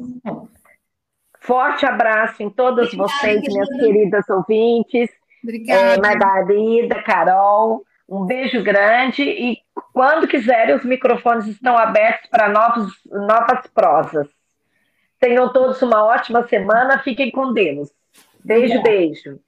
Forte 1.46 1.86
abraço 1.86 2.42
em 2.42 2.50
todas 2.50 2.88
Obrigada, 2.88 3.10
vocês, 3.10 3.42
minhas 3.42 3.70
queridas 3.70 4.30
ouvintes. 4.30 5.10
Obrigada. 5.44 5.94
É, 5.94 5.98
Margarida, 5.98 7.04
Carol, 7.04 7.84
um 8.10 8.26
beijo 8.26 8.64
grande 8.64 9.24
e 9.24 9.58
quando 9.94 10.28
quiserem, 10.28 10.76
os 10.76 10.84
microfones 10.84 11.48
estão 11.48 11.78
abertos 11.78 12.30
para 12.30 12.50
novos, 12.50 12.94
novas 13.06 13.68
prosas. 13.68 14.28
Tenham 15.20 15.52
todos 15.54 15.82
uma 15.82 16.04
ótima 16.04 16.48
semana, 16.48 17.00
fiquem 17.00 17.32
com 17.32 17.54
Deus. 17.54 17.90
Beijo, 18.44 18.78
Obrigada. 18.78 18.90
beijo. 18.90 19.40